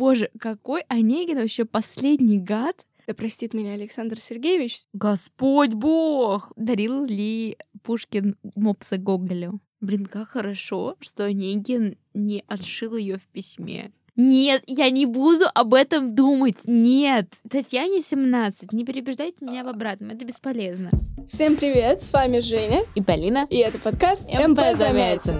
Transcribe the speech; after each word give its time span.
боже, 0.00 0.30
какой 0.40 0.80
Онегин 0.88 1.36
вообще 1.36 1.66
последний 1.66 2.38
гад. 2.38 2.74
Да 3.06 3.12
простит 3.12 3.52
меня 3.52 3.74
Александр 3.74 4.18
Сергеевич. 4.18 4.84
Господь 4.94 5.74
Бог! 5.74 6.52
Дарил 6.56 7.04
ли 7.04 7.58
Пушкин 7.82 8.36
мопса 8.54 8.96
Гоголю? 8.96 9.60
Блин, 9.80 10.06
как 10.06 10.30
хорошо, 10.30 10.96
что 11.00 11.24
Онегин 11.24 11.98
не 12.14 12.42
отшил 12.46 12.96
ее 12.96 13.18
в 13.18 13.26
письме. 13.26 13.92
Нет, 14.16 14.62
я 14.66 14.90
не 14.90 15.04
буду 15.04 15.44
об 15.54 15.74
этом 15.74 16.14
думать. 16.14 16.58
Нет. 16.64 17.26
Татьяне 17.50 18.00
17. 18.00 18.72
Не 18.72 18.84
переубеждайте 18.84 19.36
меня 19.44 19.64
в 19.64 19.68
обратном. 19.68 20.10
Это 20.10 20.24
бесполезно. 20.24 20.90
Всем 21.28 21.56
привет, 21.56 22.02
с 22.02 22.12
вами 22.12 22.40
Женя. 22.40 22.80
И 22.94 23.02
Полина. 23.02 23.46
И 23.50 23.58
это 23.58 23.78
подкаст 23.78 24.28
МП 24.28 24.60
Замятин. 24.76 25.34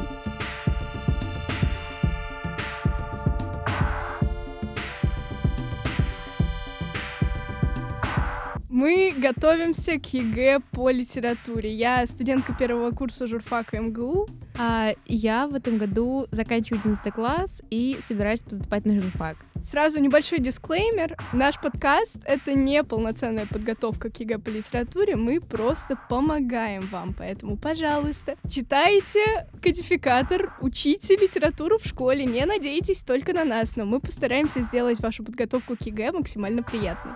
Мы 8.81 9.15
готовимся 9.15 10.01
к 10.01 10.07
ЕГЭ 10.07 10.61
по 10.71 10.89
литературе. 10.89 11.71
Я 11.71 12.07
студентка 12.07 12.55
первого 12.55 12.93
курса 12.93 13.27
журфака 13.27 13.79
МГУ. 13.79 14.27
А 14.59 14.95
я 15.05 15.47
в 15.49 15.55
этом 15.55 15.77
году 15.77 16.27
заканчиваю 16.31 16.81
11 16.81 17.13
класс 17.13 17.61
и 17.69 17.99
собираюсь 18.09 18.41
поступать 18.41 18.87
на 18.87 18.99
журфак. 18.99 19.37
Сразу 19.63 20.01
небольшой 20.01 20.39
дисклеймер. 20.39 21.19
Наш 21.35 21.61
подкаст— 21.61 22.17
это 22.25 22.55
не 22.55 22.83
полноценная 22.83 23.45
подготовка 23.45 24.09
к 24.09 24.19
ЕГЭ 24.19 24.39
по 24.39 24.49
литературе. 24.49 25.15
Мы 25.15 25.43
просто 25.43 25.99
помогаем 26.09 26.89
вам. 26.91 27.13
Поэтому, 27.13 27.59
пожалуйста, 27.59 28.37
читайте 28.49 29.47
кодификатор, 29.63 30.55
учите 30.63 31.17
литературу 31.17 31.79
в 31.79 31.87
школе. 31.87 32.25
Не 32.25 32.47
надейтесь 32.47 33.03
только 33.03 33.35
на 33.35 33.45
нас, 33.45 33.77
но 33.77 33.85
мы 33.85 34.01
постараемся 34.01 34.63
сделать 34.63 35.01
вашу 35.01 35.23
подготовку 35.23 35.77
к 35.77 35.83
ЕГЭ 35.83 36.13
максимально 36.13 36.63
приятной. 36.63 37.13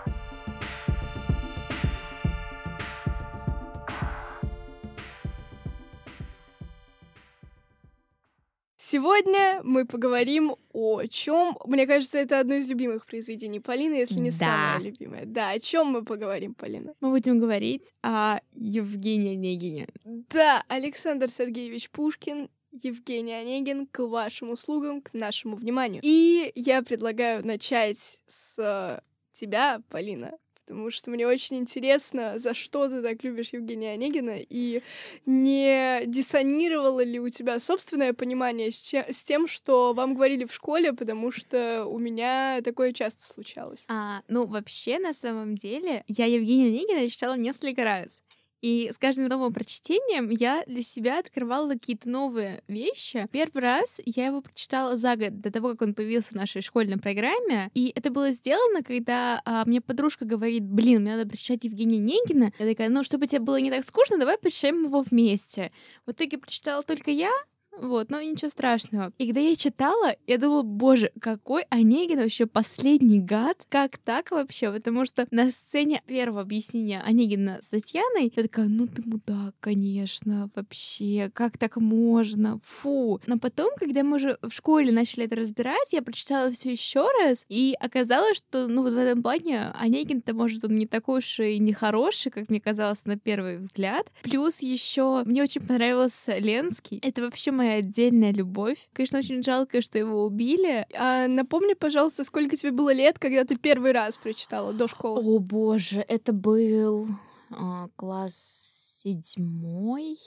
Сегодня 8.95 9.61
мы 9.65 9.87
поговорим 9.87 10.55
о 10.73 11.03
чем. 11.07 11.59
Мне 11.65 11.85
кажется, 11.85 12.17
это 12.17 12.39
одно 12.39 12.55
из 12.55 12.69
любимых 12.69 13.07
произведений 13.07 13.59
Полины, 13.59 13.95
если 13.95 14.21
не 14.21 14.31
Да. 14.31 14.37
самое 14.37 14.89
любимое. 14.89 15.25
Да, 15.27 15.51
о 15.51 15.59
чем 15.59 15.89
мы 15.89 16.05
поговорим, 16.05 16.55
Полина? 16.55 16.95
Мы 17.01 17.11
будем 17.11 17.41
говорить 17.41 17.93
о 18.05 18.39
Евгении 18.55 19.35
Онегине. 19.35 19.89
Да, 20.05 20.63
Александр 20.69 21.29
Сергеевич 21.29 21.91
Пушкин, 21.91 22.49
Евгений 22.71 23.33
Онегин 23.33 23.89
к 23.89 23.99
вашим 24.07 24.51
услугам, 24.51 25.03
к 25.03 25.13
нашему 25.13 25.57
вниманию. 25.57 26.01
И 26.05 26.53
я 26.55 26.81
предлагаю 26.85 27.45
начать 27.45 28.21
с 28.29 28.57
э, 28.59 29.01
тебя, 29.33 29.83
Полина. 29.89 30.39
Потому 30.67 30.91
что 30.91 31.11
мне 31.11 31.27
очень 31.27 31.59
интересно, 31.59 32.39
за 32.39 32.55
что 32.55 32.89
ты 32.89 33.03
так 33.03 33.23
любишь 33.23 33.51
Евгения 33.53 33.93
Онегина, 33.93 34.39
и 34.39 34.83
не 35.27 36.03
диссонировало 36.07 37.05
ли 37.05 37.21
у 37.21 37.29
тебя 37.29 37.61
собственное 37.61 38.15
понимание 38.15 38.71
с, 38.71 39.25
тем, 39.25 39.47
что 39.47 39.93
вам 39.93 40.15
говорили 40.15 40.45
в 40.45 40.55
школе, 40.55 40.93
потому 40.93 41.31
что 41.31 41.85
у 41.87 41.99
меня 41.99 42.61
такое 42.63 42.93
часто 42.93 43.27
случалось. 43.27 43.85
А, 43.89 44.23
ну, 44.29 44.47
вообще, 44.47 44.99
на 44.99 45.13
самом 45.13 45.57
деле, 45.57 46.05
я 46.09 46.27
Евгения 46.27 46.69
Онегина 46.69 47.11
читала 47.11 47.35
несколько 47.35 47.85
раз. 47.85 48.23
И 48.65 48.91
с 48.91 48.97
каждым 48.97 49.27
новым 49.27 49.53
прочтением 49.53 50.31
я 50.31 50.65
для 50.67 50.81
себя 50.81 51.19
открывала 51.19 51.73
какие-то 51.73 52.09
новые 52.09 52.63
вещи. 52.67 53.29
Первый 53.31 53.63
раз 53.63 54.01
я 54.07 54.29
его 54.29 54.41
прочитала 54.41 54.97
за 54.97 55.17
год 55.17 55.39
до 55.43 55.51
того, 55.51 55.73
как 55.73 55.83
он 55.83 55.93
появился 55.93 56.31
в 56.31 56.37
нашей 56.37 56.63
школьной 56.63 56.97
программе. 56.97 57.71
И 57.75 57.93
это 57.95 58.11
было 58.11 58.33
сделано, 58.33 58.81
когда 58.81 59.43
а, 59.45 59.67
мне 59.67 59.83
подружка 59.83 60.25
говорит, 60.25 60.63
блин, 60.63 61.03
мне 61.03 61.15
надо 61.15 61.29
прочитать 61.29 61.65
Евгения 61.65 61.99
Онегина. 61.99 62.55
Я 62.59 62.67
такая, 62.67 62.89
ну, 62.89 63.05
чтобы 63.05 63.27
тебе 63.27 63.41
было 63.41 63.61
не 63.61 63.71
так 63.71 63.85
скучно, 63.85 64.17
давай 64.17 64.39
прочитаем 64.39 64.85
его 64.85 65.03
вместе. 65.03 65.71
В 66.07 66.13
итоге 66.13 66.39
прочитала 66.39 66.83
только 66.83 67.11
я, 67.11 67.33
вот, 67.81 68.11
но 68.11 68.21
ничего 68.21 68.49
страшного. 68.49 69.13
И 69.19 69.27
когда 69.27 69.41
я 69.41 69.57
читала, 69.57 70.15
я 70.27 70.39
думала, 70.39 70.63
боже, 70.63 71.11
какой 71.21 71.65
Онегин 71.71 72.19
вообще 72.19 72.47
последний 72.47 73.21
гад? 73.21 73.59
Как 73.69 73.99
так 73.99 74.31
вообще? 74.31 74.71
Потому 74.73 75.05
что 75.05 75.27
на 75.31 75.51
сцене 75.51 76.03
первого 76.07 76.43
объяснения 76.43 77.03
Онегина 77.05 77.59
с 77.61 77.71
Татьяной, 77.71 78.33
я 78.35 78.43
такая, 78.43 78.67
ну 78.67 78.87
ты 78.87 79.03
мудак, 79.05 79.55
конечно, 79.61 80.51
вообще, 80.55 81.31
как 81.35 81.59
так 81.59 81.77
можно? 81.77 82.61
Фу. 82.65 83.21
Но 83.27 83.39
потом, 83.39 83.71
когда 83.77 84.03
мы 84.03 84.17
уже 84.17 84.39
в 84.43 84.51
школе 84.51 84.93
начали 84.93 85.27
это 85.27 85.37
разбирать, 85.37 85.93
я 85.93 86.03
прочитала 86.03 86.51
все 86.51 86.73
еще 86.73 87.09
раз, 87.21 87.45
и 87.49 87.75
оказалось, 87.81 88.37
что, 88.37 88.69
ну, 88.69 88.83
вот 88.83 88.93
в 88.93 88.99
этом 88.99 89.23
плане 89.23 89.73
Онегин-то, 89.81 90.35
может, 90.35 90.65
он 90.65 90.77
не 90.77 90.87
такой 90.87 91.19
уж 91.19 91.41
и 91.41 91.59
нехороший, 91.59 92.31
как 92.31 92.51
мне 92.51 92.61
казалось 92.61 93.05
на 93.05 93.19
первый 93.19 93.59
взгляд. 93.59 94.07
Плюс 94.23 94.61
еще 94.61 95.23
мне 95.25 95.43
очень 95.43 95.67
понравился 95.67 96.39
Ленский. 96.39 96.99
Это 97.03 97.23
вообще 97.23 97.51
моя 97.51 97.64
отдельная 97.73 98.33
любовь. 98.33 98.89
Конечно, 98.93 99.19
очень 99.19 99.43
жалко, 99.43 99.81
что 99.81 99.99
его 99.99 100.25
убили. 100.25 100.87
А 100.95 101.27
напомни, 101.27 101.75
пожалуйста, 101.75 102.25
сколько 102.25 102.57
тебе 102.57 102.73
было 102.73 102.93
лет, 102.93 103.19
когда 103.19 103.45
ты 103.45 103.57
первый 103.57 103.93
раз 103.93 104.17
прочитала 104.17 104.73
до 104.73 104.89
школы? 104.89 105.23
О 105.23 105.39
боже, 105.39 106.05
это 106.09 106.33
был 106.33 107.09
а, 107.51 107.89
класс 107.97 109.01
седьмой. 109.03 110.19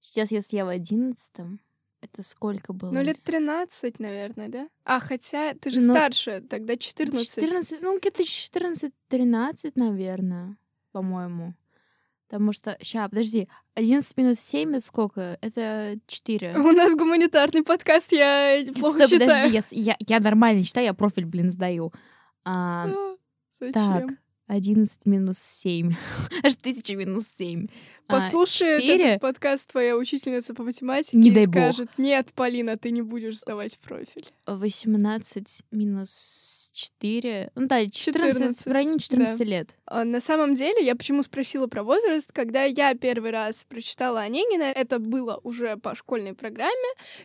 Сейчас, 0.00 0.30
если 0.30 0.56
я 0.56 0.64
в 0.64 0.68
одиннадцатом, 0.68 1.60
это 2.00 2.22
сколько 2.22 2.72
было? 2.72 2.90
Ну, 2.90 3.02
лет 3.02 3.20
13, 3.22 3.98
наверное, 3.98 4.48
да? 4.48 4.68
А, 4.84 5.00
хотя 5.00 5.54
ты 5.54 5.70
же 5.70 5.80
Ну, 5.80 5.92
старше, 5.92 6.42
тогда 6.48 6.76
14. 6.76 7.34
14, 7.34 7.82
ну, 7.82 7.98
где-то 7.98 8.22
14-13, 8.22 9.72
наверное, 9.74 10.56
по-моему. 10.92 11.54
Потому 12.28 12.52
что, 12.52 12.76
ща, 12.82 13.08
подожди, 13.08 13.48
11 13.74 14.16
минус 14.16 14.40
7 14.40 14.70
это 14.76 14.80
сколько? 14.84 15.38
Это 15.40 15.96
4. 16.06 16.54
У 16.58 16.72
нас 16.72 16.94
гуманитарный 16.96 17.62
подкаст, 17.62 18.12
я 18.12 18.64
плохо 18.74 19.04
Стой, 19.06 19.18
считаю. 19.20 19.50
подожди, 19.50 19.54
я, 19.72 19.94
я, 19.94 19.96
я 20.08 20.20
нормально 20.20 20.62
считаю, 20.64 20.86
я 20.86 20.94
профиль, 20.94 21.24
блин, 21.26 21.50
сдаю. 21.52 21.92
А, 22.44 22.86
А, 22.88 23.16
Зачем? 23.60 23.72
так, 23.72 24.10
11 24.46 25.06
минус 25.06 25.38
7. 25.38 25.94
Аж 26.44 26.54
1000 26.56 26.96
минус 26.96 27.28
7. 27.28 27.66
Послушай 28.08 28.80
4. 28.80 29.04
этот 29.04 29.20
подкаст 29.20 29.68
твоя 29.72 29.96
учительница 29.96 30.54
по 30.54 30.62
математике 30.62 31.16
Не 31.16 31.30
и 31.30 31.32
дай 31.32 31.46
бог. 31.46 31.54
скажет, 31.54 31.88
нет, 31.98 32.32
Полина, 32.34 32.78
ты 32.78 32.90
не 32.92 33.02
будешь 33.02 33.38
сдавать 33.40 33.78
профиль. 33.80 34.26
18 34.46 35.64
минус 35.72 36.70
4. 36.72 37.50
Ну 37.56 37.66
да, 37.66 37.84
14, 37.84 38.34
14, 38.34 38.66
в 38.66 38.70
районе 38.70 38.98
14 39.00 39.40
лет. 39.40 39.76
А, 39.86 40.04
На 40.04 40.20
самом 40.20 40.54
деле, 40.54 40.86
я 40.86 40.94
почему 40.94 41.24
спросила 41.24 41.66
про 41.66 41.82
возраст, 41.82 42.30
когда 42.30 42.62
я 42.62 42.94
первый 42.94 43.32
раз 43.32 43.64
прочитала 43.64 44.20
Онегина, 44.20 44.64
это 44.64 45.00
было 45.00 45.40
уже 45.42 45.76
по 45.76 45.96
школьной 45.96 46.34
программе, 46.34 46.70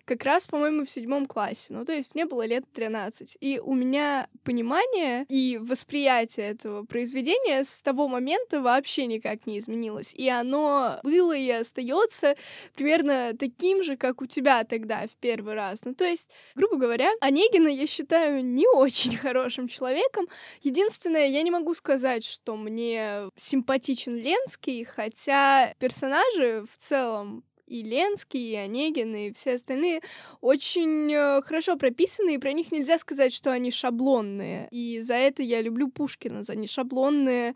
как 0.06 0.24
раз, 0.24 0.48
по-моему, 0.48 0.86
в 0.86 0.90
седьмом 0.90 1.28
классе. 1.28 1.68
Ну, 1.70 1.86
то 1.86 1.94
есть 1.94 2.16
мне 2.16 2.26
было 2.26 2.44
лет 2.44 2.64
13. 2.74 3.38
И 3.40 3.60
у 3.60 3.76
меня 3.76 4.28
понимание 4.44 5.26
и 5.30 5.60
восприятие 5.62 6.48
этого 6.48 6.84
произведения 6.86 7.11
с 7.14 7.82
того 7.82 8.08
момента 8.08 8.62
вообще 8.62 9.06
никак 9.06 9.46
не 9.46 9.60
изменилось. 9.60 10.14
И 10.14 10.28
оно 10.30 11.00
было 11.04 11.36
и 11.36 11.50
остается 11.50 12.36
примерно 12.76 13.34
таким 13.38 13.84
же, 13.84 13.98
как 13.98 14.22
у 14.22 14.26
тебя 14.26 14.64
тогда 14.64 15.08
в 15.08 15.16
первый 15.20 15.54
раз. 15.54 15.86
Ну, 15.86 15.94
то 15.94 16.06
есть, 16.06 16.30
грубо 16.56 16.78
говоря, 16.78 17.10
Онегина 17.22 17.68
я 17.68 17.88
считаю 17.88 18.44
не 18.44 18.68
очень 18.74 19.18
хорошим 19.18 19.68
человеком, 19.68 20.28
Единственное, 20.62 21.28
я 21.28 21.42
не 21.42 21.52
могу 21.52 21.74
сказать, 21.74 22.24
что 22.24 22.56
мне 22.56 23.30
симпатичен 23.36 24.16
Ленский, 24.16 24.84
хотя 24.84 25.74
персонажи 25.80 26.66
в 26.72 26.78
целом 26.78 27.44
и 27.72 27.84
Ленский, 27.84 28.52
и 28.52 28.56
Онегин, 28.56 29.16
и 29.16 29.32
все 29.32 29.56
остальные 29.56 30.02
очень 30.42 31.12
э, 31.14 31.42
хорошо 31.42 31.78
прописаны, 31.78 32.36
и 32.36 32.38
про 32.38 32.52
них 32.52 32.72
нельзя 32.72 32.98
сказать, 32.98 33.34
что 33.34 33.52
они 33.52 33.72
шаблонные. 33.72 34.68
И 34.72 35.00
за 35.02 35.14
это 35.14 35.42
я 35.42 35.62
люблю 35.62 35.88
Пушкина, 35.90 36.44
за 36.44 36.56
нешаблонные 36.56 37.56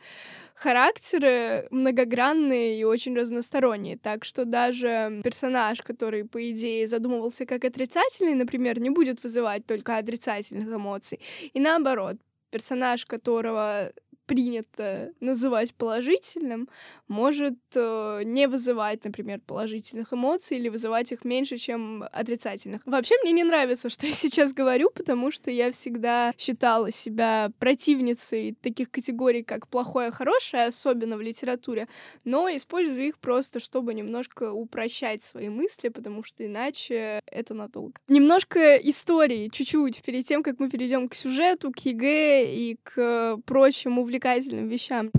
характеры, 0.53 1.67
многогранные 1.69 2.79
и 2.79 2.85
очень 2.85 3.15
разносторонние. 3.15 3.97
Так 3.97 4.23
что 4.23 4.45
даже 4.45 5.21
персонаж, 5.23 5.81
который, 5.81 6.23
по 6.23 6.49
идее, 6.49 6.87
задумывался 6.87 7.45
как 7.45 7.65
отрицательный, 7.65 8.35
например, 8.35 8.79
не 8.79 8.89
будет 8.89 9.21
вызывать 9.21 9.65
только 9.65 9.97
отрицательных 9.97 10.73
эмоций. 10.73 11.19
И 11.53 11.59
наоборот, 11.59 12.15
персонаж, 12.51 13.05
которого 13.05 13.91
принято 14.25 15.11
называть 15.19 15.73
положительным, 15.73 16.69
может 17.07 17.57
э, 17.75 18.21
не 18.25 18.47
вызывать, 18.47 19.03
например, 19.03 19.39
положительных 19.45 20.13
эмоций 20.13 20.57
или 20.57 20.69
вызывать 20.69 21.11
их 21.11 21.23
меньше, 21.23 21.57
чем 21.57 22.03
отрицательных. 22.11 22.81
Вообще 22.85 23.15
мне 23.21 23.31
не 23.31 23.43
нравится, 23.43 23.89
что 23.95 24.07
я 24.07 24.13
сейчас 24.13 24.53
говорю, 24.53 24.89
потому 24.89 25.31
что 25.31 25.51
я 25.51 25.71
всегда 25.71 26.33
считала 26.37 26.91
себя 26.91 27.51
противницей 27.59 28.55
таких 28.61 28.91
категорий, 28.91 29.43
как 29.43 29.67
плохое, 29.67 30.11
хорошее, 30.11 30.65
особенно 30.65 31.17
в 31.17 31.21
литературе, 31.21 31.87
но 32.23 32.49
использую 32.49 33.07
их 33.07 33.19
просто, 33.19 33.59
чтобы 33.59 33.93
немножко 33.93 34.51
упрощать 34.51 35.23
свои 35.23 35.49
мысли, 35.49 35.89
потому 35.89 36.23
что 36.23 36.45
иначе 36.45 37.19
это 37.25 37.53
надолго. 37.53 37.93
Немножко 38.07 38.75
истории, 38.77 39.49
чуть-чуть, 39.51 40.01
перед 40.03 40.25
тем, 40.25 40.43
как 40.43 40.59
мы 40.59 40.69
перейдем 40.69 41.07
к 41.07 41.15
сюжету, 41.15 41.71
к 41.71 41.79
ЕГЭ 41.79 42.45
и 42.45 42.77
к 42.83 43.37
прочим 43.45 43.99
увлекательным 44.15 44.67
вещам. 44.67 45.11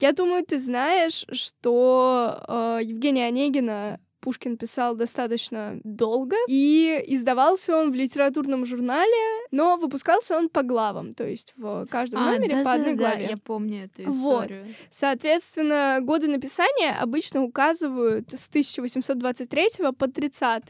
Я 0.00 0.12
думаю, 0.12 0.44
ты 0.44 0.58
знаешь, 0.58 1.24
что 1.32 2.44
э, 2.46 2.80
Евгения 2.82 3.26
Онегина 3.26 3.98
Пушкин 4.24 4.56
писал 4.56 4.96
достаточно 4.96 5.78
долго, 5.84 6.36
и 6.48 7.04
издавался 7.08 7.76
он 7.76 7.92
в 7.92 7.94
литературном 7.94 8.64
журнале, 8.64 9.46
но 9.50 9.76
выпускался 9.76 10.38
он 10.38 10.48
по 10.48 10.62
главам, 10.62 11.12
то 11.12 11.28
есть 11.28 11.52
в 11.56 11.86
каждом 11.90 12.22
а, 12.22 12.32
номере 12.32 12.56
да, 12.56 12.64
по 12.64 12.72
одной 12.72 12.94
да, 12.94 12.96
главе. 12.96 13.26
Да, 13.26 13.30
я 13.32 13.36
помню 13.36 13.84
эту 13.84 14.10
историю. 14.10 14.64
Вот. 14.64 14.74
Соответственно, 14.90 15.98
годы 16.00 16.28
написания 16.28 16.96
обычно 16.98 17.42
указывают 17.42 18.32
с 18.32 18.48
1823 18.48 19.92
по 19.98 20.08
30, 20.08 20.62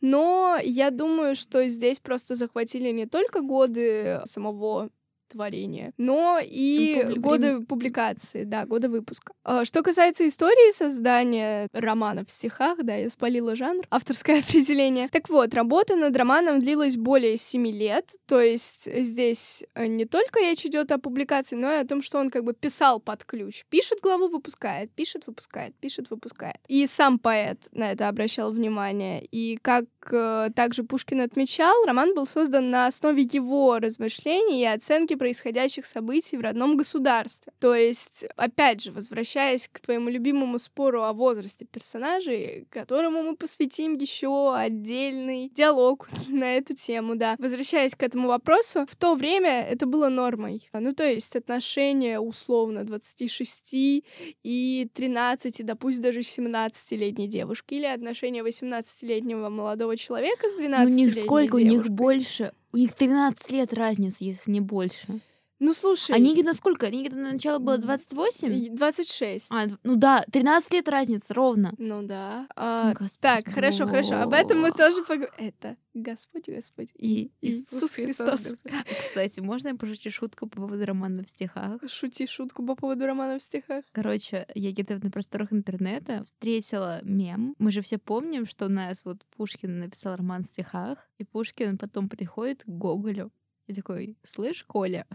но 0.00 0.58
я 0.62 0.90
думаю, 0.90 1.36
что 1.36 1.68
здесь 1.68 2.00
просто 2.00 2.34
захватили 2.34 2.90
не 2.92 3.04
только 3.04 3.42
годы 3.42 4.22
самого 4.24 4.88
творения, 5.28 5.92
но 5.96 6.40
и 6.42 7.00
Публи... 7.02 7.18
годы 7.18 7.60
публикации, 7.60 8.44
да, 8.44 8.66
годы 8.66 8.88
выпуска. 8.88 9.32
А, 9.44 9.64
что 9.64 9.82
касается 9.82 10.26
истории 10.26 10.72
создания 10.72 11.68
романа 11.72 12.24
в 12.24 12.30
стихах, 12.30 12.78
да, 12.82 12.94
я 12.94 13.10
спалила 13.10 13.56
жанр, 13.56 13.82
авторское 13.90 14.38
определение. 14.46 15.08
Так 15.08 15.28
вот, 15.28 15.54
работа 15.54 15.96
над 15.96 16.16
романом 16.16 16.60
длилась 16.60 16.96
более 16.96 17.36
семи 17.36 17.72
лет, 17.72 18.12
то 18.26 18.40
есть 18.40 18.88
здесь 18.92 19.64
э, 19.74 19.86
не 19.86 20.04
только 20.04 20.40
речь 20.40 20.64
идет 20.64 20.92
о 20.92 20.98
публикации, 20.98 21.56
но 21.56 21.72
и 21.72 21.76
о 21.76 21.86
том, 21.86 22.02
что 22.02 22.18
он 22.18 22.30
как 22.30 22.44
бы 22.44 22.54
писал 22.54 23.00
под 23.00 23.24
ключ. 23.24 23.64
Пишет 23.68 24.00
главу, 24.00 24.28
выпускает, 24.28 24.90
пишет, 24.92 25.26
выпускает, 25.26 25.74
пишет, 25.76 26.10
выпускает. 26.10 26.56
И 26.68 26.86
сам 26.86 27.18
поэт 27.18 27.68
на 27.72 27.92
это 27.92 28.08
обращал 28.08 28.52
внимание. 28.52 29.24
И 29.30 29.58
как 29.62 29.84
э, 30.10 30.50
также 30.54 30.84
Пушкин 30.84 31.20
отмечал, 31.20 31.84
роман 31.84 32.14
был 32.14 32.26
создан 32.26 32.70
на 32.70 32.86
основе 32.86 33.22
его 33.22 33.78
размышлений 33.78 34.62
и 34.62 34.66
оценки 34.66 35.14
происходящих 35.16 35.86
событий 35.86 36.36
в 36.36 36.40
родном 36.40 36.76
государстве. 36.76 37.52
То 37.58 37.74
есть, 37.74 38.26
опять 38.36 38.82
же, 38.82 38.92
возвращаясь 38.92 39.68
к 39.70 39.80
твоему 39.80 40.08
любимому 40.08 40.58
спору 40.58 41.02
о 41.02 41.12
возрасте 41.12 41.64
персонажей, 41.64 42.66
которому 42.70 43.22
мы 43.22 43.36
посвятим 43.36 43.94
еще 43.94 44.54
отдельный 44.54 45.50
диалог 45.54 46.08
на 46.28 46.56
эту 46.56 46.74
тему, 46.74 47.16
да. 47.16 47.36
Возвращаясь 47.38 47.94
к 47.94 48.02
этому 48.02 48.28
вопросу, 48.28 48.86
в 48.88 48.96
то 48.96 49.14
время 49.14 49.62
это 49.62 49.86
было 49.86 50.08
нормой. 50.08 50.68
Ну, 50.72 50.92
то 50.92 51.04
есть 51.04 51.36
отношения 51.36 52.20
условно 52.20 52.84
26 52.84 53.70
и 53.72 54.88
13, 54.94 55.64
да 55.64 55.74
пусть 55.74 56.00
даже 56.00 56.20
17-летней 56.20 57.28
девушки, 57.28 57.74
или 57.74 57.86
отношения 57.86 58.42
18-летнего 58.42 59.48
молодого 59.48 59.96
человека 59.96 60.48
с 60.48 60.56
12 60.56 60.92
У 60.92 60.96
них 60.96 61.14
сколько? 61.14 61.58
Девушкой. 61.58 61.64
У 61.64 61.82
них 61.82 61.90
больше 61.90 62.52
у 62.76 62.78
них 62.78 62.92
13 62.92 63.50
лет 63.52 63.72
разница, 63.72 64.22
если 64.22 64.50
не 64.50 64.60
больше. 64.60 65.20
Ну, 65.58 65.72
слушай... 65.72 66.14
А 66.14 66.18
Нигина 66.18 66.52
сколько? 66.52 66.90
Нигина 66.90 67.16
на 67.16 67.32
начало 67.32 67.58
было 67.58 67.78
28? 67.78 68.74
26. 68.74 69.52
А, 69.52 69.66
ну 69.84 69.96
да, 69.96 70.24
13 70.30 70.72
лет 70.72 70.88
разница, 70.88 71.32
ровно. 71.32 71.72
Ну 71.78 72.02
да. 72.02 72.46
А, 72.54 72.92
так, 73.20 73.48
хорошо, 73.48 73.86
хорошо. 73.86 74.16
Об 74.16 74.34
этом 74.34 74.60
мы 74.60 74.72
тоже 74.72 75.02
поговорим. 75.02 75.32
Это 75.38 75.76
Господь, 75.94 76.48
Господь 76.48 76.90
и 76.94 77.30
Иисус 77.40 77.94
Христос. 77.94 78.54
Кстати, 78.98 79.40
можно 79.40 79.68
я 79.68 79.74
пошучу 79.76 80.10
шутку 80.10 80.46
по 80.46 80.60
поводу 80.60 80.84
романа 80.84 81.24
в 81.24 81.28
стихах? 81.28 81.80
Шути 81.88 82.26
шутку 82.26 82.64
по 82.64 82.74
поводу 82.74 83.06
романа 83.06 83.38
в 83.38 83.42
стихах. 83.42 83.84
Короче, 83.92 84.46
я 84.54 84.72
где-то 84.72 84.98
на 85.02 85.10
просторах 85.10 85.54
интернета 85.54 86.22
встретила 86.24 87.00
мем. 87.02 87.54
Мы 87.58 87.72
же 87.72 87.80
все 87.80 87.96
помним, 87.96 88.44
что 88.44 88.66
у 88.66 88.68
нас 88.68 89.06
вот 89.06 89.24
Пушкин 89.36 89.80
написал 89.80 90.16
роман 90.16 90.42
в 90.42 90.46
стихах, 90.46 91.08
и 91.16 91.24
Пушкин 91.24 91.78
потом 91.78 92.10
приходит 92.10 92.64
к 92.64 92.68
Гоголю 92.68 93.32
и 93.66 93.74
такой, 93.74 94.16
слышь, 94.22 94.64
Коля, 94.64 95.06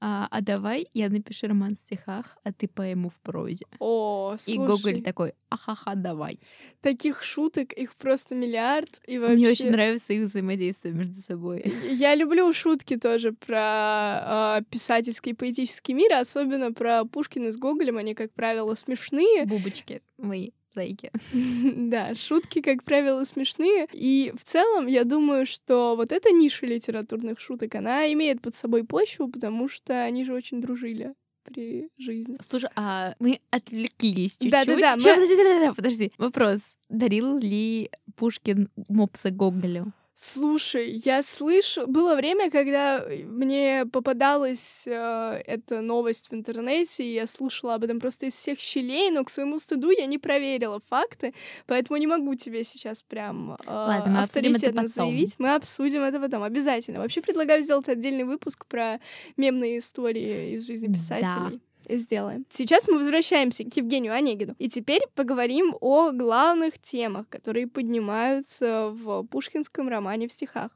а, 0.00 0.28
а 0.30 0.40
давай 0.40 0.88
я 0.94 1.10
напишу 1.10 1.48
роман 1.48 1.74
в 1.74 1.78
стихах, 1.78 2.38
а 2.42 2.52
ты 2.52 2.66
поэму 2.68 3.10
в 3.10 3.20
прозе. 3.20 3.66
О, 3.78 4.36
слушай. 4.38 4.56
И 4.56 4.58
Гоголь 4.58 5.02
такой, 5.02 5.34
ахаха, 5.50 5.94
давай. 5.94 6.38
Таких 6.80 7.22
шуток, 7.22 7.72
их 7.74 7.94
просто 7.96 8.34
миллиард. 8.34 9.00
И 9.06 9.18
вообще... 9.18 9.34
Мне 9.34 9.48
очень 9.50 9.70
нравится 9.70 10.14
их 10.14 10.22
взаимодействие 10.22 10.94
между 10.94 11.20
собой. 11.20 11.74
Я 11.90 12.14
люблю 12.14 12.50
шутки 12.52 12.96
тоже 12.96 13.32
про 13.32 14.60
э, 14.60 14.62
писательский 14.70 15.34
поэтический 15.34 15.92
мир, 15.92 16.14
особенно 16.14 16.72
про 16.72 17.04
Пушкина 17.04 17.52
с 17.52 17.58
Гоголем. 17.58 17.98
Они, 17.98 18.14
как 18.14 18.32
правило, 18.32 18.74
смешные. 18.74 19.44
Бубочки 19.44 20.02
мои 20.16 20.52
зайки. 20.74 21.10
да, 21.32 22.14
шутки, 22.14 22.60
как 22.60 22.84
правило, 22.84 23.24
смешные. 23.24 23.86
И 23.92 24.32
в 24.36 24.44
целом, 24.44 24.86
я 24.86 25.04
думаю, 25.04 25.46
что 25.46 25.96
вот 25.96 26.12
эта 26.12 26.30
ниша 26.30 26.66
литературных 26.66 27.40
шуток, 27.40 27.74
она 27.74 28.12
имеет 28.12 28.40
под 28.40 28.54
собой 28.54 28.84
почву, 28.84 29.28
потому 29.28 29.68
что 29.68 30.02
они 30.02 30.24
же 30.24 30.34
очень 30.34 30.60
дружили 30.60 31.14
при 31.42 31.88
жизни. 31.98 32.36
Слушай, 32.40 32.70
а 32.76 33.14
мы 33.18 33.40
отвлеклись 33.50 34.32
чуть-чуть. 34.32 34.50
Да-да-да. 34.50 34.96
Мы... 34.96 35.02
Подожди, 35.02 35.36
подожди, 35.36 35.74
подожди. 35.74 36.12
Вопрос. 36.18 36.76
Дарил 36.88 37.38
ли 37.38 37.90
Пушкин 38.16 38.68
мопса 38.88 39.30
Гоголю? 39.30 39.92
Слушай, 40.22 41.00
я 41.02 41.22
слышу... 41.22 41.86
Было 41.86 42.14
время, 42.14 42.50
когда 42.50 43.02
мне 43.24 43.86
попадалась 43.90 44.82
э, 44.86 45.42
эта 45.46 45.80
новость 45.80 46.28
в 46.30 46.34
интернете, 46.34 47.02
и 47.02 47.14
я 47.14 47.26
слушала 47.26 47.76
об 47.76 47.84
этом 47.84 48.00
просто 48.00 48.26
из 48.26 48.34
всех 48.34 48.58
щелей, 48.60 49.10
но 49.10 49.24
к 49.24 49.30
своему 49.30 49.58
стыду 49.58 49.88
я 49.88 50.04
не 50.04 50.18
проверила 50.18 50.78
факты, 50.90 51.32
поэтому 51.66 51.96
не 51.96 52.06
могу 52.06 52.34
тебе 52.34 52.64
сейчас 52.64 53.02
прям 53.02 53.52
э, 53.52 53.56
Ладно, 53.66 54.12
мы 54.12 54.20
авторитетно 54.20 54.88
заявить. 54.88 55.36
Мы 55.38 55.54
обсудим 55.54 56.02
это 56.02 56.20
потом, 56.20 56.42
обязательно. 56.42 56.98
Вообще 57.00 57.22
предлагаю 57.22 57.62
сделать 57.62 57.88
отдельный 57.88 58.24
выпуск 58.24 58.66
про 58.66 59.00
мемные 59.38 59.78
истории 59.78 60.52
из 60.52 60.66
жизни 60.66 60.92
писателей. 60.92 61.52
Да 61.52 61.69
сделаем. 61.88 62.46
Сейчас 62.50 62.88
мы 62.88 62.98
возвращаемся 62.98 63.64
к 63.64 63.76
Евгению 63.76 64.12
Онегину. 64.12 64.54
И 64.58 64.68
теперь 64.68 65.02
поговорим 65.14 65.76
о 65.80 66.10
главных 66.10 66.78
темах, 66.78 67.28
которые 67.28 67.66
поднимаются 67.66 68.90
в 68.90 69.24
пушкинском 69.24 69.88
романе 69.88 70.28
в 70.28 70.32
стихах. 70.32 70.70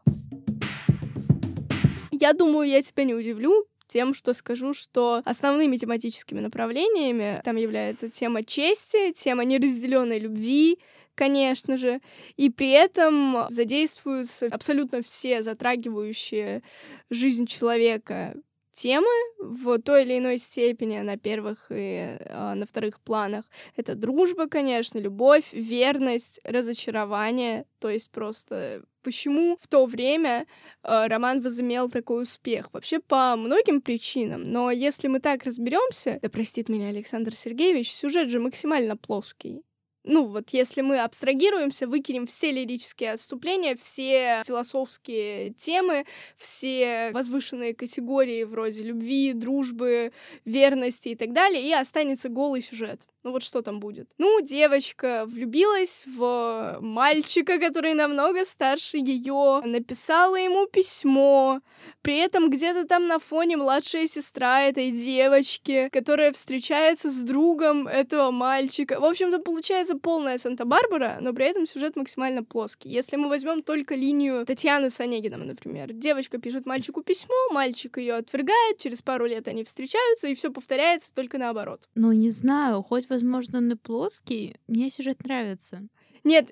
Я 2.11 2.33
думаю, 2.33 2.69
я 2.69 2.81
тебя 2.81 3.05
не 3.05 3.15
удивлю, 3.15 3.67
тем, 3.87 4.15
что 4.15 4.35
скажу, 4.35 4.75
что 4.75 5.23
основными 5.25 5.77
тематическими 5.77 6.41
направлениями 6.41 7.41
там 7.45 7.57
является 7.57 8.09
тема 8.09 8.43
чести, 8.45 9.13
тема 9.13 9.45
неразделенной 9.45 10.19
любви, 10.19 10.79
конечно 11.15 11.77
же, 11.77 12.01
и 12.37 12.51
при 12.51 12.71
этом 12.71 13.47
задействуются 13.51 14.47
абсолютно 14.47 15.03
все 15.03 15.43
затрагивающие 15.43 16.63
жизнь 17.11 17.47
человека 17.47 18.35
темы 18.75 19.09
в 19.39 19.79
той 19.79 20.03
или 20.03 20.19
иной 20.19 20.39
степени 20.39 20.99
на 20.99 21.17
первых 21.17 21.67
и 21.71 22.19
э, 22.19 22.55
на 22.55 22.67
вторых 22.67 23.01
планах. 23.01 23.45
Это 23.77 23.95
дружба, 23.95 24.49
конечно, 24.49 24.99
любовь, 24.99 25.53
верность, 25.53 26.41
разочарование. 26.45 27.65
То 27.79 27.89
есть 27.89 28.11
просто 28.11 28.83
почему 29.03 29.57
в 29.61 29.67
то 29.69 29.87
время 29.87 30.47
э, 30.83 31.07
роман 31.07 31.41
возымел 31.41 31.89
такой 31.89 32.25
успех? 32.25 32.69
Вообще 32.73 32.99
по 32.99 33.37
многим 33.37 33.81
причинам. 33.81 34.51
Но 34.51 34.71
если 34.71 35.09
мы 35.09 35.21
так 35.21 35.45
разберемся, 35.45 36.19
да 36.21 36.29
простит 36.29 36.69
меня 36.69 36.89
Александр 36.89 37.37
Сергеевич, 37.37 37.93
сюжет 37.93 38.29
же 38.29 38.41
максимально 38.41 38.97
плоский 38.97 39.63
ну 40.05 40.27
вот 40.27 40.51
если 40.51 40.83
мы 40.83 41.01
абстрагируемся, 41.01 41.87
выкинем 41.87 42.27
все 42.27 42.53
лирические 42.53 43.13
отступления, 43.13 43.75
все 43.75 44.43
философские 44.47 45.51
темы, 45.55 46.05
все 46.37 47.11
возвышенные 47.13 47.75
категории 47.75 48.45
вроде 48.45 48.83
любви, 48.83 49.33
дружбы, 49.33 50.13
верности 50.45 51.09
и 51.09 51.17
так 51.17 51.33
далее, 51.33 51.67
и 51.67 51.73
останется 51.73 52.29
голый 52.29 52.61
сюжет. 52.63 53.01
Ну 53.25 53.33
вот 53.33 53.43
что 53.43 53.63
там 53.63 53.81
будет? 53.81 54.07
Ну, 54.19 54.43
девочка 54.43 55.25
влюбилась 55.27 56.05
в 56.07 56.77
мальчика, 56.81 57.59
который 57.59 57.95
намного 57.95 58.45
старше 58.45 58.99
ее, 58.99 59.63
написала 59.65 60.37
ему 60.37 60.67
письмо, 60.67 61.61
при 62.03 62.19
этом 62.19 62.51
где-то 62.51 62.87
там 62.87 63.07
на 63.09 63.19
фоне 63.19 63.57
младшая 63.57 64.07
сестра 64.07 64.63
этой 64.63 64.91
девочки, 64.91 65.89
которая 65.91 66.33
встречается 66.33 67.09
с 67.09 67.23
другом 67.23 67.89
этого 67.89 68.31
мальчика. 68.31 69.01
В 69.01 69.05
общем-то, 69.05 69.39
получается 69.39 69.97
полная 69.97 70.37
Санта-Барбара, 70.37 71.17
но 71.21 71.33
при 71.33 71.47
этом 71.47 71.67
сюжет 71.67 71.97
максимально 71.97 72.45
плоский. 72.45 72.91
Если 72.91 73.17
мы 73.17 73.31
возьмем 73.31 73.63
только 73.63 73.95
линию 73.95 74.45
Татьяны 74.45 74.91
с 74.91 75.01
Онегином, 75.01 75.47
например, 75.47 75.95
девочка 75.95 76.37
пишет 76.37 76.67
мальчику 76.67 77.03
письмо, 77.03 77.35
мальчик 77.51 77.97
ее 77.97 78.17
отвергает, 78.17 78.77
через 78.77 79.01
пару 79.01 79.25
лет 79.25 79.49
они 79.49 79.65
встречаются, 79.65 80.29
и 80.29 80.35
все 80.35 80.51
повторяется 80.51 81.15
только 81.15 81.39
наоборот. 81.39 81.89
Ну, 81.95 82.13
не 82.13 82.29
знаю, 82.29 82.83
хоть, 82.83 83.09
возможно, 83.15 83.59
он 83.59 83.73
и 83.73 83.77
плоский, 83.77 84.57
мне 84.69 84.91
сюжет 84.91 85.25
нравится. 85.25 85.89
Нет, 86.25 86.51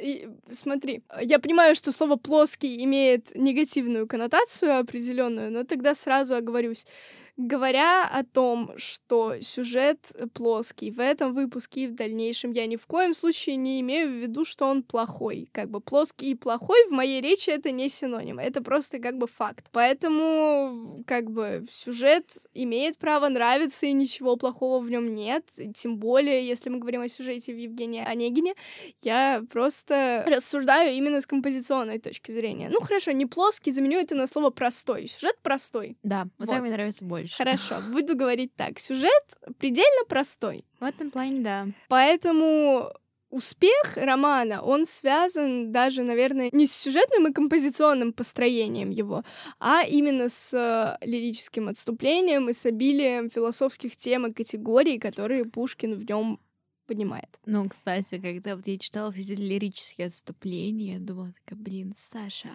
смотри, 0.50 1.02
я 1.22 1.38
понимаю, 1.38 1.74
что 1.74 1.92
слово 1.92 2.16
плоский 2.16 2.84
имеет 2.84 3.34
негативную 3.34 4.06
коннотацию 4.06 4.78
определенную, 4.78 5.50
но 5.50 5.64
тогда 5.64 5.94
сразу 5.94 6.34
оговорюсь. 6.34 6.86
Говоря 7.38 8.06
о 8.06 8.24
том, 8.24 8.72
что 8.76 9.40
сюжет 9.40 10.12
плоский 10.34 10.90
в 10.90 11.00
этом 11.00 11.32
выпуске 11.32 11.84
и 11.84 11.86
в 11.86 11.94
дальнейшем, 11.94 12.52
я 12.52 12.66
ни 12.66 12.76
в 12.76 12.86
коем 12.86 13.14
случае 13.14 13.56
не 13.56 13.80
имею 13.80 14.10
в 14.10 14.12
виду, 14.12 14.44
что 14.44 14.66
он 14.66 14.82
плохой. 14.82 15.48
Как 15.50 15.70
бы 15.70 15.80
плоский 15.80 16.32
и 16.32 16.34
плохой 16.34 16.86
в 16.88 16.90
моей 16.90 17.22
речи 17.22 17.48
это 17.48 17.70
не 17.70 17.88
синоним, 17.88 18.38
это 18.38 18.62
просто 18.62 18.98
как 18.98 19.16
бы 19.16 19.26
факт. 19.26 19.68
Поэтому 19.72 21.02
как 21.06 21.30
бы 21.30 21.66
сюжет 21.70 22.26
имеет 22.52 22.98
право 22.98 23.28
нравиться, 23.30 23.86
и 23.86 23.92
ничего 23.92 24.36
плохого 24.36 24.84
в 24.84 24.90
нем 24.90 25.14
нет. 25.14 25.46
И 25.56 25.72
тем 25.72 25.96
более, 25.96 26.46
если 26.46 26.68
мы 26.68 26.80
говорим 26.80 27.00
о 27.00 27.08
сюжете 27.08 27.54
в 27.54 27.56
Евгении 27.56 28.04
Онегине, 28.04 28.52
я 29.00 29.42
просто 29.50 30.22
рассуждаю 30.26 30.94
именно 30.94 31.22
с 31.22 31.26
композиционной 31.26 31.98
точки 31.98 32.30
зрения. 32.30 32.68
Ну 32.70 32.82
хорошо, 32.82 33.12
не 33.12 33.24
плоский, 33.24 33.72
заменю 33.72 34.00
это 34.00 34.14
на 34.14 34.26
слово 34.26 34.50
простой. 34.50 35.08
Сюжет 35.08 35.38
простой. 35.42 35.96
Да, 36.02 36.24
вот, 36.36 36.46
вот. 36.46 36.48
так 36.50 36.60
мне 36.60 36.70
нравится 36.70 37.02
больше 37.06 37.31
больше. 37.38 37.66
Хорошо, 37.68 37.80
буду 37.90 38.16
говорить 38.16 38.54
так. 38.56 38.78
Сюжет 38.78 39.36
предельно 39.58 40.04
простой. 40.08 40.64
В 40.80 40.84
этом 40.84 41.10
плане, 41.10 41.40
да. 41.40 41.66
Поэтому 41.88 42.92
успех 43.30 43.96
романа, 43.96 44.62
он 44.62 44.84
связан 44.86 45.72
даже, 45.72 46.02
наверное, 46.02 46.50
не 46.52 46.66
с 46.66 46.72
сюжетным 46.72 47.28
и 47.28 47.32
композиционным 47.32 48.12
построением 48.12 48.90
его, 48.90 49.24
а 49.58 49.82
именно 49.84 50.28
с 50.28 50.52
э, 50.52 51.04
лирическим 51.06 51.68
отступлением 51.68 52.50
и 52.50 52.52
с 52.52 52.66
обилием 52.66 53.30
философских 53.30 53.96
тем 53.96 54.26
и 54.26 54.32
категорий, 54.32 54.98
которые 54.98 55.46
Пушкин 55.46 55.94
в 55.94 56.04
нем 56.04 56.38
понимает. 56.86 57.38
Ну, 57.46 57.68
кстати, 57.68 58.20
когда 58.20 58.54
вот 58.54 58.66
я 58.66 58.76
читала 58.76 59.10
все 59.12 59.34
лирические 59.34 60.08
отступления, 60.08 60.94
я 60.94 61.00
думала, 61.00 61.32
такая, 61.32 61.58
блин, 61.58 61.94
Саша, 61.96 62.50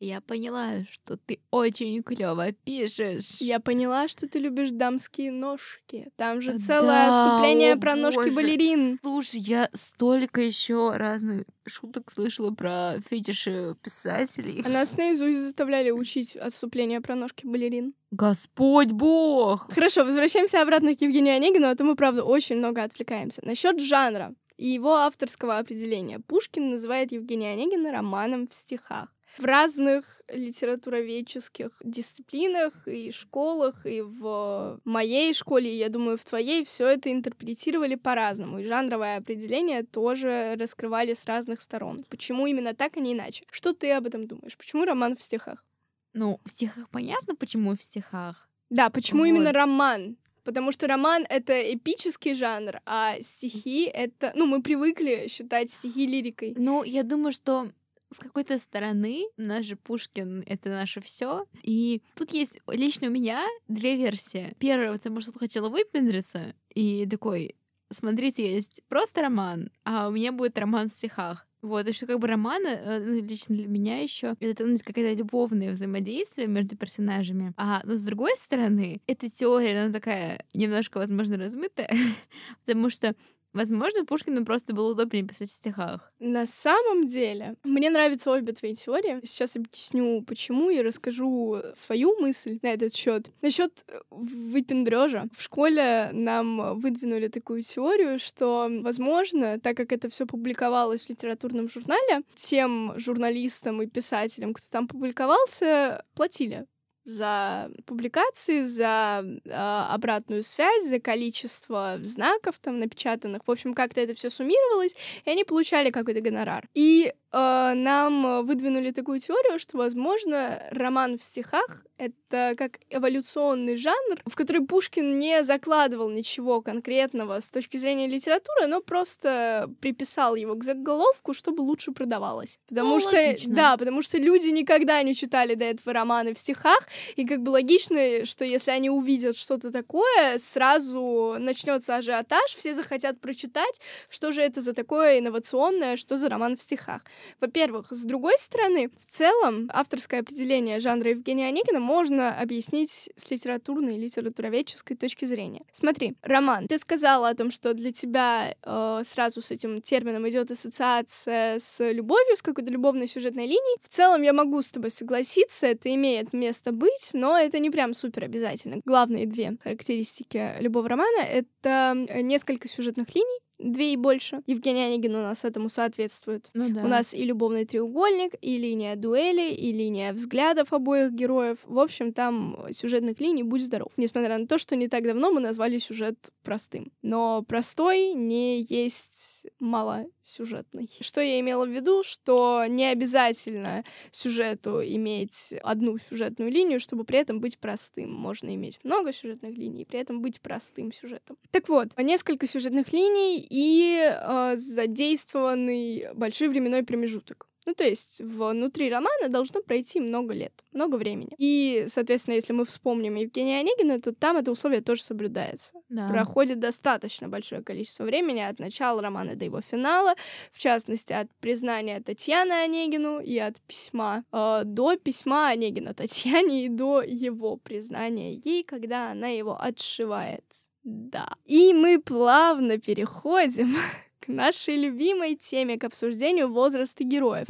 я 0.00 0.22
поняла, 0.22 0.82
что 0.90 1.18
ты 1.18 1.40
очень 1.50 2.02
клево 2.02 2.52
пишешь. 2.52 3.40
Я 3.40 3.60
поняла, 3.60 4.08
что 4.08 4.26
ты 4.26 4.38
любишь 4.38 4.70
дамские 4.70 5.30
ножки. 5.30 6.10
Там 6.16 6.40
же 6.40 6.58
целое 6.58 7.06
да, 7.06 7.34
отступление 7.34 7.76
про 7.76 7.92
боже. 7.92 8.02
ножки 8.02 8.34
балерин. 8.34 8.98
Слушай, 9.02 9.40
я 9.40 9.68
столько 9.74 10.40
еще 10.40 10.92
разных 10.96 11.44
шуток 11.66 12.10
слышала 12.10 12.50
про 12.50 12.96
фетиши 13.10 13.76
писателей. 13.82 14.62
А 14.64 14.70
нас 14.70 14.96
наизусть 14.96 15.38
заставляли 15.38 15.90
учить 15.90 16.34
отступление 16.34 17.02
про 17.02 17.14
ножки 17.14 17.44
балерин. 17.46 17.92
Господь 18.10 18.92
бог! 18.92 19.70
Хорошо, 19.72 20.04
возвращаемся 20.04 20.62
обратно 20.62 20.96
к 20.96 21.02
Евгению 21.02 21.36
Онегину, 21.36 21.68
а 21.68 21.74
то 21.74 21.84
мы, 21.84 21.94
правда, 21.94 22.24
очень 22.24 22.56
много 22.56 22.82
отвлекаемся. 22.82 23.42
Насчет 23.44 23.78
жанра 23.78 24.34
и 24.56 24.66
его 24.66 24.94
авторского 24.94 25.58
определения. 25.58 26.20
Пушкин 26.20 26.70
называет 26.70 27.12
Евгения 27.12 27.52
Онегина 27.52 27.92
романом 27.92 28.48
в 28.48 28.54
стихах 28.54 29.08
в 29.40 29.44
разных 29.44 30.22
литературоведческих 30.28 31.70
дисциплинах 31.82 32.86
и 32.86 33.10
школах, 33.10 33.86
и 33.86 34.02
в 34.02 34.80
моей 34.84 35.32
школе, 35.34 35.72
и, 35.72 35.78
я 35.78 35.88
думаю, 35.88 36.18
в 36.18 36.24
твоей, 36.24 36.64
все 36.64 36.86
это 36.86 37.10
интерпретировали 37.10 37.94
по-разному. 37.94 38.58
И 38.58 38.66
жанровое 38.66 39.16
определение 39.16 39.82
тоже 39.82 40.56
раскрывали 40.58 41.14
с 41.14 41.24
разных 41.24 41.62
сторон. 41.62 42.04
Почему 42.08 42.46
именно 42.46 42.74
так, 42.74 42.96
а 42.96 43.00
не 43.00 43.14
иначе? 43.14 43.44
Что 43.50 43.72
ты 43.72 43.90
об 43.92 44.06
этом 44.06 44.26
думаешь? 44.26 44.56
Почему 44.56 44.84
роман 44.84 45.16
в 45.16 45.22
стихах? 45.22 45.64
Ну, 46.12 46.40
в 46.44 46.50
стихах 46.50 46.88
понятно, 46.90 47.34
почему 47.34 47.76
в 47.76 47.82
стихах. 47.82 48.48
Да, 48.68 48.90
почему 48.90 49.20
вот. 49.20 49.26
именно 49.26 49.52
роман? 49.52 50.16
Потому 50.44 50.72
что 50.72 50.86
роман— 50.86 51.26
это 51.28 51.52
эпический 51.74 52.34
жанр, 52.34 52.80
а 52.86 53.20
стихи— 53.20 53.84
это... 53.94 54.32
Ну, 54.34 54.46
мы 54.46 54.62
привыкли 54.62 55.28
считать 55.28 55.70
стихи 55.70 56.06
лирикой. 56.06 56.54
Ну, 56.56 56.82
я 56.82 57.02
думаю, 57.02 57.32
что 57.32 57.68
с 58.10 58.18
какой-то 58.18 58.58
стороны 58.58 59.24
наш 59.36 59.66
же 59.66 59.76
Пушкин— 59.76 60.42
это 60.46 60.70
наше 60.70 61.00
все. 61.00 61.46
И 61.62 62.02
тут 62.16 62.32
есть 62.32 62.60
лично 62.66 63.08
у 63.08 63.10
меня 63.10 63.46
две 63.68 63.96
версии. 63.96 64.54
Первая, 64.58 64.92
потому 64.92 65.20
что 65.20 65.38
хотела 65.38 65.68
выпендриться, 65.68 66.54
и 66.74 67.06
такой, 67.06 67.54
смотрите, 67.90 68.52
есть 68.52 68.82
просто 68.88 69.22
роман, 69.22 69.70
а 69.84 70.08
у 70.08 70.12
меня 70.12 70.32
будет 70.32 70.58
роман 70.58 70.88
в 70.88 70.92
стихах. 70.92 71.46
Вот, 71.62 71.86
и 71.86 71.92
что 71.92 72.06
как 72.06 72.18
бы 72.18 72.26
роман, 72.26 72.64
э, 72.64 73.00
ну, 73.00 73.22
лично 73.22 73.54
для 73.54 73.68
меня 73.68 73.98
еще 73.98 74.34
это 74.40 74.64
ну, 74.64 74.76
какое-то 74.82 75.12
любовное 75.12 75.72
взаимодействие 75.72 76.46
между 76.48 76.74
персонажами. 76.74 77.52
А 77.58 77.82
но 77.84 77.96
с 77.96 78.02
другой 78.02 78.34
стороны, 78.38 79.02
эта 79.06 79.28
теория, 79.28 79.82
она 79.82 79.92
такая 79.92 80.46
немножко, 80.54 80.98
возможно, 80.98 81.36
размытая, 81.36 81.90
потому 82.64 82.88
что 82.88 83.14
Возможно, 83.52 84.04
Пушкину 84.04 84.44
просто 84.44 84.74
было 84.74 84.92
удобнее 84.92 85.24
писать 85.24 85.50
в 85.50 85.54
стихах. 85.54 86.12
На 86.20 86.46
самом 86.46 87.06
деле, 87.06 87.56
мне 87.64 87.90
нравятся 87.90 88.30
обе 88.30 88.52
твои 88.52 88.74
теории. 88.74 89.20
Сейчас 89.24 89.56
объясню, 89.56 90.22
почему, 90.22 90.70
и 90.70 90.80
расскажу 90.80 91.56
свою 91.74 92.18
мысль 92.20 92.58
на 92.62 92.68
этот 92.68 92.94
счет. 92.94 93.30
Насчет 93.42 93.84
э, 93.88 94.00
выпендрежа. 94.10 95.26
В 95.36 95.42
школе 95.42 96.10
нам 96.12 96.78
выдвинули 96.78 97.28
такую 97.28 97.62
теорию, 97.62 98.18
что, 98.18 98.68
возможно, 98.70 99.58
так 99.58 99.76
как 99.76 99.92
это 99.92 100.08
все 100.08 100.26
публиковалось 100.26 101.02
в 101.02 101.10
литературном 101.10 101.68
журнале, 101.68 102.22
тем 102.34 102.94
журналистам 102.96 103.82
и 103.82 103.86
писателям, 103.86 104.54
кто 104.54 104.66
там 104.70 104.86
публиковался, 104.86 106.04
платили 106.14 106.66
за 107.10 107.70
публикации, 107.86 108.64
за 108.64 109.24
э, 109.24 109.50
обратную 109.50 110.42
связь, 110.42 110.84
за 110.84 111.00
количество 111.00 111.98
знаков 112.02 112.58
там 112.60 112.78
напечатанных. 112.78 113.42
В 113.46 113.50
общем, 113.50 113.74
как-то 113.74 114.00
это 114.00 114.14
все 114.14 114.30
суммировалось, 114.30 114.94
и 115.24 115.30
они 115.30 115.44
получали 115.44 115.90
какой-то 115.90 116.20
гонорар. 116.20 116.68
И 116.74 117.12
нам 117.32 118.44
выдвинули 118.44 118.90
такую 118.90 119.20
теорию, 119.20 119.58
что, 119.58 119.78
возможно, 119.78 120.60
роман 120.70 121.18
в 121.18 121.22
стихах— 121.22 121.84
это 122.00 122.54
как 122.56 122.78
эволюционный 122.88 123.76
жанр, 123.76 124.22
в 124.24 124.34
который 124.34 124.66
Пушкин 124.66 125.18
не 125.18 125.44
закладывал 125.44 126.08
ничего 126.08 126.62
конкретного 126.62 127.40
с 127.40 127.50
точки 127.50 127.76
зрения 127.76 128.08
литературы, 128.08 128.66
но 128.66 128.80
просто 128.80 129.70
приписал 129.80 130.34
его 130.34 130.54
к 130.54 130.64
заголовку, 130.64 131.34
чтобы 131.34 131.60
лучше 131.60 131.92
продавалось. 131.92 132.58
Потому 132.68 132.94
ну, 132.94 133.00
что, 133.00 133.16
логично. 133.16 133.54
да, 133.54 133.76
потому 133.76 134.02
что 134.02 134.18
люди 134.18 134.48
никогда 134.48 135.02
не 135.02 135.14
читали 135.14 135.54
до 135.54 135.66
этого 135.66 135.92
романы 135.92 136.34
в 136.34 136.38
стихах, 136.38 136.88
и 137.16 137.26
как 137.26 137.42
бы 137.42 137.50
логично, 137.50 138.24
что 138.24 138.44
если 138.44 138.70
они 138.70 138.90
увидят 138.90 139.36
что-то 139.36 139.70
такое, 139.70 140.38
сразу 140.38 141.36
начнется 141.38 141.96
ажиотаж, 141.96 142.54
все 142.56 142.74
захотят 142.74 143.20
прочитать, 143.20 143.80
что 144.08 144.32
же 144.32 144.40
это 144.40 144.60
за 144.60 144.72
такое 144.72 145.18
инновационное, 145.18 145.96
что 145.96 146.16
за 146.16 146.28
роман 146.28 146.56
в 146.56 146.62
стихах. 146.62 147.02
Во-первых, 147.40 147.86
с 147.90 148.04
другой 148.04 148.38
стороны, 148.38 148.90
в 148.98 149.06
целом 149.06 149.70
авторское 149.72 150.20
определение 150.20 150.80
жанра 150.80 151.10
Евгения 151.10 151.46
Онегина 151.46 151.80
можно 151.80 152.38
объяснить 152.38 153.10
с 153.16 153.30
литературной 153.30 153.96
и 153.96 154.00
литературоведческой 154.00 154.96
точки 154.96 155.24
зрения. 155.24 155.62
Смотри, 155.72 156.14
роман. 156.22 156.66
Ты 156.68 156.78
сказала 156.78 157.28
о 157.28 157.34
том, 157.34 157.50
что 157.50 157.74
для 157.74 157.92
тебя 157.92 158.54
э, 158.62 159.02
сразу 159.04 159.42
с 159.42 159.50
этим 159.50 159.80
термином 159.80 160.28
идет 160.28 160.50
ассоциация 160.50 161.58
с 161.58 161.92
любовью, 161.92 162.36
с 162.36 162.42
какой-то 162.42 162.70
любовной 162.70 163.08
сюжетной 163.08 163.46
линией. 163.46 163.78
В 163.82 163.88
целом 163.88 164.22
я 164.22 164.32
могу 164.32 164.62
с 164.62 164.72
тобой 164.72 164.90
согласиться, 164.90 165.66
это 165.66 165.92
имеет 165.94 166.32
место 166.32 166.72
быть, 166.72 167.10
но 167.12 167.38
это 167.38 167.58
не 167.58 167.70
прям 167.70 167.94
супер 167.94 168.24
обязательно. 168.24 168.80
Главные 168.84 169.26
две 169.26 169.56
характеристики 169.62 170.54
любого 170.60 170.88
романа— 170.88 171.22
это 171.22 172.06
несколько 172.22 172.68
сюжетных 172.68 173.14
линий, 173.14 173.40
две 173.62 173.92
и 173.92 173.96
больше. 173.96 174.42
Евгений 174.46 174.82
Онегин 174.82 175.14
у 175.14 175.22
нас 175.22 175.44
этому 175.44 175.68
соответствует. 175.68 176.50
Ну, 176.54 176.70
да. 176.70 176.82
У 176.82 176.88
нас 176.88 177.14
и 177.14 177.24
любовный 177.24 177.64
треугольник, 177.64 178.34
и 178.40 178.58
линия 178.58 178.96
дуэли, 178.96 179.52
и 179.52 179.72
линия 179.72 180.12
взглядов 180.12 180.72
обоих 180.72 181.12
героев. 181.12 181.58
В 181.64 181.78
общем, 181.78 182.12
там 182.12 182.66
сюжетных 182.72 183.20
линий 183.20 183.42
будь 183.42 183.62
здоров. 183.62 183.92
Несмотря 183.96 184.38
на 184.38 184.46
то, 184.46 184.58
что 184.58 184.76
не 184.76 184.88
так 184.88 185.04
давно 185.04 185.30
мы 185.30 185.40
назвали 185.40 185.78
сюжет 185.78 186.30
простым. 186.42 186.92
Но 187.02 187.42
простой 187.42 188.14
не 188.14 188.62
есть 188.62 189.39
малосюжетный. 189.60 190.90
Что 191.00 191.20
я 191.20 191.38
имела 191.40 191.66
в 191.66 191.70
виду? 191.70 192.02
Что 192.02 192.64
не 192.68 192.86
обязательно 192.86 193.84
сюжету 194.10 194.82
иметь 194.82 195.54
одну 195.62 195.98
сюжетную 195.98 196.50
линию, 196.50 196.80
чтобы 196.80 197.04
при 197.04 197.18
этом 197.18 197.40
быть 197.40 197.58
простым. 197.58 198.12
Можно 198.12 198.54
иметь 198.54 198.80
много 198.82 199.12
сюжетных 199.12 199.56
линий, 199.56 199.84
при 199.84 200.00
этом 200.00 200.22
быть 200.22 200.40
простым 200.40 200.92
сюжетом. 200.92 201.36
Так 201.50 201.68
вот, 201.68 201.88
несколько 201.98 202.46
сюжетных 202.46 202.92
линий 202.92 203.46
и 203.48 204.10
э, 204.10 204.56
задействованный 204.56 206.08
большой 206.14 206.48
временной 206.48 206.82
промежуток. 206.82 207.49
Ну, 207.70 207.74
то 207.74 207.84
есть 207.84 208.20
внутри 208.20 208.90
романа 208.90 209.28
должно 209.28 209.62
пройти 209.62 210.00
много 210.00 210.34
лет, 210.34 210.52
много 210.72 210.96
времени. 210.96 211.30
И, 211.38 211.84
соответственно, 211.86 212.34
если 212.34 212.52
мы 212.52 212.64
вспомним 212.64 213.14
Евгения 213.14 213.60
Онегина, 213.60 214.00
то 214.00 214.12
там 214.12 214.36
это 214.38 214.50
условие 214.50 214.80
тоже 214.80 215.04
соблюдается. 215.04 215.70
Да. 215.88 216.08
Проходит 216.08 216.58
достаточно 216.58 217.28
большое 217.28 217.62
количество 217.62 218.02
времени 218.02 218.40
от 218.40 218.58
начала 218.58 219.00
романа 219.00 219.36
до 219.36 219.44
его 219.44 219.60
финала, 219.60 220.16
в 220.50 220.58
частности, 220.58 221.12
от 221.12 221.28
признания 221.40 222.00
Татьяны 222.00 222.54
Онегину 222.64 223.20
и 223.20 223.38
от 223.38 223.60
письма 223.60 224.24
э, 224.32 224.62
до 224.64 224.96
письма 224.96 225.50
Онегина 225.50 225.94
Татьяне 225.94 226.64
и 226.64 226.68
до 226.68 227.02
его 227.02 227.56
признания 227.56 228.34
ей, 228.34 228.64
когда 228.64 229.12
она 229.12 229.28
его 229.28 229.56
отшивает. 229.56 230.44
Да. 230.82 231.28
И 231.44 231.72
мы 231.72 232.00
плавно 232.00 232.78
переходим 232.78 233.76
к 234.20 234.28
нашей 234.28 234.76
любимой 234.76 235.34
теме, 235.34 235.78
к 235.78 235.84
обсуждению 235.84 236.48
возраста 236.52 237.04
героев. 237.04 237.46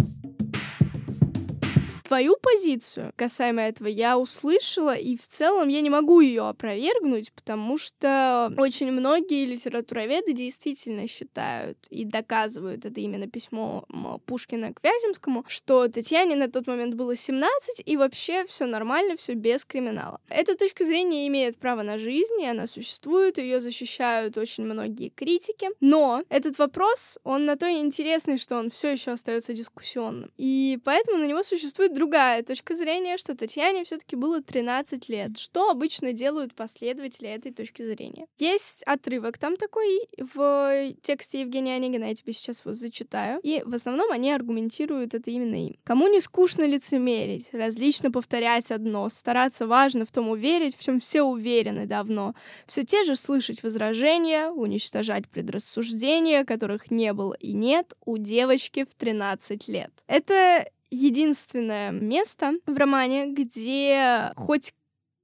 Твою 2.11 2.37
позицию 2.43 3.13
касаемо 3.15 3.63
этого 3.63 3.87
я 3.87 4.19
услышала, 4.19 4.97
и 4.97 5.17
в 5.17 5.29
целом 5.29 5.69
я 5.69 5.81
не 5.81 5.91
могу 5.91 6.21
ее 6.21 6.49
опровергнуть, 6.49 7.33
потому 7.33 7.79
что 7.79 8.53
очень 8.59 8.91
многие 8.91 9.45
литературоведы 9.45 10.33
действительно 10.33 11.07
считают 11.07 11.79
и 11.89 12.05
доказывают 12.05 12.85
это 12.85 12.99
именно 12.99 13.29
письмо 13.29 13.85
Пушкина 14.27 14.75
к 14.75 14.83
Вяземскому, 14.83 15.45
что 15.47 15.87
Татьяне 15.87 16.35
на 16.35 16.51
тот 16.51 16.67
момент 16.67 16.97
было 16.97 17.15
17, 17.15 17.81
и 17.87 17.97
вообще 17.97 18.45
все 18.45 18.67
нормально, 18.67 19.17
все 19.17 19.35
без 19.35 19.65
криминала. 19.65 20.21
Эта 20.31 20.57
точка 20.57 20.85
зрения 20.85 21.29
имеет 21.29 21.59
право 21.59 21.83
на 21.83 21.97
жизнь, 22.01 22.43
и 22.43 22.47
она 22.47 22.67
существует, 22.67 23.39
ее 23.39 23.61
защищают 23.61 24.37
очень 24.37 24.65
многие 24.65 25.11
критики. 25.11 25.69
Но 25.79 26.25
этот 26.29 26.59
вопрос, 26.59 27.21
он 27.23 27.45
на 27.45 27.55
то 27.55 27.69
и 27.69 27.79
интересный, 27.79 28.37
что 28.37 28.57
он 28.57 28.69
все 28.71 28.89
еще 28.89 29.13
остается 29.13 29.53
дискуссионным. 29.53 30.33
И 30.39 30.81
поэтому 30.83 31.19
на 31.19 31.29
него 31.29 31.45
существует 31.45 32.00
другая 32.01 32.43
точка 32.43 32.75
зрения, 32.75 33.19
что 33.19 33.37
Татьяне 33.37 33.85
все-таки 33.85 34.17
было 34.17 34.41
13 34.41 35.11
лет, 35.11 35.37
что 35.37 35.69
обычно 35.69 36.15
делают 36.15 36.55
последователи 36.55 37.29
этой 37.29 37.53
точки 37.53 37.83
зрения. 37.83 38.27
Есть 38.39 38.83
отрывок 38.85 39.37
там 39.37 39.59
такой 39.59 40.09
в 40.17 40.95
тексте 41.03 41.43
Евгения 41.43 41.75
Онегина, 41.75 42.05
я 42.05 42.15
тебе 42.15 42.33
сейчас 42.33 42.61
его 42.61 42.73
зачитаю, 42.73 43.39
и 43.43 43.63
в 43.67 43.75
основном 43.75 44.11
они 44.13 44.33
аргументируют 44.33 45.13
это 45.13 45.31
именно 45.31 45.67
им. 45.67 45.77
Кому 45.85 46.09
не 46.09 46.23
скучно 46.23 46.65
лицемерить, 46.65 47.53
различно 47.53 48.11
повторять 48.11 48.71
одно, 48.71 49.11
стараться 49.11 49.67
важно 49.67 50.07
в 50.07 50.11
том 50.11 50.31
уверить, 50.31 50.75
в 50.75 50.83
чем 50.83 51.01
все 51.01 51.21
уверены 51.21 51.85
давно, 51.85 52.35
все 52.67 52.83
те 52.83 53.05
же 53.05 53.15
слышать 53.15 53.63
возражения, 53.63 54.49
уничтожать 54.49 55.29
предрассуждения, 55.29 56.47
которых 56.47 56.91
не 56.91 57.13
было 57.13 57.35
и 57.35 57.53
нет 57.53 57.93
у 58.07 58.17
девочки 58.17 58.87
в 58.91 58.95
13 58.95 59.69
лет. 59.69 59.91
Это 60.07 60.65
единственное 60.91 61.91
место 61.91 62.55
в 62.67 62.77
романе, 62.77 63.33
где 63.33 64.33
хоть 64.37 64.73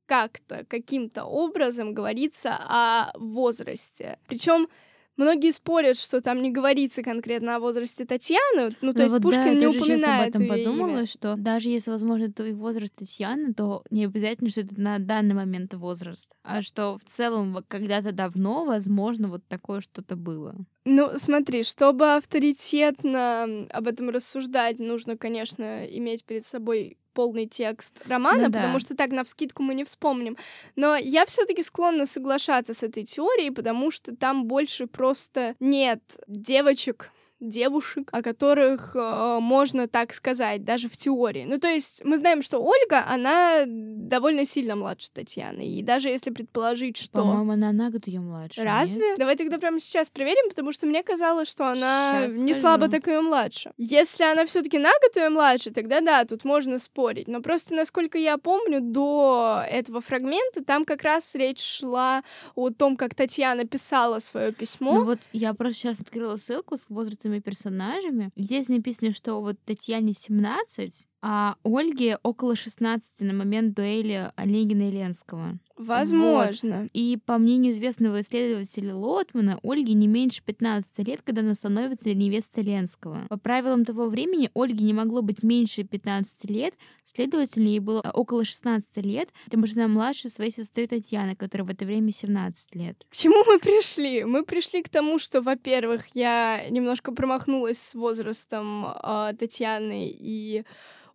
как-то, 0.07 0.65
каким-то 0.69 1.25
образом 1.25 1.93
говорится 1.95 2.57
о 2.59 3.11
возрасте. 3.19 4.19
Причем 4.29 4.69
Многие 5.17 5.51
спорят, 5.51 5.99
что 5.99 6.21
там 6.21 6.43
не 6.43 6.51
говорится 6.51 7.03
конкретно 7.03 7.57
о 7.57 7.61
возрасте 7.61 8.05
Татьяны, 8.05 8.65
ну, 8.65 8.71
то 8.71 8.77
Но 8.83 8.93
ну 8.93 9.03
есть 9.03 9.15
вот 9.15 9.23
Пушкин 9.23 9.45
да, 9.45 9.55
не 9.55 9.67
упоминает 9.67 10.37
об 10.37 10.43
этом 10.43 10.49
подумала, 10.49 10.99
имя. 10.99 11.07
что 11.07 11.37
даже 11.37 11.71
если, 11.71 11.91
возможно, 11.91 12.31
твой 12.31 12.53
возраст 12.53 12.95
Татьяны, 12.95 13.55
то 13.55 13.83
не 13.91 14.05
обязательно, 14.05 14.51
что 14.51 14.61
это 14.61 14.79
на 14.79 14.99
данный 14.99 15.35
момент 15.35 15.73
возраст, 15.73 16.37
а 16.43 16.61
что 16.61 16.99
в 16.99 17.05
целом 17.05 17.65
когда-то 17.67 18.13
давно, 18.13 18.67
возможно, 18.67 19.29
вот 19.29 19.43
такое 19.49 19.81
что-то 19.81 20.17
было. 20.17 20.55
Ну, 20.89 21.19
смотри, 21.19 21.65
чтобы 21.65 22.15
авторитетно 22.15 23.67
об 23.73 23.89
этом 23.89 24.09
рассуждать, 24.09 24.79
нужно, 24.79 25.17
конечно, 25.17 25.85
иметь 25.85 26.25
перед 26.25 26.47
собой 26.47 26.97
полный 27.13 27.47
текст 27.47 28.01
романа, 28.07 28.45
ну, 28.45 28.51
да. 28.51 28.61
потому 28.61 28.79
что 28.79 28.95
так 28.95 29.11
на 29.11 29.25
вскидку 29.25 29.65
мы 29.65 29.75
не 29.75 29.85
вспомним. 29.85 30.37
Но 30.77 30.95
я 30.95 31.27
все-таки 31.27 31.65
склонна 31.65 32.07
соглашаться 32.07 32.73
с 32.73 32.85
этой 32.85 33.05
теорией, 33.05 33.51
потому 33.51 33.91
что 33.91 34.15
там 34.15 34.45
больше 34.45 34.87
просто 34.87 35.57
нет 35.59 36.01
девочек, 36.29 37.11
девушек, 37.41 38.09
о 38.13 38.23
которых 38.23 38.97
э, 38.97 39.39
можно 39.41 39.89
так 39.89 40.15
сказать, 40.15 40.65
даже 40.65 40.89
в 40.89 40.97
теории. 40.97 41.45
Ну, 41.47 41.59
то 41.59 41.69
есть 41.69 42.03
мы 42.05 42.19
знаем, 42.19 42.43
что 42.43 42.59
Ольга, 42.59 43.05
она 43.07 43.65
довольно 43.67 44.45
сильно 44.45 44.77
младше 44.77 45.11
Татьяны. 45.13 45.67
И 45.67 45.83
даже 45.83 46.09
если 46.09 46.31
предположить, 46.31 46.97
что... 46.97 47.19
По-моему, 47.19 47.53
она 47.53 47.73
на 47.73 47.91
год 47.91 48.07
ее 48.07 48.21
младше. 48.21 48.63
Разве? 48.63 49.11
Нет? 49.11 49.19
Давай 49.19 49.37
тогда 49.37 49.59
прямо 49.59 49.81
сейчас 49.81 50.11
проверим, 50.11 50.49
потому 50.49 50.73
что 50.73 50.87
мне 50.87 51.03
казалось, 51.03 51.49
что 51.49 51.69
она 51.71 52.27
сейчас 52.29 52.41
не 52.41 52.55
скажу. 52.55 52.61
слабо 52.61 52.89
так 52.89 53.07
ее 53.07 53.21
младше. 53.21 53.73
Если 53.77 54.25
она 54.25 54.47
все 54.47 54.63
таки 54.63 54.79
на 54.79 54.91
год 55.03 55.17
ее 55.17 55.29
младше, 55.29 55.71
тогда 55.71 56.01
да, 56.01 56.25
тут 56.25 56.45
можно 56.45 56.79
спорить. 56.79 57.29
Но 57.29 57.41
просто, 57.43 57.75
насколько 57.75 58.19
я 58.19 58.39
помню, 58.39 58.81
до 58.81 59.63
этого 59.69 60.01
фрагмента 60.01 60.65
там 60.65 60.85
как 60.85 61.03
раз 61.03 61.35
речь 61.35 61.61
шла 61.61 62.23
о 62.55 62.71
том, 62.71 62.97
как 62.97 63.15
Татьяна 63.15 63.67
писала 63.67 64.21
свое 64.21 64.53
письмо. 64.53 64.95
Ну 64.95 65.05
вот 65.05 65.19
я 65.33 65.53
просто 65.55 65.81
сейчас 65.81 66.01
открыла 66.01 66.37
ссылку 66.37 66.77
с 66.77 66.85
возрастами 67.27 67.41
персонажами. 67.41 68.31
Здесь 68.37 68.69
написано, 68.69 69.13
что 69.13 69.41
вот 69.41 69.57
Татьяне 69.65 70.15
17, 70.15 71.07
а 71.23 71.57
Ольге 71.65 72.19
около 72.23 72.57
16 72.57 73.21
на 73.21 73.33
момент 73.33 73.75
дуэли 73.75 74.33
Олегина 74.37 74.89
и 74.89 74.91
Ленского. 74.91 75.59
Возможно. 75.77 76.83
Вот. 76.83 76.91
И 76.95 77.19
по 77.25 77.39
мнению 77.39 77.73
известного 77.73 78.23
исследователя 78.23 78.95
Лотмана, 78.95 79.59
Ольге 79.63 79.95
не 79.95 80.09
меньше 80.09 80.43
15 80.43 81.07
лет, 81.07 81.21
когда 81.23 81.43
она 81.43 81.55
становится 81.55 82.13
невестой 82.13 82.65
Ленского. 82.65 83.27
По 83.29 83.37
правилам 83.37 83.85
того 83.85 84.07
времени 84.07 84.51
Ольге 84.55 84.85
не 84.85 84.93
могло 84.93 85.23
быть 85.23 85.43
меньше 85.43 85.85
15 85.85 86.49
лет, 86.51 86.75
следовательно, 87.05 87.69
ей 87.69 87.81
было 87.81 88.01
около 88.01 88.45
16 88.45 88.97
лет, 89.05 89.29
потому 89.45 89.67
что 89.67 89.81
она 89.81 89.89
младше 89.89 90.31
своей 90.31 90.51
сестры 90.51 90.87
Татьяны, 90.87 91.37
которая 91.37 91.67
в 91.67 91.71
это 91.71 91.85
время 91.85 92.13
17 92.13 92.75
лет. 92.75 93.07
К 93.11 93.15
чему 93.15 93.45
мы 93.47 93.59
пришли? 93.59 94.25
Мы 94.25 94.45
пришли 94.45 94.83
к 94.83 94.89
тому, 94.89 95.19
что, 95.19 95.43
во-первых, 95.43 96.07
я 96.15 96.65
немножко 96.71 97.13
промахнулась 97.13 97.79
с 97.79 97.95
возрастом 97.95 98.87
э, 98.87 99.35
Татьяны 99.39 100.09
и 100.09 100.65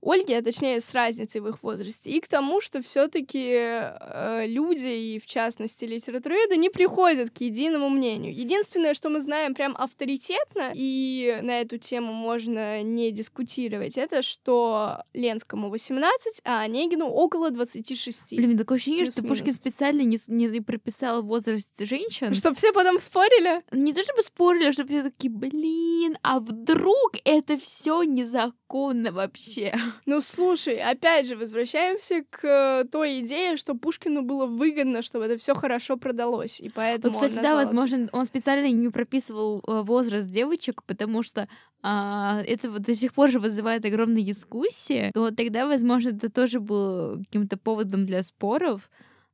Ольги, 0.02 0.34
а 0.34 0.42
точнее 0.42 0.82
с 0.82 0.94
разницей 0.94 1.42
в 1.42 1.48
их 1.48 1.62
возрасте, 1.62 2.10
и 2.10 2.20
к 2.20 2.28
тому, 2.28 2.60
что 2.60 2.82
все-таки 2.82 3.54
э, 3.54 4.46
люди, 4.52 4.88
и 4.88 5.20
в 5.20 5.26
частности 5.26 5.86
литературоведы, 5.86 6.58
не 6.58 6.70
приходят 6.70 7.32
к 7.32 7.42
единому 7.42 7.90
мнению. 7.90 8.34
Единственное, 8.36 8.94
что 8.94 9.10
мы 9.10 9.22
знаем 9.22 9.54
прям 9.54 9.76
авторитетно, 9.78 10.72
и 10.74 11.40
на 11.42 11.62
эту 11.62 11.78
тему 11.78 12.14
можно 12.14 12.82
не 12.84 13.12
дискутировать, 13.12 13.98
это 13.98 14.22
что 14.22 15.04
Ленскому 15.14 15.70
18, 15.70 16.42
а 16.44 16.62
Онегину 16.62 17.08
около 17.08 17.52
26. 17.52 18.36
Блин, 18.36 18.58
такое 18.58 18.78
ощущение, 18.78 19.06
что 19.06 19.24
Пушкин 19.24 19.54
специально 19.54 20.02
не, 20.02 20.18
не 20.28 20.62
прописал 20.62 21.24
возраст 21.24 21.78
женщин. 21.80 22.34
Чтобы 22.36 22.56
все 22.56 22.74
потом 22.74 23.00
спорили? 23.00 23.64
Не 23.72 23.94
то 23.94 24.04
чтобы 24.04 24.22
спорили, 24.22 24.66
а 24.66 24.74
чтобы 24.74 24.90
все 24.90 25.04
такие, 25.04 25.32
блин, 25.32 26.18
а 26.24 26.40
вдруг 26.40 27.18
это 27.24 27.58
все 27.58 28.04
незаконно 28.04 29.12
вообще? 29.12 29.74
Ну, 30.06 30.22
слушай, 30.22 30.76
опять 30.76 31.28
же, 31.28 31.36
возвращаемся 31.36 32.24
к 32.30 32.86
той 32.92 33.20
идее, 33.20 33.56
что 33.56 33.76
Пушкину 33.76 34.24
было 34.24 34.41
выгодно, 34.48 35.02
чтобы 35.02 35.26
это 35.26 35.38
все 35.38 35.54
хорошо 35.56 35.98
продалось, 35.98 36.60
и 36.60 36.70
поэтому. 36.70 37.14
Вот, 37.14 37.30
кстати, 37.30 37.44
да, 37.44 37.56
возможно, 37.56 38.10
он 38.12 38.26
специально 38.26 38.70
не 38.72 38.90
прописывал 38.90 39.64
э, 39.68 39.82
возраст 39.82 40.30
девочек, 40.30 40.84
потому 40.84 41.24
что 41.24 41.48
а, 41.84 42.42
это 42.46 42.70
вот 42.70 42.84
до 42.84 42.94
сих 42.94 43.14
пор 43.14 43.32
же 43.32 43.40
вызывает 43.40 43.86
огромные 43.86 44.24
дискуссии, 44.24 45.12
то 45.14 45.32
тогда, 45.32 45.66
возможно, 45.66 46.10
это 46.10 46.30
тоже 46.30 46.60
было 46.60 47.18
каким-то 47.18 47.58
поводом 47.58 48.06
для 48.06 48.22
споров. 48.24 48.90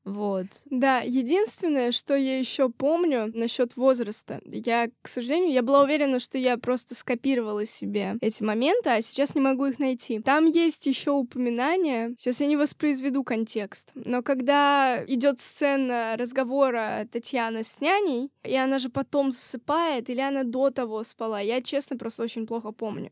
Вот. 0.08 0.46
Да, 0.70 1.02
единственное, 1.02 1.92
что 1.92 2.16
я 2.16 2.40
еще 2.40 2.70
помню 2.70 3.30
насчет 3.34 3.76
возраста, 3.76 4.40
я, 4.46 4.88
к 5.02 5.10
сожалению, 5.10 5.52
я 5.52 5.62
была 5.62 5.84
уверена, 5.84 6.22
что 6.22 6.38
я 6.38 6.58
просто 6.58 6.96
скопировала 6.96 7.66
себе 7.66 8.16
эти 8.22 8.42
моменты, 8.42 8.90
а 8.90 9.02
сейчас 9.02 9.36
не 9.36 9.42
могу 9.42 9.66
их 9.66 9.80
найти. 9.80 10.22
Там 10.22 10.46
есть 10.46 10.88
еще 10.88 11.12
упоминание, 11.12 12.16
сейчас 12.18 12.40
я 12.40 12.48
не 12.48 12.56
воспроизведу 12.56 13.26
контекст, 13.26 13.92
но 13.96 14.24
когда 14.24 15.04
идет 15.08 15.42
сцена 15.42 16.16
разговора 16.18 17.06
Татьяны 17.12 17.66
с 17.66 17.82
няней, 17.82 18.32
и 18.46 18.56
она 18.56 18.80
же 18.80 18.88
потом 18.88 19.34
засыпает, 19.34 20.10
или 20.10 20.22
она 20.22 20.44
до 20.44 20.70
того 20.70 21.04
спала, 21.04 21.42
я, 21.42 21.62
честно, 21.62 21.98
просто 21.98 22.24
очень 22.24 22.48
плохо 22.48 22.72
помню. 22.72 23.12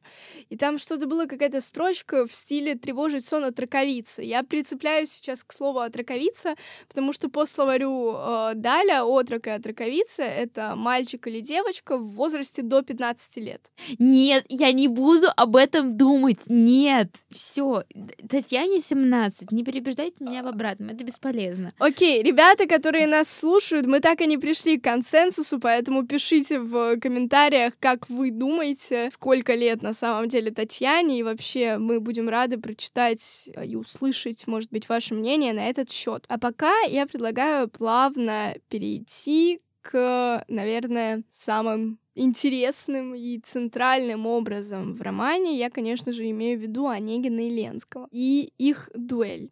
И 0.50 0.56
там 0.56 0.78
что-то 0.78 1.08
было, 1.08 1.26
какая-то 1.26 1.60
строчка 1.60 2.26
в 2.26 2.34
стиле 2.34 2.76
«тревожить 2.76 3.26
сон 3.26 3.44
от 3.44 3.60
раковицы». 3.60 4.22
Я 4.22 4.44
прицепляюсь 4.44 5.12
сейчас 5.12 5.44
к 5.44 5.52
слову 5.52 5.80
«от 5.80 5.98
раковица», 5.98 6.56
потому 6.88 7.14
что 7.14 7.30
по 7.30 7.46
словарю 7.46 8.16
э, 8.16 8.52
Даля 8.56 9.04
отрок 9.04 9.48
и 9.48 9.52
отроковица— 9.52 10.24
это 10.24 10.76
мальчик 10.76 11.28
или 11.28 11.40
девочка 11.40 11.98
в 11.98 12.08
возрасте 12.12 12.62
до 12.62 12.82
15 12.82 13.38
лет. 13.38 13.72
Нет, 14.00 14.46
я 14.50 14.72
не 14.72 14.88
буду 14.88 15.28
об 15.36 15.56
этом 15.56 15.98
думать. 15.98 16.40
Нет, 16.48 17.10
все. 17.32 17.84
Татьяне 18.30 18.82
17. 18.82 19.52
Не 19.52 19.64
переубеждайте 19.64 20.24
меня 20.24 20.44
в 20.44 20.48
обратном. 20.48 20.90
Это 20.90 21.04
бесполезно. 21.04 21.74
Окей, 21.80 22.24
ребята, 22.24 22.68
которые 22.68 23.08
нас 23.08 23.30
слушают, 23.30 23.86
мы 23.86 24.00
так 24.00 24.22
и 24.22 24.28
не 24.28 24.38
пришли 24.38 24.80
к 24.80 24.84
консенсусу, 24.84 25.60
поэтому 25.60 26.06
пишите 26.06 26.60
в 26.60 27.00
комментариях, 27.00 27.74
как 27.80 28.10
вы 28.10 28.32
думаете, 28.32 29.10
сколько 29.12 29.54
лет 29.54 29.82
на 29.82 29.94
самом 29.94 30.28
деле 30.28 30.52
Татьяне, 30.52 31.20
и 31.20 31.24
вообще 31.24 31.78
мы 31.78 32.00
будем 32.00 32.30
рады 32.30 32.58
прочитать 32.58 33.50
и 33.64 33.76
услышать, 33.76 34.48
может 34.48 34.72
быть, 34.72 34.90
ваше 34.90 35.14
мнение 35.14 35.54
на 35.54 35.70
этот 35.70 35.92
счет. 35.92 36.26
А 36.28 36.38
пока 36.38 36.65
я 36.88 37.06
предлагаю 37.06 37.70
плавно 37.70 38.56
перейти 38.70 39.62
к, 39.82 40.44
наверное, 40.48 41.24
самым 41.32 42.00
интересным 42.16 43.14
и 43.14 43.40
центральным 43.40 44.26
образом 44.26 44.96
в 44.96 45.02
романе 45.02 45.58
я, 45.58 45.70
конечно 45.70 46.12
же, 46.12 46.30
имею 46.30 46.58
в 46.58 46.62
виду 46.62 46.88
Онегина 46.88 47.48
и 47.48 47.50
Ленского 47.50 48.08
и 48.12 48.52
их 48.58 48.90
дуэль. 48.96 49.52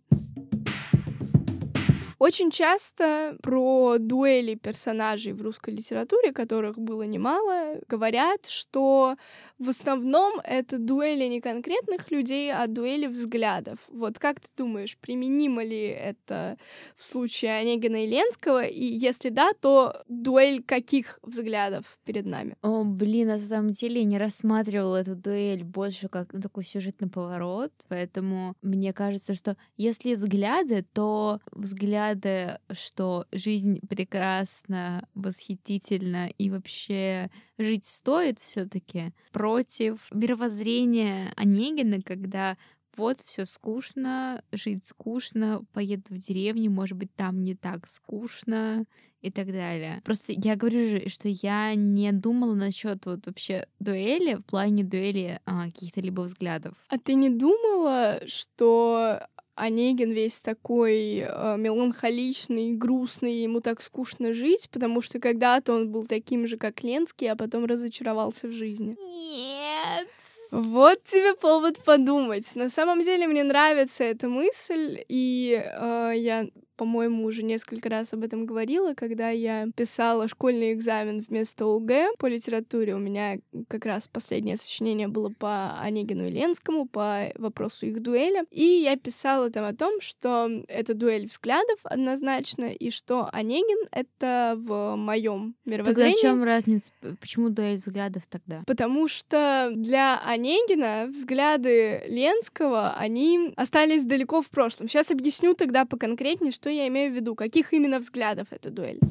Очень 2.23 2.51
часто 2.51 3.35
про 3.43 3.97
дуэли 3.99 4.55
персонажей 4.55 5.33
в 5.33 5.41
русской 5.41 5.71
литературе, 5.71 6.31
которых 6.31 6.77
было 6.79 7.03
немало, 7.03 7.81
говорят, 7.89 8.45
что 8.45 9.17
в 9.63 9.69
основном 9.69 10.39
это 10.43 10.77
дуэли 10.77 11.25
не 11.25 11.39
конкретных 11.39 12.11
людей, 12.11 12.51
а 12.51 12.67
дуэли 12.67 13.07
взглядов. 13.07 13.79
Вот 13.87 14.19
как 14.19 14.39
ты 14.39 14.47
думаешь, 14.57 14.97
применимо 14.97 15.63
ли 15.63 15.85
это 15.87 16.57
в 16.97 17.03
случае 17.03 17.59
Онегина 17.59 18.03
и 18.03 18.07
Ленского? 18.07 18.65
И 18.65 18.83
если 18.83 19.29
да, 19.29 19.53
то 19.53 20.03
дуэль 20.07 20.61
каких 20.61 21.19
взглядов 21.23 21.97
перед 22.03 22.25
нами? 22.25 22.57
О, 22.61 22.83
блин, 22.83 23.29
на 23.29 23.39
самом 23.39 23.71
деле 23.71 24.01
я 24.01 24.05
не 24.05 24.17
рассматривала 24.17 24.97
эту 24.97 25.15
дуэль 25.15 25.63
больше 25.63 26.09
как 26.09 26.33
ну, 26.33 26.41
такой 26.41 26.65
сюжетный 26.65 27.09
поворот, 27.09 27.71
поэтому 27.87 28.55
мне 28.61 28.91
кажется, 28.91 29.33
что 29.33 29.55
если 29.77 30.15
взгляды, 30.15 30.85
то 30.93 31.39
взгляды, 31.51 32.59
что 32.71 33.25
жизнь 33.31 33.79
прекрасна, 33.87 35.07
восхитительна 35.15 36.27
и 36.37 36.49
вообще 36.49 37.29
жить 37.57 37.85
стоит 37.85 38.39
все-таки 38.39 39.13
против 39.53 40.07
мировоззрения 40.11 41.31
Онегина, 41.35 42.01
когда 42.01 42.57
вот 42.97 43.21
все 43.23 43.45
скучно, 43.45 44.43
жить 44.51 44.87
скучно, 44.87 45.63
поеду 45.73 46.05
в 46.09 46.17
деревню, 46.17 46.71
может 46.71 46.97
быть, 46.97 47.13
там 47.15 47.43
не 47.43 47.53
так 47.53 47.87
скучно 47.87 48.85
и 49.21 49.29
так 49.29 49.47
далее. 49.51 50.01
Просто 50.03 50.33
я 50.35 50.55
говорю 50.55 50.87
же, 50.87 51.07
что 51.07 51.29
я 51.29 51.75
не 51.75 52.11
думала 52.11 52.55
насчет 52.55 53.05
вот 53.05 53.27
вообще 53.27 53.67
дуэли, 53.79 54.35
в 54.35 54.45
плане 54.45 54.83
дуэли 54.83 55.39
а, 55.45 55.65
каких-то 55.65 56.01
либо 56.01 56.21
взглядов. 56.21 56.73
А 56.89 56.97
ты 56.97 57.13
не 57.13 57.29
думала, 57.29 58.21
что 58.25 59.19
Онегин 59.55 60.11
весь 60.11 60.41
такой 60.41 61.19
э, 61.19 61.55
меланхоличный, 61.57 62.73
грустный, 62.73 63.43
ему 63.43 63.61
так 63.61 63.81
скучно 63.81 64.33
жить, 64.33 64.69
потому 64.71 65.01
что 65.01 65.19
когда-то 65.19 65.73
он 65.73 65.91
был 65.91 66.05
таким 66.05 66.47
же, 66.47 66.57
как 66.57 66.83
Ленский, 66.83 67.29
а 67.29 67.35
потом 67.35 67.65
разочаровался 67.65 68.47
в 68.47 68.51
жизни. 68.51 68.97
Нет. 68.99 70.07
Вот 70.51 71.03
тебе 71.03 71.35
повод 71.35 71.83
подумать. 71.83 72.55
На 72.55 72.69
самом 72.69 73.03
деле 73.03 73.27
мне 73.27 73.43
нравится 73.43 74.03
эта 74.03 74.29
мысль, 74.29 75.03
и 75.07 75.59
э, 75.63 76.13
я 76.15 76.47
по-моему, 76.75 77.25
уже 77.25 77.43
несколько 77.43 77.89
раз 77.89 78.13
об 78.13 78.23
этом 78.23 78.45
говорила, 78.45 78.93
когда 78.93 79.29
я 79.29 79.67
писала 79.75 80.27
школьный 80.27 80.73
экзамен 80.73 81.21
вместо 81.27 81.65
ОГЭ 81.65 82.09
по 82.17 82.27
литературе. 82.27 82.95
У 82.95 82.99
меня 82.99 83.37
как 83.67 83.85
раз 83.85 84.07
последнее 84.07 84.57
сочинение 84.57 85.07
было 85.07 85.29
по 85.29 85.79
Онегину 85.79 86.27
и 86.27 86.31
Ленскому, 86.31 86.87
по 86.87 87.31
вопросу 87.35 87.85
их 87.85 88.01
дуэли. 88.01 88.43
И 88.51 88.63
я 88.63 88.97
писала 88.97 89.49
там 89.49 89.65
о 89.65 89.73
том, 89.73 90.01
что 90.01 90.49
это 90.67 90.93
дуэль 90.93 91.27
взглядов 91.27 91.79
однозначно, 91.83 92.65
и 92.65 92.89
что 92.89 93.29
Онегин— 93.31 93.87
это 93.91 94.55
в 94.57 94.95
моем 94.95 95.55
мировоззрении. 95.65 96.13
Тогда 96.13 96.17
в 96.17 96.21
чем 96.21 96.43
разница? 96.43 96.91
Почему 97.19 97.49
дуэль 97.49 97.77
взглядов 97.77 98.23
тогда? 98.27 98.63
Потому 98.65 99.07
что 99.07 99.71
для 99.73 100.21
Онегина 100.25 101.07
взгляды 101.09 102.01
Ленского, 102.07 102.93
они 102.95 103.53
остались 103.55 104.03
далеко 104.03 104.41
в 104.41 104.49
прошлом. 104.49 104.87
Сейчас 104.87 105.11
объясню 105.11 105.53
тогда 105.53 105.85
поконкретнее, 105.85 106.51
что 106.63 106.69
я 106.69 106.87
имею 106.87 107.11
в 107.11 107.15
виду? 107.15 107.35
Каких 107.35 107.73
именно 107.73 107.99
взглядов 107.99 108.47
эта 108.51 108.69
дуэль? 108.69 109.01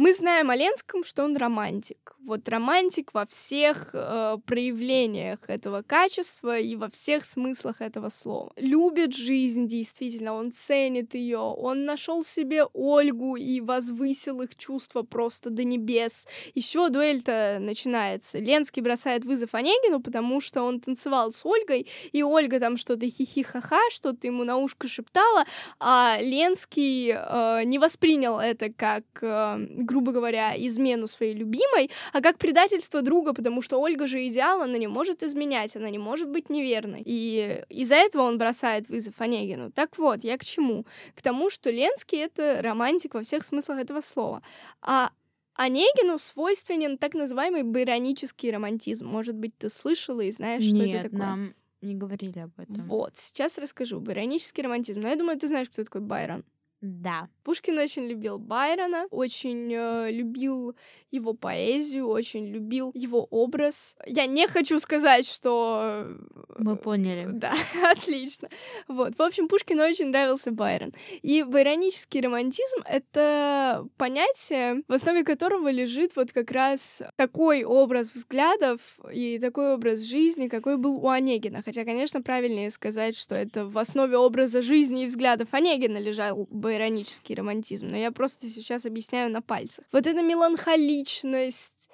Мы 0.00 0.14
знаем 0.14 0.48
о 0.48 0.56
Ленском, 0.56 1.04
что 1.04 1.24
он 1.24 1.36
романтик. 1.36 2.16
Вот 2.24 2.48
романтик 2.48 3.12
во 3.12 3.26
всех 3.26 3.90
э, 3.92 4.38
проявлениях 4.46 5.50
этого 5.50 5.82
качества 5.82 6.58
и 6.58 6.74
во 6.74 6.88
всех 6.88 7.26
смыслах 7.26 7.82
этого 7.82 8.08
слова. 8.08 8.50
Любит 8.56 9.14
жизнь, 9.14 9.66
действительно, 9.66 10.32
он 10.32 10.52
ценит 10.52 11.14
ее, 11.14 11.38
он 11.38 11.84
нашел 11.84 12.24
себе 12.24 12.64
Ольгу 12.72 13.36
и 13.36 13.60
возвысил 13.60 14.40
их 14.40 14.56
чувства 14.56 15.02
просто 15.02 15.50
до 15.50 15.64
небес. 15.64 16.26
Еще 16.54 16.88
дуэль-то 16.88 17.58
начинается. 17.60 18.38
Ленский 18.38 18.80
бросает 18.80 19.26
вызов 19.26 19.54
Онегину, 19.54 20.00
потому 20.00 20.40
что 20.40 20.62
он 20.62 20.80
танцевал 20.80 21.30
с 21.30 21.44
Ольгой, 21.44 21.86
и 22.12 22.22
Ольга 22.22 22.58
там 22.58 22.78
что-то 22.78 23.06
хихи-ха-ха, 23.06 23.80
что-то 23.90 24.26
ему 24.26 24.44
на 24.44 24.56
ушко 24.56 24.88
шептала, 24.88 25.44
а 25.78 26.16
Ленский 26.22 27.12
э, 27.14 27.64
не 27.64 27.78
воспринял 27.78 28.38
это 28.38 28.72
как 28.72 29.04
э, 29.20 29.66
грубо 29.90 30.12
говоря, 30.12 30.54
измену 30.56 31.08
своей 31.08 31.34
любимой, 31.34 31.90
а 32.12 32.20
как 32.20 32.38
предательство 32.38 33.02
друга, 33.02 33.34
потому 33.34 33.60
что 33.60 33.80
Ольга 33.80 34.06
же 34.06 34.26
идеал, 34.28 34.62
она 34.62 34.78
не 34.78 34.86
может 34.86 35.22
изменять, 35.24 35.76
она 35.76 35.90
не 35.90 35.98
может 35.98 36.30
быть 36.30 36.48
неверной. 36.48 37.02
И 37.04 37.62
из-за 37.68 37.96
этого 37.96 38.22
он 38.22 38.38
бросает 38.38 38.88
вызов 38.88 39.14
Онегину. 39.18 39.72
Так 39.72 39.98
вот, 39.98 40.22
я 40.22 40.38
к 40.38 40.44
чему? 40.44 40.86
К 41.16 41.22
тому, 41.22 41.50
что 41.50 41.70
Ленский— 41.70 42.18
это 42.26 42.60
романтик 42.62 43.14
во 43.14 43.22
всех 43.22 43.44
смыслах 43.44 43.78
этого 43.78 44.00
слова. 44.00 44.42
А 44.80 45.10
Онегину 45.54 46.18
свойственен 46.18 46.96
так 46.96 47.14
называемый 47.14 47.64
байронический 47.64 48.52
романтизм. 48.52 49.06
Может 49.06 49.34
быть, 49.34 49.58
ты 49.58 49.68
слышала 49.68 50.20
и 50.20 50.30
знаешь, 50.30 50.62
что 50.62 50.76
Нет, 50.76 50.94
это 50.94 51.02
такое? 51.10 51.18
нам 51.18 51.54
не 51.82 51.96
говорили 51.96 52.38
об 52.38 52.52
этом. 52.58 52.76
Вот, 52.86 53.16
сейчас 53.16 53.58
расскажу. 53.58 54.00
Байронический 54.00 54.62
романтизм. 54.62 55.00
Но 55.00 55.08
я 55.08 55.16
думаю, 55.16 55.38
ты 55.38 55.48
знаешь, 55.48 55.68
кто 55.68 55.82
такой 55.82 56.00
Байрон. 56.00 56.44
Да. 56.80 57.28
Пушкин 57.44 57.78
очень 57.78 58.06
любил 58.06 58.38
Байрона, 58.38 59.06
очень 59.10 59.72
э, 59.72 60.10
любил 60.10 60.74
его 61.10 61.34
поэзию, 61.34 62.06
очень 62.06 62.46
любил 62.46 62.90
его 62.94 63.26
образ. 63.30 63.96
Я 64.06 64.26
не 64.26 64.46
хочу 64.46 64.78
сказать, 64.78 65.26
что... 65.26 66.06
Мы 66.58 66.76
поняли. 66.76 67.28
Да, 67.40 67.54
отлично. 67.90 68.48
Вот, 68.86 69.16
в 69.16 69.22
общем, 69.22 69.48
Пушкину 69.48 69.82
очень 69.82 70.08
нравился 70.08 70.50
Байрон. 70.50 70.92
И 71.22 71.42
байронический 71.42 72.20
романтизм— 72.20 72.82
это 72.84 73.86
понятие, 73.96 74.82
в 74.86 74.92
основе 74.92 75.24
которого 75.24 75.70
лежит 75.70 76.16
вот 76.16 76.32
как 76.32 76.50
раз 76.50 77.02
такой 77.16 77.64
образ 77.64 78.14
взглядов 78.14 78.80
и 79.12 79.38
такой 79.38 79.74
образ 79.74 80.00
жизни, 80.00 80.48
какой 80.48 80.76
был 80.76 80.96
у 80.96 81.08
Онегина. 81.08 81.62
Хотя, 81.62 81.84
конечно, 81.84 82.20
правильнее 82.20 82.70
сказать, 82.70 83.16
что 83.16 83.34
это 83.34 83.66
в 83.66 83.78
основе 83.78 84.18
образа 84.18 84.60
жизни 84.60 85.04
и 85.04 85.06
взглядов 85.06 85.48
Онегина 85.52 85.98
лежал 85.98 86.46
иронический 86.74 87.34
романтизм, 87.34 87.88
но 87.88 87.96
я 87.96 88.10
просто 88.10 88.48
сейчас 88.48 88.86
объясняю 88.86 89.30
на 89.30 89.42
пальцах. 89.42 89.84
Вот 89.92 90.06
эта 90.06 90.22
меланхоличность, 90.22 91.88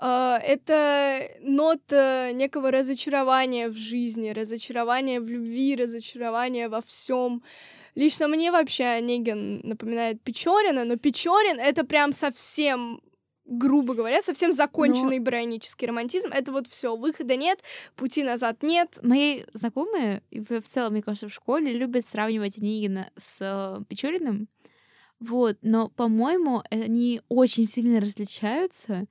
Uh, 0.00 0.38
это 0.38 1.28
нота 1.40 2.30
некого 2.32 2.70
разочарования 2.70 3.68
в 3.68 3.74
жизни, 3.74 4.30
разочарования 4.30 5.20
в 5.20 5.28
любви, 5.28 5.74
разочарования 5.74 6.68
во 6.68 6.80
всем. 6.80 7.42
Лично 7.96 8.28
мне 8.28 8.52
вообще 8.52 8.84
Онегин 8.84 9.60
напоминает 9.64 10.22
Печорина, 10.22 10.84
но 10.84 10.98
Печорин 10.98 11.58
это 11.58 11.82
прям 11.84 12.12
совсем 12.12 13.00
грубо 13.48 13.94
говоря, 13.94 14.20
совсем 14.22 14.52
законченный 14.52 15.18
Но... 15.18 15.24
барионический 15.24 15.88
романтизм. 15.88 16.28
Это 16.28 16.52
вот 16.52 16.68
все, 16.68 16.94
выхода 16.94 17.34
нет, 17.34 17.60
пути 17.96 18.22
назад 18.22 18.62
нет. 18.62 18.98
Мои 19.02 19.44
знакомые, 19.54 20.22
и 20.30 20.40
в 20.40 20.62
целом, 20.62 20.92
мне 20.92 21.02
кажется, 21.02 21.28
в 21.28 21.34
школе 21.34 21.72
любят 21.72 22.06
сравнивать 22.06 22.58
Онегина 22.58 23.10
с 23.16 23.40
э, 23.40 23.84
Печориным. 23.88 24.48
Вот, 25.18 25.58
но, 25.62 25.88
по-моему, 25.88 26.62
они 26.70 27.22
очень 27.28 27.64
сильно 27.64 28.00
различаются, 28.00 29.06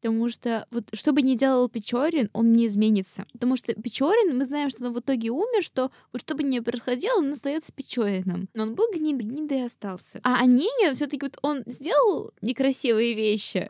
потому 0.00 0.28
что 0.28 0.66
вот 0.70 0.88
что 0.92 1.12
бы 1.12 1.22
ни 1.22 1.34
делал 1.34 1.68
Печорин, 1.68 2.30
он 2.32 2.52
не 2.52 2.66
изменится. 2.66 3.26
Потому 3.32 3.56
что 3.56 3.74
Печорин, 3.74 4.36
мы 4.36 4.44
знаем, 4.44 4.70
что 4.70 4.84
он 4.86 4.92
в 4.92 5.00
итоге 5.00 5.30
умер, 5.30 5.62
что 5.62 5.90
вот 6.12 6.22
что 6.22 6.34
бы 6.34 6.42
ни 6.42 6.60
происходило, 6.60 7.18
он 7.18 7.32
остается 7.32 7.72
Печориным. 7.72 8.48
Но 8.54 8.64
он 8.64 8.74
был 8.74 8.86
гнид, 8.92 9.16
гнидой 9.16 9.58
и 9.58 9.62
остался. 9.62 10.20
А 10.22 10.40
Онегин 10.40 10.94
все 10.94 11.06
таки 11.06 11.20
вот 11.22 11.38
он 11.42 11.62
сделал 11.66 12.32
некрасивые 12.40 13.14
вещи, 13.14 13.68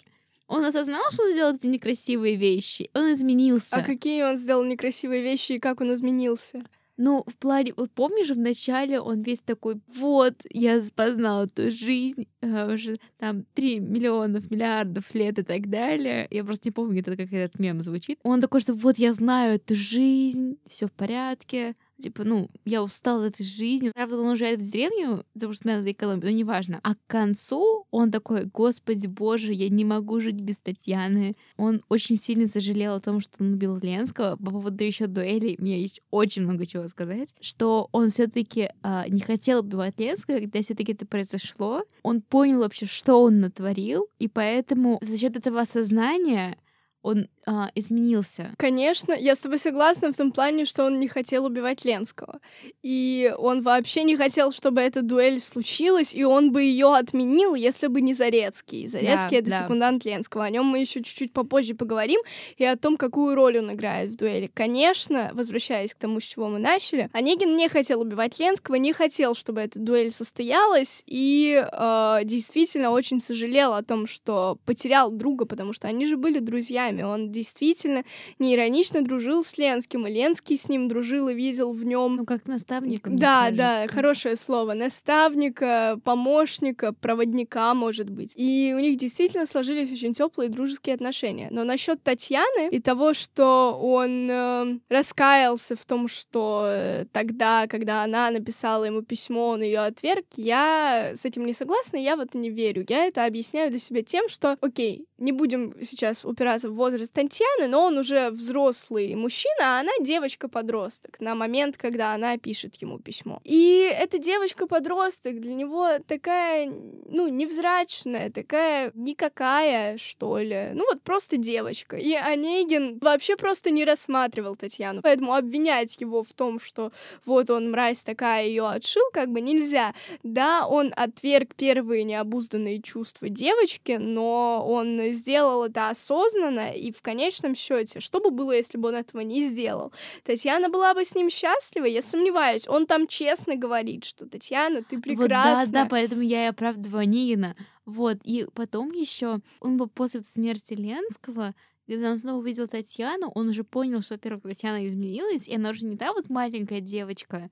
он 0.48 0.64
осознал, 0.64 1.02
что 1.12 1.24
он 1.24 1.32
сделал 1.32 1.54
эти 1.54 1.66
некрасивые 1.66 2.36
вещи. 2.36 2.90
Он 2.94 3.12
изменился. 3.12 3.76
А 3.76 3.82
какие 3.82 4.22
он 4.22 4.38
сделал 4.38 4.64
некрасивые 4.64 5.22
вещи 5.22 5.52
и 5.52 5.58
как 5.58 5.82
он 5.82 5.94
изменился? 5.94 6.64
Ну, 7.00 7.22
в 7.28 7.36
плане, 7.36 7.72
вот 7.76 7.92
помнишь, 7.92 8.30
в 8.30 8.38
начале 8.38 9.00
он 9.00 9.22
весь 9.22 9.40
такой, 9.40 9.80
вот, 9.86 10.34
я 10.50 10.80
познал 10.96 11.44
эту 11.44 11.70
жизнь, 11.70 12.26
э, 12.40 12.74
уже 12.74 12.96
там 13.18 13.44
3 13.54 13.78
миллионов, 13.78 14.50
миллиардов 14.50 15.14
лет 15.14 15.38
и 15.38 15.42
так 15.44 15.70
далее. 15.70 16.26
Я 16.28 16.42
просто 16.42 16.68
не 16.68 16.72
помню, 16.72 17.00
это 17.00 17.16
как 17.16 17.32
этот 17.32 17.60
мем 17.60 17.80
звучит. 17.82 18.18
Он 18.24 18.40
такой, 18.40 18.60
что 18.60 18.74
вот 18.74 18.98
я 18.98 19.12
знаю 19.12 19.54
эту 19.54 19.76
жизнь, 19.76 20.58
все 20.66 20.88
в 20.88 20.92
порядке, 20.92 21.76
Типа, 22.00 22.22
ну, 22.22 22.48
я 22.64 22.82
устал 22.82 23.22
от 23.22 23.34
этой 23.34 23.44
жизни. 23.44 23.90
Правда, 23.90 24.18
он 24.18 24.28
уезжает 24.28 24.60
в 24.60 24.70
деревню, 24.70 25.24
потому 25.34 25.52
что 25.52 25.66
надо 25.66 25.90
экономить, 25.90 26.22
но 26.22 26.30
неважно. 26.30 26.78
А 26.82 26.94
к 26.94 26.98
концу 27.08 27.86
он 27.90 28.12
такой, 28.12 28.44
господи 28.44 29.08
боже, 29.08 29.52
я 29.52 29.68
не 29.68 29.84
могу 29.84 30.20
жить 30.20 30.40
без 30.40 30.60
Татьяны. 30.60 31.36
Он 31.56 31.82
очень 31.88 32.16
сильно 32.16 32.46
сожалел 32.46 32.94
о 32.94 33.00
том, 33.00 33.20
что 33.20 33.42
он 33.42 33.54
убил 33.54 33.78
Ленского. 33.78 34.36
По 34.36 34.50
поводу 34.52 34.84
еще 34.84 35.08
дуэлей, 35.08 35.56
у 35.58 35.62
меня 35.64 35.76
есть 35.76 36.00
очень 36.10 36.42
много 36.42 36.66
чего 36.66 36.86
сказать. 36.86 37.34
Что 37.40 37.88
он 37.90 38.10
все 38.10 38.28
таки 38.28 38.70
а, 38.82 39.08
не 39.08 39.20
хотел 39.20 39.60
убивать 39.60 39.98
Ленского, 39.98 40.38
когда 40.38 40.62
все 40.62 40.74
таки 40.74 40.92
это 40.92 41.04
произошло. 41.04 41.82
Он 42.02 42.22
понял 42.22 42.60
вообще, 42.60 42.86
что 42.86 43.20
он 43.20 43.40
натворил, 43.40 44.06
и 44.20 44.28
поэтому 44.28 44.98
за 45.02 45.16
счет 45.16 45.36
этого 45.36 45.60
осознания 45.60 46.58
он 47.02 47.28
а, 47.50 47.70
изменился. 47.74 48.50
Конечно, 48.58 49.14
я 49.14 49.34
с 49.34 49.38
тобой 49.38 49.58
согласна 49.58 50.12
в 50.12 50.16
том 50.16 50.32
плане, 50.32 50.66
что 50.66 50.84
он 50.84 50.98
не 50.98 51.08
хотел 51.08 51.46
убивать 51.46 51.82
Ленского. 51.82 52.40
И 52.82 53.32
он 53.38 53.62
вообще 53.62 54.02
не 54.02 54.18
хотел, 54.18 54.52
чтобы 54.52 54.82
эта 54.82 55.00
дуэль 55.00 55.40
случилась, 55.40 56.14
и 56.14 56.24
он 56.24 56.52
бы 56.52 56.62
ее 56.62 56.94
отменил, 56.94 57.54
если 57.54 57.86
бы 57.86 58.02
не 58.02 58.12
Зарецкий. 58.12 58.86
Зарецкий 58.86 59.30
да, 59.30 59.36
это 59.38 59.50
да. 59.50 59.62
секундант 59.62 60.04
Ленского. 60.04 60.44
О 60.44 60.50
нем 60.50 60.66
мы 60.66 60.80
еще 60.80 61.02
чуть-чуть 61.02 61.32
попозже 61.32 61.74
поговорим, 61.74 62.20
и 62.58 62.64
о 62.66 62.76
том, 62.76 62.98
какую 62.98 63.34
роль 63.34 63.58
он 63.60 63.72
играет 63.72 64.10
в 64.10 64.16
дуэли. 64.16 64.50
Конечно, 64.52 65.30
возвращаясь 65.32 65.94
к 65.94 65.98
тому, 65.98 66.20
с 66.20 66.24
чего 66.24 66.48
мы 66.48 66.58
начали, 66.58 67.08
Онегин 67.14 67.56
не 67.56 67.70
хотел 67.70 68.02
убивать 68.02 68.38
Ленского, 68.38 68.74
не 68.74 68.92
хотел, 68.92 69.34
чтобы 69.34 69.62
эта 69.62 69.78
дуэль 69.78 70.12
состоялась, 70.12 71.02
и 71.06 71.64
э, 71.66 72.20
действительно 72.24 72.90
очень 72.90 73.20
сожалел 73.20 73.72
о 73.72 73.82
том, 73.82 74.06
что 74.06 74.58
потерял 74.66 75.10
друга, 75.10 75.46
потому 75.46 75.72
что 75.72 75.88
они 75.88 76.04
же 76.04 76.18
были 76.18 76.40
друзьями. 76.40 77.00
Он 77.00 77.32
действительно 77.38 78.04
неиронично 78.38 79.02
дружил 79.02 79.44
с 79.44 79.56
Ленским, 79.58 80.06
и 80.06 80.10
Ленский 80.10 80.56
с 80.56 80.68
ним 80.68 80.88
дружил 80.88 81.28
и 81.28 81.34
видел 81.34 81.72
в 81.72 81.84
нем. 81.84 82.16
Ну, 82.16 82.26
как 82.26 82.46
наставник. 82.46 83.08
Да, 83.08 83.50
да, 83.50 83.86
хорошее 83.88 84.36
слово. 84.36 84.74
Наставника, 84.74 85.98
помощника, 86.04 86.92
проводника, 86.92 87.74
может 87.74 88.10
быть. 88.10 88.32
И 88.36 88.74
у 88.76 88.80
них 88.80 88.96
действительно 88.96 89.46
сложились 89.46 89.92
очень 89.92 90.12
теплые 90.12 90.50
дружеские 90.50 90.94
отношения. 90.94 91.48
Но 91.50 91.64
насчет 91.64 92.02
Татьяны 92.02 92.68
и 92.70 92.80
того, 92.80 93.14
что 93.14 93.78
он 93.80 94.30
э, 94.30 94.78
раскаялся 94.88 95.76
в 95.76 95.84
том, 95.84 96.08
что 96.08 96.64
э, 96.66 97.04
тогда, 97.12 97.66
когда 97.68 98.02
она 98.04 98.30
написала 98.30 98.84
ему 98.84 99.02
письмо, 99.02 99.48
он 99.48 99.62
ее 99.62 99.80
отверг, 99.80 100.26
я 100.36 101.12
с 101.14 101.24
этим 101.24 101.46
не 101.46 101.54
согласна, 101.54 101.96
я 101.96 102.16
в 102.16 102.20
это 102.20 102.36
не 102.38 102.50
верю. 102.50 102.84
Я 102.88 103.06
это 103.06 103.24
объясняю 103.24 103.70
для 103.70 103.78
себя 103.78 104.02
тем, 104.02 104.28
что, 104.28 104.56
окей, 104.60 105.06
не 105.18 105.32
будем 105.32 105.74
сейчас 105.82 106.24
упираться 106.24 106.70
в 106.70 106.74
возраст 106.74 107.12
Татьяны, 107.28 107.68
но 107.68 107.84
он 107.84 107.98
уже 107.98 108.30
взрослый 108.30 109.14
мужчина, 109.14 109.54
а 109.60 109.80
она 109.80 109.92
девочка-подросток 110.00 111.20
на 111.20 111.34
момент, 111.34 111.76
когда 111.76 112.14
она 112.14 112.38
пишет 112.38 112.76
ему 112.76 112.98
письмо. 112.98 113.40
И 113.44 113.90
эта 113.92 114.18
девочка-подросток 114.18 115.38
для 115.40 115.54
него 115.54 115.88
такая, 116.06 116.72
ну, 117.06 117.28
невзрачная, 117.28 118.30
такая 118.30 118.92
никакая, 118.94 119.98
что 119.98 120.38
ли. 120.38 120.70
Ну, 120.72 120.84
вот 120.90 121.02
просто 121.02 121.36
девочка. 121.36 121.96
И 121.96 122.14
Онегин 122.14 122.98
вообще 122.98 123.36
просто 123.36 123.70
не 123.70 123.84
рассматривал 123.84 124.56
Татьяну. 124.56 125.02
Поэтому 125.02 125.34
обвинять 125.34 126.00
его 126.00 126.22
в 126.22 126.32
том, 126.32 126.58
что 126.58 126.92
вот 127.26 127.50
он, 127.50 127.70
мразь 127.70 128.02
такая, 128.02 128.46
ее 128.46 128.68
отшил, 128.68 129.04
как 129.12 129.30
бы 129.30 129.40
нельзя. 129.40 129.94
Да, 130.22 130.66
он 130.66 130.92
отверг 130.96 131.54
первые 131.54 132.04
необузданные 132.04 132.80
чувства 132.80 133.28
девочки, 133.28 133.98
но 134.00 134.64
он 134.66 135.00
сделал 135.12 135.64
это 135.64 135.90
осознанно, 135.90 136.70
и 136.70 136.90
в 136.92 137.02
конечном 137.08 137.54
счете, 137.54 138.00
что 138.00 138.20
бы 138.20 138.30
было, 138.30 138.52
если 138.52 138.76
бы 138.76 138.88
он 138.88 138.96
этого 138.96 139.22
не 139.22 139.46
сделал? 139.46 139.92
Татьяна 140.24 140.68
была 140.68 140.92
бы 140.92 141.04
с 141.04 141.14
ним 141.14 141.30
счастлива, 141.30 141.86
я 141.86 142.02
сомневаюсь. 142.02 142.68
Он 142.68 142.86
там 142.86 143.06
честно 143.06 143.56
говорит, 143.56 144.04
что 144.04 144.28
Татьяна, 144.28 144.82
ты 144.82 145.00
прекрасна. 145.00 145.64
Вот, 145.64 145.70
да, 145.70 145.84
да, 145.84 145.88
поэтому 145.88 146.22
я 146.22 146.44
и 146.44 146.48
оправдываю 146.48 147.02
Онегина. 147.02 147.56
Вот, 147.86 148.18
и 148.24 148.46
потом 148.52 148.90
еще 148.92 149.40
он 149.60 149.78
бы 149.78 149.86
после 149.86 150.22
смерти 150.22 150.74
Ленского 150.74 151.54
когда 151.86 152.10
он 152.10 152.18
снова 152.18 152.40
увидел 152.40 152.68
Татьяну, 152.68 153.32
он 153.34 153.48
уже 153.48 153.64
понял, 153.64 154.02
что, 154.02 154.14
во-первых, 154.14 154.42
Татьяна 154.42 154.86
изменилась, 154.86 155.48
и 155.48 155.54
она 155.54 155.70
уже 155.70 155.86
не 155.86 155.96
та 155.96 156.12
вот 156.12 156.28
маленькая 156.28 156.82
девочка, 156.82 157.50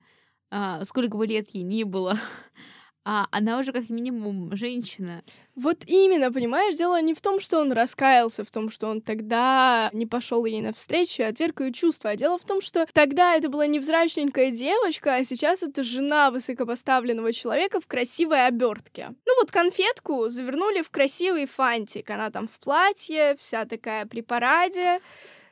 а, 0.51 0.85
сколько 0.85 1.17
бы 1.17 1.25
лет 1.25 1.49
ей 1.53 1.63
ни 1.63 1.81
было, 1.81 2.19
а 3.09 3.25
она 3.31 3.57
уже 3.57 3.71
как 3.71 3.89
минимум 3.89 4.53
женщина. 4.53 5.23
Вот 5.55 5.85
именно, 5.87 6.29
понимаешь, 6.29 6.75
дело 6.75 7.01
не 7.01 7.13
в 7.13 7.21
том, 7.21 7.39
что 7.39 7.61
он 7.61 7.71
раскаялся 7.71 8.43
в 8.43 8.51
том, 8.51 8.69
что 8.69 8.89
он 8.89 8.99
тогда 8.99 9.89
не 9.93 10.05
пошел 10.05 10.43
ей 10.43 10.61
навстречу 10.61 11.21
и 11.21 11.25
отверг 11.25 11.61
ее 11.61 11.71
чувства, 11.71 12.09
а 12.09 12.15
дело 12.17 12.37
в 12.37 12.43
том, 12.43 12.59
что 12.59 12.85
тогда 12.91 13.35
это 13.35 13.47
была 13.47 13.65
невзрачненькая 13.65 14.51
девочка, 14.51 15.15
а 15.15 15.23
сейчас 15.23 15.63
это 15.63 15.85
жена 15.85 16.31
высокопоставленного 16.31 17.31
человека 17.31 17.79
в 17.79 17.87
красивой 17.87 18.45
обертке. 18.45 19.15
Ну 19.25 19.35
вот 19.39 19.51
конфетку 19.51 20.27
завернули 20.27 20.81
в 20.81 20.89
красивый 20.89 21.45
фантик, 21.45 22.09
она 22.09 22.29
там 22.29 22.45
в 22.45 22.59
платье, 22.59 23.37
вся 23.39 23.63
такая 23.63 24.05
при 24.05 24.19
параде 24.19 24.99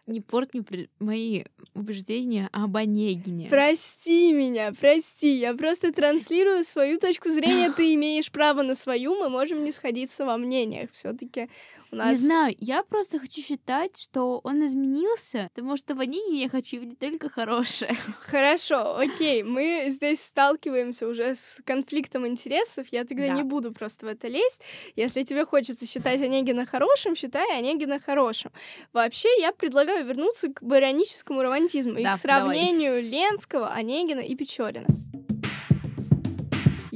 не 0.07 0.21
порт 0.21 0.53
мне 0.53 0.87
мои 0.99 1.43
убеждения 1.73 2.49
об 2.51 2.77
Онегине. 2.77 3.47
Прости 3.49 4.31
меня, 4.31 4.71
прости. 4.79 5.35
Я 5.35 5.55
просто 5.55 5.91
транслирую 5.91 6.63
свою 6.63 6.99
точку 6.99 7.31
зрения. 7.31 7.71
Ты 7.71 7.93
имеешь 7.95 8.31
право 8.31 8.61
на 8.61 8.75
свою. 8.75 9.15
Мы 9.15 9.29
можем 9.29 9.63
не 9.63 9.71
сходиться 9.71 10.25
во 10.25 10.37
мнениях. 10.37 10.91
все 10.91 11.13
таки 11.13 11.49
у 11.95 11.97
нас... 11.97 12.10
Не 12.19 12.27
знаю, 12.27 12.55
я 12.60 12.84
просто 12.84 13.19
хочу 13.19 13.41
считать, 13.41 13.97
что 13.97 14.39
он 14.43 14.65
изменился, 14.65 15.49
потому 15.55 15.77
что 15.77 15.95
в 15.95 15.99
Онегине 16.01 16.43
я 16.43 16.49
хочу 16.49 16.77
видеть 16.77 16.99
только 16.99 17.29
хорошее. 17.29 17.95
Хорошо, 18.19 18.97
окей. 18.97 19.43
Мы 19.43 19.86
здесь 19.88 20.21
сталкиваемся 20.21 21.08
уже 21.08 21.36
с 21.36 21.60
конфликтом 21.65 22.27
интересов. 22.27 22.88
Я 22.91 23.05
тогда 23.05 23.27
да. 23.27 23.34
не 23.34 23.43
буду 23.43 23.71
просто 23.71 24.05
в 24.05 24.10
это 24.10 24.27
лезть. 24.27 24.62
Если 24.95 25.23
тебе 25.23 25.45
хочется 25.45 25.88
считать 25.88 26.21
Онегина 26.21 26.65
хорошим, 26.65 27.15
считай 27.15 27.58
Онегина 27.58 27.99
хорошим. 27.99 28.51
Вообще, 28.93 29.29
я 29.39 29.51
предлагаю 29.51 30.05
вернуться 30.05 30.49
к 30.49 30.62
барионическому 30.62 31.41
романтизму 31.41 31.93
да, 31.93 32.12
и 32.12 32.13
к 32.13 32.17
сравнению 32.17 33.01
давай. 33.01 33.10
Ленского, 33.10 33.69
Онегина 33.69 34.19
и 34.19 34.36
Печорина. 34.36 34.88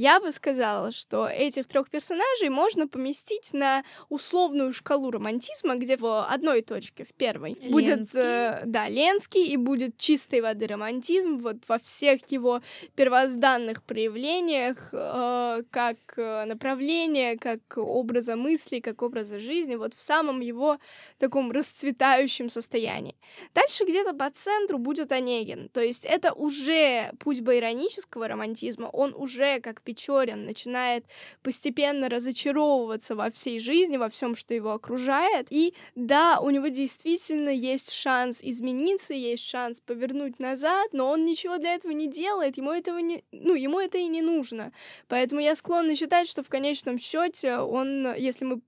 Я 0.00 0.18
бы 0.18 0.32
сказала, 0.32 0.92
что 0.92 1.28
этих 1.28 1.66
трех 1.66 1.90
персонажей 1.90 2.48
можно 2.48 2.88
поместить 2.88 3.52
на 3.52 3.84
условную 4.08 4.72
шкалу 4.72 5.10
романтизма, 5.10 5.74
где 5.74 5.98
в 5.98 6.24
одной 6.24 6.62
точке, 6.62 7.04
в 7.04 7.12
первой, 7.12 7.50
Ленский. 7.50 7.70
будет, 7.70 8.14
э, 8.14 8.62
да, 8.64 8.88
Ленский, 8.88 9.44
и 9.44 9.58
будет 9.58 9.98
чистой 9.98 10.40
воды 10.40 10.66
романтизм 10.68 11.40
вот 11.40 11.56
во 11.68 11.78
всех 11.78 12.22
его 12.32 12.62
первозданных 12.94 13.82
проявлениях, 13.82 14.88
э, 14.92 15.64
как 15.70 15.98
э, 16.16 16.46
направление, 16.46 17.36
как 17.36 17.60
образа 17.76 18.36
мысли, 18.36 18.80
как 18.80 19.02
образа 19.02 19.38
жизни, 19.38 19.74
вот 19.74 19.92
в 19.92 20.00
самом 20.00 20.40
его 20.40 20.78
таком 21.18 21.52
расцветающем 21.52 22.48
состоянии. 22.48 23.16
Дальше 23.54 23.84
где-то 23.84 24.14
по 24.14 24.30
центру 24.30 24.78
будет 24.78 25.12
Онегин, 25.12 25.68
то 25.68 25.82
есть 25.82 26.06
это 26.06 26.32
уже 26.32 27.12
путь 27.18 27.42
байронического 27.42 28.28
романтизма, 28.28 28.86
он 28.86 29.14
уже 29.14 29.60
как 29.60 29.82
Печорин 29.90 30.44
начинает 30.44 31.04
постепенно 31.42 32.08
разочаровываться 32.08 33.16
во 33.16 33.28
всей 33.32 33.58
жизни, 33.58 33.96
во 33.96 34.08
всем, 34.08 34.36
что 34.36 34.54
его 34.54 34.70
окружает. 34.70 35.48
И 35.50 35.74
да, 35.96 36.38
у 36.40 36.50
него 36.50 36.68
действительно 36.68 37.48
есть 37.48 37.90
шанс 37.90 38.40
измениться, 38.40 39.14
есть 39.14 39.44
шанс 39.44 39.80
повернуть 39.80 40.38
назад, 40.38 40.92
но 40.92 41.10
он 41.10 41.24
ничего 41.24 41.58
для 41.58 41.74
этого 41.74 41.90
не 41.90 42.06
делает, 42.06 42.56
ему 42.56 42.70
этого 42.70 42.98
не, 42.98 43.24
ну, 43.32 43.54
ему 43.54 43.80
это 43.80 43.98
и 43.98 44.06
не 44.06 44.22
нужно. 44.22 44.72
Поэтому 45.08 45.40
я 45.40 45.56
склонна 45.56 45.96
считать, 45.96 46.28
что 46.28 46.44
в 46.44 46.48
конечном 46.48 46.98
счете 47.00 47.56
он, 47.56 48.14
если 48.14 48.44
мы 48.44 48.60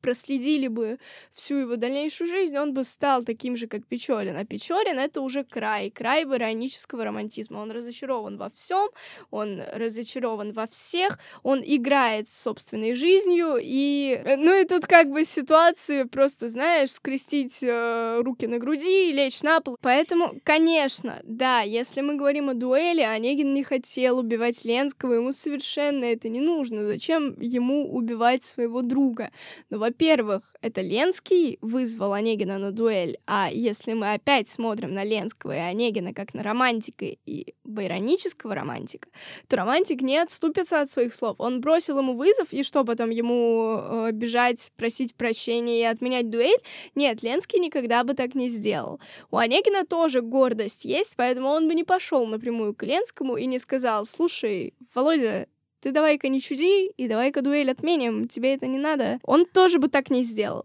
проследили 0.00 0.68
бы 0.68 0.98
всю 1.32 1.56
его 1.56 1.76
дальнейшую 1.76 2.28
жизнь, 2.28 2.56
он 2.58 2.74
бы 2.74 2.84
стал 2.84 3.24
таким 3.24 3.56
же, 3.56 3.66
как 3.66 3.86
Печорин. 3.86 4.36
А 4.36 4.44
Печорин— 4.44 4.98
это 5.00 5.22
уже 5.22 5.44
край, 5.44 5.90
край 5.90 6.26
баронического 6.26 7.04
романтизма. 7.04 7.58
Он 7.58 7.70
разочарован 7.70 8.36
во 8.36 8.50
всем, 8.50 8.90
он 9.30 9.62
разочарован 9.72 10.52
во 10.52 10.66
всех, 10.66 11.18
он 11.42 11.62
играет 11.64 12.28
с 12.28 12.42
собственной 12.42 12.94
жизнью, 12.94 13.56
и... 13.60 14.22
Ну 14.36 14.54
и 14.54 14.66
тут 14.66 14.86
как 14.86 15.08
бы 15.10 15.24
ситуации 15.24 16.02
просто, 16.02 16.48
знаешь, 16.48 16.92
скрестить 16.92 17.60
э, 17.62 18.20
руки 18.22 18.46
на 18.46 18.58
груди 18.58 19.08
и 19.08 19.12
лечь 19.12 19.42
на 19.42 19.60
пол. 19.60 19.78
Поэтому, 19.80 20.38
конечно, 20.44 21.20
да, 21.24 21.62
если 21.62 22.02
мы 22.02 22.16
говорим 22.16 22.50
о 22.50 22.54
дуэли, 22.54 23.00
Онегин 23.00 23.54
не 23.54 23.64
хотел 23.64 24.18
убивать 24.18 24.64
Ленского, 24.66 25.14
ему 25.14 25.32
совершенно 25.32 26.04
это 26.04 26.28
не 26.28 26.40
нужно. 26.40 26.84
Зачем 26.84 27.40
ему 27.40 27.90
убивать 27.94 28.44
своего 28.44 28.82
друга? 28.82 29.30
Ну, 29.70 29.78
во-первых, 29.78 30.54
это 30.60 30.80
Ленский 30.80 31.58
вызвал 31.60 32.12
Онегина 32.12 32.58
на 32.58 32.70
дуэль, 32.70 33.18
а 33.26 33.50
если 33.52 33.92
мы 33.92 34.12
опять 34.12 34.48
смотрим 34.48 34.94
на 34.94 35.04
Ленского 35.04 35.52
и 35.52 35.58
Онегина 35.58 36.14
как 36.14 36.34
на 36.34 36.42
романтика 36.42 37.04
и 37.04 37.54
байронического 37.64 38.54
романтика, 38.54 39.08
то 39.48 39.56
романтик 39.56 40.02
не 40.02 40.18
отступится 40.18 40.80
от 40.80 40.90
своих 40.90 41.14
слов. 41.14 41.36
Он 41.38 41.60
бросил 41.60 41.98
ему 41.98 42.14
вызов, 42.14 42.52
и 42.52 42.62
что, 42.62 42.84
потом 42.84 43.10
ему 43.10 43.78
э, 43.78 44.10
бежать, 44.12 44.72
просить 44.76 45.14
прощения 45.14 45.80
и 45.80 45.84
отменять 45.84 46.30
дуэль? 46.30 46.60
Нет, 46.94 47.22
Ленский 47.22 47.58
никогда 47.58 48.04
бы 48.04 48.14
так 48.14 48.34
не 48.34 48.48
сделал. 48.48 49.00
У 49.30 49.36
Онегина 49.36 49.84
тоже 49.84 50.20
гордость 50.20 50.84
есть, 50.84 51.14
поэтому 51.16 51.48
он 51.48 51.68
бы 51.68 51.74
не 51.74 51.84
пошел 51.84 52.26
напрямую 52.26 52.74
к 52.74 52.82
Ленскому 52.82 53.36
и 53.36 53.46
не 53.46 53.58
сказал, 53.58 54.06
слушай, 54.06 54.74
Володя, 54.94 55.48
ты 55.84 55.92
давай-ка 55.92 56.28
не 56.28 56.40
чуди, 56.40 56.86
и 56.96 57.08
давай-ка 57.08 57.42
дуэль 57.42 57.70
отменим, 57.70 58.26
тебе 58.26 58.54
это 58.54 58.66
не 58.66 58.78
надо. 58.78 59.18
Он 59.22 59.44
тоже 59.44 59.78
бы 59.78 59.88
так 59.88 60.08
не 60.08 60.24
сделал. 60.24 60.64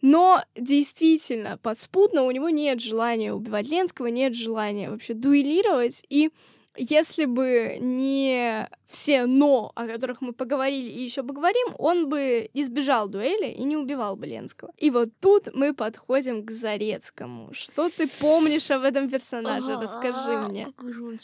Но 0.00 0.42
действительно, 0.56 1.58
подспудно 1.62 2.24
у 2.24 2.30
него 2.30 2.48
нет 2.48 2.80
желания 2.80 3.34
убивать 3.34 3.68
Ленского, 3.68 4.06
нет 4.06 4.34
желания 4.34 4.88
вообще 4.88 5.12
дуэлировать. 5.12 6.02
И 6.08 6.30
если 6.78 7.26
бы 7.26 7.76
не 7.78 8.66
все 8.88 9.26
«но», 9.26 9.70
о 9.74 9.86
которых 9.86 10.22
мы 10.22 10.32
поговорили 10.32 10.88
и 10.88 11.02
еще 11.02 11.22
поговорим, 11.22 11.74
он 11.78 12.08
бы 12.08 12.48
избежал 12.54 13.08
дуэли 13.08 13.50
и 13.50 13.64
не 13.64 13.76
убивал 13.76 14.16
бы 14.16 14.26
Ленского. 14.26 14.72
И 14.78 14.90
вот 14.90 15.10
тут 15.20 15.54
мы 15.54 15.74
подходим 15.74 16.44
к 16.44 16.50
Зарецкому. 16.50 17.52
Что 17.52 17.90
ты 17.90 18.08
помнишь 18.08 18.70
об 18.70 18.82
этом 18.82 19.10
персонаже? 19.10 19.76
Расскажи 19.78 20.38
мне. 20.48 20.64
Какой 20.64 20.92
же 20.94 21.04
он. 21.04 21.18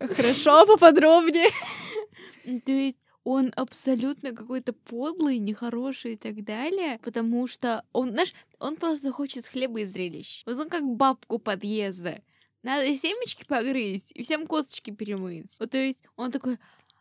Хорошо, 0.00 0.66
поподробнее. 0.66 1.50
То 2.64 2.72
есть 2.72 2.98
он 3.24 3.52
абсолютно 3.56 4.32
какой-то 4.32 4.72
подлый, 4.72 5.38
нехороший 5.38 6.14
и 6.14 6.16
так 6.16 6.44
далее, 6.44 6.98
потому 7.02 7.46
что 7.46 7.84
он, 7.92 8.12
знаешь, 8.12 8.32
он 8.58 8.76
просто 8.76 9.12
хочет 9.12 9.46
хлеба 9.46 9.80
и 9.80 9.84
зрелищ. 9.84 10.42
Вот 10.46 10.56
он 10.56 10.68
как 10.68 10.82
бабку 10.84 11.38
подъезда. 11.38 12.22
Надо 12.62 12.96
семечки 12.96 13.44
погрызть 13.44 14.12
и 14.12 14.22
всем 14.22 14.46
косточки 14.46 14.90
перемыть. 14.90 15.54
Вот, 15.60 15.70
то 15.70 15.78
есть 15.78 16.02
он 16.16 16.30
такой, 16.30 16.58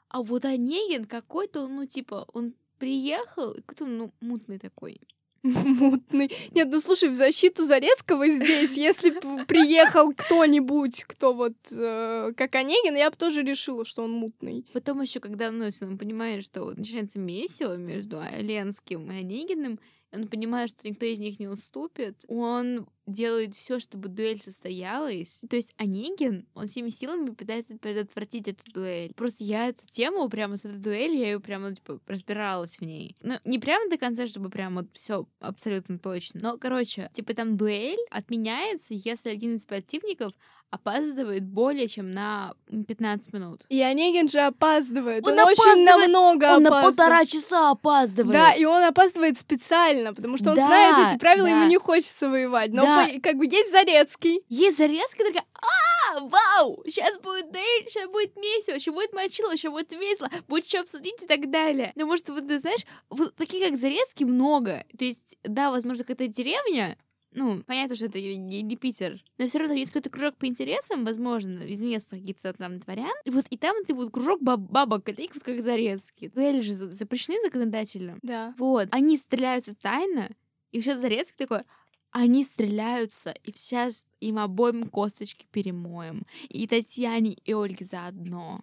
а 0.10 0.22
вот 0.22 0.46
Онегин 0.46 1.06
какой-то, 1.06 1.68
ну, 1.68 1.86
типа, 1.86 2.28
он 2.34 2.54
приехал, 2.78 3.54
какой-то, 3.56 3.86
ну, 3.86 4.12
мутный 4.20 4.60
такой. 4.60 5.02
Мутный. 5.44 6.32
Нет, 6.52 6.70
ну 6.72 6.80
слушай, 6.80 7.10
в 7.10 7.16
защиту 7.16 7.66
Зарецкого 7.66 8.28
здесь, 8.28 8.78
если 8.78 9.12
бы 9.12 9.46
приехал 9.46 10.12
кто-нибудь, 10.14 11.04
кто 11.04 11.34
вот 11.34 11.56
э, 11.72 12.34
как 12.36 12.56
Онегин, 12.56 12.96
я 12.96 13.10
бы 13.10 13.16
тоже 13.16 13.44
решила, 13.44 13.86
что 13.86 14.04
он 14.04 14.12
мутный. 14.12 14.66
Потом 14.74 15.02
еще, 15.02 15.20
когда 15.20 15.52
ну, 15.52 15.70
он 15.82 15.98
понимает, 15.98 16.44
что 16.44 16.72
начинается 16.72 17.20
месиво 17.20 17.76
между 17.78 18.22
Ленским 18.38 19.12
и 19.12 19.20
Онегиным, 19.20 19.80
он 20.12 20.28
понимает, 20.28 20.70
что 20.70 20.88
никто 20.88 21.06
из 21.06 21.20
них 21.20 21.40
не 21.40 21.48
уступит, 21.48 22.24
он 22.28 22.88
делает 23.08 23.56
все, 23.56 23.80
чтобы 23.80 24.10
дуэль 24.10 24.42
состоялась. 24.42 25.42
То 25.50 25.56
есть 25.56 25.74
Онегин, 25.78 26.46
он 26.54 26.68
всеми 26.68 26.90
силами 26.90 27.30
пытается 27.30 27.78
предотвратить 27.78 28.48
эту 28.50 28.70
дуэль. 28.72 29.14
Просто 29.14 29.44
я 29.44 29.70
эту 29.70 29.86
тему 29.88 30.28
прямо 30.30 30.58
с 30.58 30.66
этой 30.66 30.78
дуэли, 30.78 31.16
я 31.16 31.32
ее 31.32 31.40
прямо, 31.40 31.74
типа, 31.74 32.02
разбиралась 32.06 32.78
в 32.78 32.82
ней. 32.82 33.16
Ну, 33.22 33.36
не 33.46 33.60
прямо 33.60 33.90
до 33.90 33.98
конца, 33.98 34.28
чтобы 34.28 34.50
прям 34.50 34.76
вот 34.76 34.88
все 34.94 35.28
абсолютно 35.40 36.00
точно. 36.00 36.40
Но, 36.42 36.58
короче, 36.58 37.10
типа 37.14 37.34
там 37.34 37.56
дуэль 37.56 38.06
отменяется, 38.12 38.94
если 38.94 39.30
один 39.30 39.56
из 39.56 39.66
противников 39.66 40.34
опаздывает 40.70 41.44
более 41.46 41.88
чем 41.88 42.14
на 42.14 42.54
15 42.70 43.34
минут. 43.34 43.66
И 43.70 43.82
Онегин 43.82 44.28
же 44.28 44.40
опаздывает. 44.40 45.26
Он, 45.26 45.34
он 45.34 45.40
очень 45.48 45.86
намного 45.86 46.56
Он 46.56 46.64
на 46.64 46.70
полтора 46.70 47.26
часа 47.26 47.72
опаздывает. 47.72 48.34
Да, 48.34 48.54
и 48.54 48.66
он 48.66 48.84
опаздывает 48.84 49.38
специально, 49.38 50.14
потому 50.14 50.38
что 50.38 50.52
он 50.52 50.58
да, 50.58 50.66
знает 50.66 51.14
эти 51.14 51.20
правила, 51.20 51.48
да. 51.48 51.58
ему 51.58 51.68
не 51.68 51.78
хочется 51.78 52.30
воевать. 52.30 52.72
Но 52.74 52.84
да. 52.84 53.06
по, 53.06 53.22
как 53.22 53.38
бы 53.38 53.46
есть 53.46 53.72
Зарецкий. 53.72 54.42
Есть 54.50 54.78
Зарецкий, 54.78 55.26
такая, 55.26 55.46
а, 55.54 56.20
вау, 56.20 56.84
сейчас 56.86 57.18
будет 57.20 57.52
Дейль, 57.52 57.88
сейчас 57.88 58.10
будет 58.10 58.36
месиво, 58.36 58.76
еще 58.76 58.92
будет 58.92 59.14
мочило, 59.14 59.52
еще 59.52 59.70
будет 59.70 59.92
весело, 59.94 60.30
будет 60.48 60.68
что 60.68 60.82
обсудить 60.82 61.22
и 61.24 61.28
так 61.28 61.50
далее. 61.50 61.92
Потому 61.96 62.18
что, 62.18 62.34
вот 62.34 62.48
ты 62.48 62.58
знаешь, 62.58 62.86
вот 63.10 63.36
таких 63.36 63.64
как 63.64 63.78
Зарецкий 63.78 64.26
много. 64.26 64.86
То 64.98 65.06
есть, 65.06 65.38
да, 65.44 65.72
возможно, 65.72 66.04
какая-то 66.04 66.28
деревня, 66.28 66.98
ну, 67.38 67.64
понятно, 67.64 67.96
что 67.96 68.06
это 68.06 68.20
не, 68.20 68.64
не 68.64 68.76
Питер, 68.76 69.24
но 69.38 69.46
все 69.46 69.60
равно 69.60 69.76
есть 69.76 69.92
какой-то 69.92 70.10
кружок 70.10 70.38
по 70.38 70.48
интересам, 70.48 71.06
возможно, 71.06 71.60
из 71.60 71.84
местных 71.84 72.22
каких-то 72.22 72.52
там 72.54 72.80
дворян. 72.80 73.14
И 73.26 73.30
вот 73.30 73.46
и 73.52 73.58
там 73.58 73.76
ты 73.86 73.94
будет 73.94 74.12
кружок 74.12 74.42
баб 74.42 74.60
бабок, 74.60 75.04
коллег, 75.04 75.32
вот 75.36 75.44
как 75.44 75.62
Зарецкий. 75.62 76.30
Дуэли 76.30 76.62
же 76.62 76.74
запрещены 76.74 77.40
законодательно. 77.42 78.18
Да. 78.24 78.56
Вот. 78.58 78.88
Они 78.92 79.18
стреляются 79.18 79.76
тайно, 79.76 80.32
и 80.72 80.80
еще 80.80 80.96
Зарецкий 80.96 81.38
такой, 81.38 81.62
они 82.10 82.44
стреляются, 82.44 83.36
и 83.44 83.52
сейчас 83.54 84.04
им 84.20 84.40
обоим 84.40 84.90
косточки 84.90 85.46
перемоем. 85.52 86.26
И 86.50 86.66
Татьяне, 86.66 87.34
и 87.46 87.54
Ольге 87.54 87.86
заодно. 87.86 88.62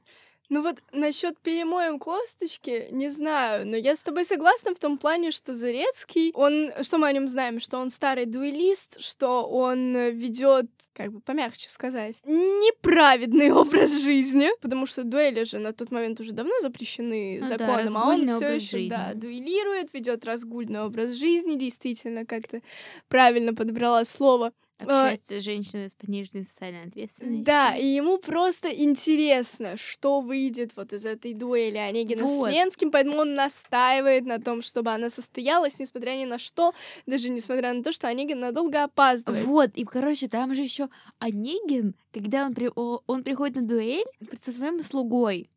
Ну 0.54 0.62
вот 0.62 0.76
насчет 0.92 1.36
перемоем 1.40 1.98
косточки, 1.98 2.86
не 2.92 3.10
знаю, 3.10 3.66
но 3.66 3.76
я 3.76 3.96
с 3.96 4.02
тобой 4.02 4.24
согласна 4.24 4.72
в 4.72 4.78
том 4.78 4.98
плане, 4.98 5.32
что 5.32 5.52
Зарецкий, 5.52 6.30
он, 6.32 6.70
что 6.82 6.98
мы 6.98 7.08
о 7.08 7.12
нем 7.12 7.26
знаем, 7.26 7.58
что 7.58 7.78
он 7.78 7.90
старый 7.90 8.24
дуэлист, 8.24 9.00
что 9.00 9.48
он 9.48 9.96
ведет, 10.10 10.66
как 10.92 11.10
бы 11.10 11.18
помягче 11.18 11.70
сказать, 11.70 12.22
неправедный 12.24 13.50
образ 13.62 14.00
жизни, 14.00 14.48
потому 14.60 14.86
что 14.86 15.02
дуэли 15.02 15.42
же 15.42 15.58
на 15.58 15.72
тот 15.72 15.90
момент 15.90 16.20
уже 16.20 16.30
давно 16.30 16.52
запрещены 16.60 17.38
ну, 17.40 17.46
законом, 17.48 17.92
да, 17.92 18.00
а 18.00 18.08
он 18.10 18.28
все 18.28 18.54
еще 18.54 18.88
да, 18.88 19.10
дуэлирует, 19.12 19.92
ведет 19.92 20.24
разгульный 20.24 20.82
образ 20.82 21.14
жизни, 21.14 21.56
действительно 21.56 22.24
как-то 22.24 22.60
правильно 23.08 23.54
подобрала 23.54 24.04
слово. 24.04 24.52
Общается 24.78 25.36
а, 25.36 25.40
с 25.40 25.42
женщиной 25.44 25.88
с 25.88 25.94
пониженной 25.94 26.44
социальной 26.44 26.86
ответственностью. 26.86 27.44
Да, 27.44 27.76
и 27.76 27.86
ему 27.86 28.18
просто 28.18 28.68
интересно, 28.70 29.76
что 29.76 30.20
выйдет 30.20 30.72
вот 30.74 30.92
из 30.92 31.06
этой 31.06 31.32
дуэли 31.32 31.76
Онегина 31.76 32.24
вот. 32.24 32.48
с 32.48 32.52
Ленским, 32.52 32.90
поэтому 32.90 33.18
он 33.18 33.34
настаивает 33.34 34.24
на 34.24 34.40
том, 34.40 34.62
чтобы 34.62 34.90
она 34.90 35.10
состоялась, 35.10 35.78
несмотря 35.78 36.16
ни 36.16 36.24
на 36.24 36.38
что, 36.38 36.74
даже 37.06 37.28
несмотря 37.28 37.72
на 37.72 37.84
то, 37.84 37.92
что 37.92 38.08
Онегин 38.08 38.40
надолго 38.40 38.82
опаздывает. 38.82 39.44
Вот, 39.44 39.70
и, 39.74 39.84
короче, 39.84 40.28
там 40.28 40.54
же 40.54 40.62
еще 40.62 40.88
Онегин, 41.20 41.94
когда 42.12 42.46
он, 42.46 42.54
при... 42.54 42.70
он 42.74 43.22
приходит 43.22 43.56
на 43.56 43.62
дуэль 43.62 44.06
со 44.40 44.52
своим 44.52 44.82
слугой, 44.82 45.50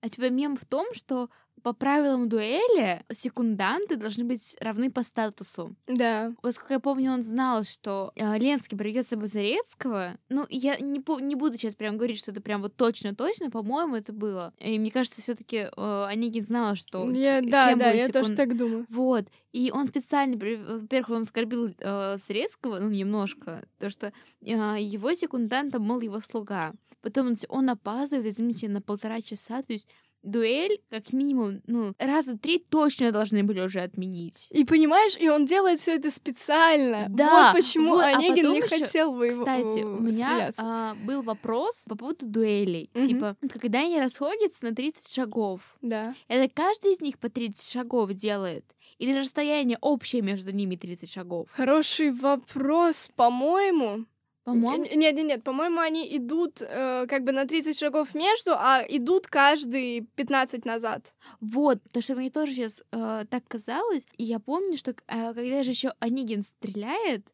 а 0.00 0.08
типа 0.08 0.30
мем 0.30 0.56
в 0.56 0.64
том, 0.64 0.86
что 0.92 1.30
по 1.62 1.72
правилам 1.72 2.28
дуэли 2.28 3.04
секунданты 3.10 3.96
должны 3.96 4.24
быть 4.24 4.56
равны 4.60 4.90
по 4.90 5.02
статусу. 5.02 5.74
Да. 5.86 6.32
Вот 6.42 6.56
как 6.58 6.70
я 6.70 6.80
помню, 6.80 7.12
он 7.12 7.22
знал, 7.22 7.62
что 7.62 8.12
э, 8.16 8.38
Ленский 8.38 8.76
приведет 8.76 9.06
с 9.06 9.08
собой 9.08 9.28
Зарецкого. 9.28 10.18
Ну, 10.28 10.46
я 10.50 10.76
не, 10.76 11.02
не 11.22 11.34
буду 11.34 11.56
сейчас 11.56 11.74
прям 11.74 11.96
говорить, 11.96 12.18
что 12.18 12.32
это 12.32 12.40
прям 12.40 12.60
вот 12.60 12.76
точно-точно, 12.76 13.50
по-моему, 13.50 13.96
это 13.96 14.12
было. 14.12 14.52
И 14.58 14.78
мне 14.78 14.90
кажется, 14.90 15.22
все 15.22 15.34
таки 15.34 15.68
э, 15.74 16.04
Онегин 16.08 16.44
знал, 16.44 16.74
что 16.74 17.08
я, 17.10 17.40
Да, 17.40 17.74
да, 17.76 17.90
я 17.90 18.08
тоже 18.08 18.34
так 18.34 18.56
думаю. 18.56 18.86
Вот. 18.90 19.26
И 19.52 19.70
он 19.72 19.86
специально, 19.86 20.36
во-первых, 20.36 21.10
он 21.10 21.22
оскорбил 21.22 21.74
э, 21.78 22.16
Зарецкого, 22.26 22.80
ну, 22.80 22.90
немножко, 22.90 23.64
то 23.78 23.88
что 23.88 24.12
э, 24.42 24.50
его 24.80 25.14
секундантом 25.14 25.86
был 25.86 26.00
его 26.00 26.20
слуга. 26.20 26.72
Потом 27.00 27.28
он, 27.28 27.36
он 27.48 27.70
опаздывает, 27.70 28.26
извините, 28.26 28.68
на 28.68 28.80
полтора 28.80 29.20
часа, 29.20 29.62
то 29.62 29.72
есть 29.72 29.88
дуэль, 30.24 30.80
как 30.90 31.12
минимум, 31.12 31.60
ну, 31.66 31.94
раза 31.98 32.36
три 32.36 32.58
точно 32.58 33.12
должны 33.12 33.44
были 33.44 33.60
уже 33.60 33.80
отменить. 33.80 34.48
И 34.50 34.64
понимаешь, 34.64 35.16
и 35.18 35.28
он 35.28 35.46
делает 35.46 35.78
все 35.78 35.96
это 35.96 36.10
специально. 36.10 37.06
Да. 37.08 37.52
Вот 37.52 37.62
почему 37.62 37.90
вот, 37.90 38.04
а 38.04 38.16
Онегин 38.16 38.46
а 38.46 38.48
не 38.50 38.58
еще, 38.58 38.68
хотел 38.68 39.12
бы 39.12 39.26
его 39.26 39.44
Кстати, 39.44 39.82
у 39.82 40.00
меня 40.00 40.52
а, 40.58 40.94
был 40.94 41.22
вопрос 41.22 41.84
по 41.88 41.94
поводу 41.94 42.26
дуэлей. 42.26 42.90
Угу. 42.94 43.06
Типа, 43.06 43.36
когда 43.60 43.80
они 43.80 44.00
расходятся 44.00 44.64
на 44.64 44.74
30 44.74 45.12
шагов, 45.12 45.60
да. 45.82 46.14
это 46.28 46.52
каждый 46.52 46.92
из 46.92 47.00
них 47.00 47.18
по 47.18 47.28
30 47.28 47.70
шагов 47.70 48.12
делает? 48.12 48.64
Или 48.98 49.18
расстояние 49.18 49.76
общее 49.80 50.22
между 50.22 50.52
ними 50.52 50.76
30 50.76 51.10
шагов? 51.10 51.48
Хороший 51.52 52.12
вопрос, 52.12 53.10
по-моему. 53.16 54.06
По-моему? 54.44 54.84
Нет, 54.84 54.96
нет, 55.16 55.26
нет, 55.26 55.42
по-моему, 55.42 55.80
они 55.80 56.16
идут 56.16 56.60
э, 56.60 57.06
как 57.08 57.24
бы 57.24 57.32
на 57.32 57.46
30 57.46 57.78
шагов 57.78 58.14
между, 58.14 58.52
а 58.52 58.84
идут 58.86 59.26
каждый 59.26 60.06
15 60.16 60.66
назад. 60.66 61.14
Вот, 61.40 61.82
потому 61.82 62.02
что 62.02 62.14
мне 62.14 62.30
тоже 62.30 62.52
сейчас 62.52 62.82
э, 62.92 63.24
так 63.30 63.44
казалось. 63.48 64.06
И 64.18 64.24
я 64.24 64.38
помню, 64.38 64.76
что 64.76 64.90
э, 64.90 64.94
когда 65.06 65.62
же 65.62 65.70
еще 65.70 65.94
Онегин 65.98 66.42
стреляет, 66.42 67.26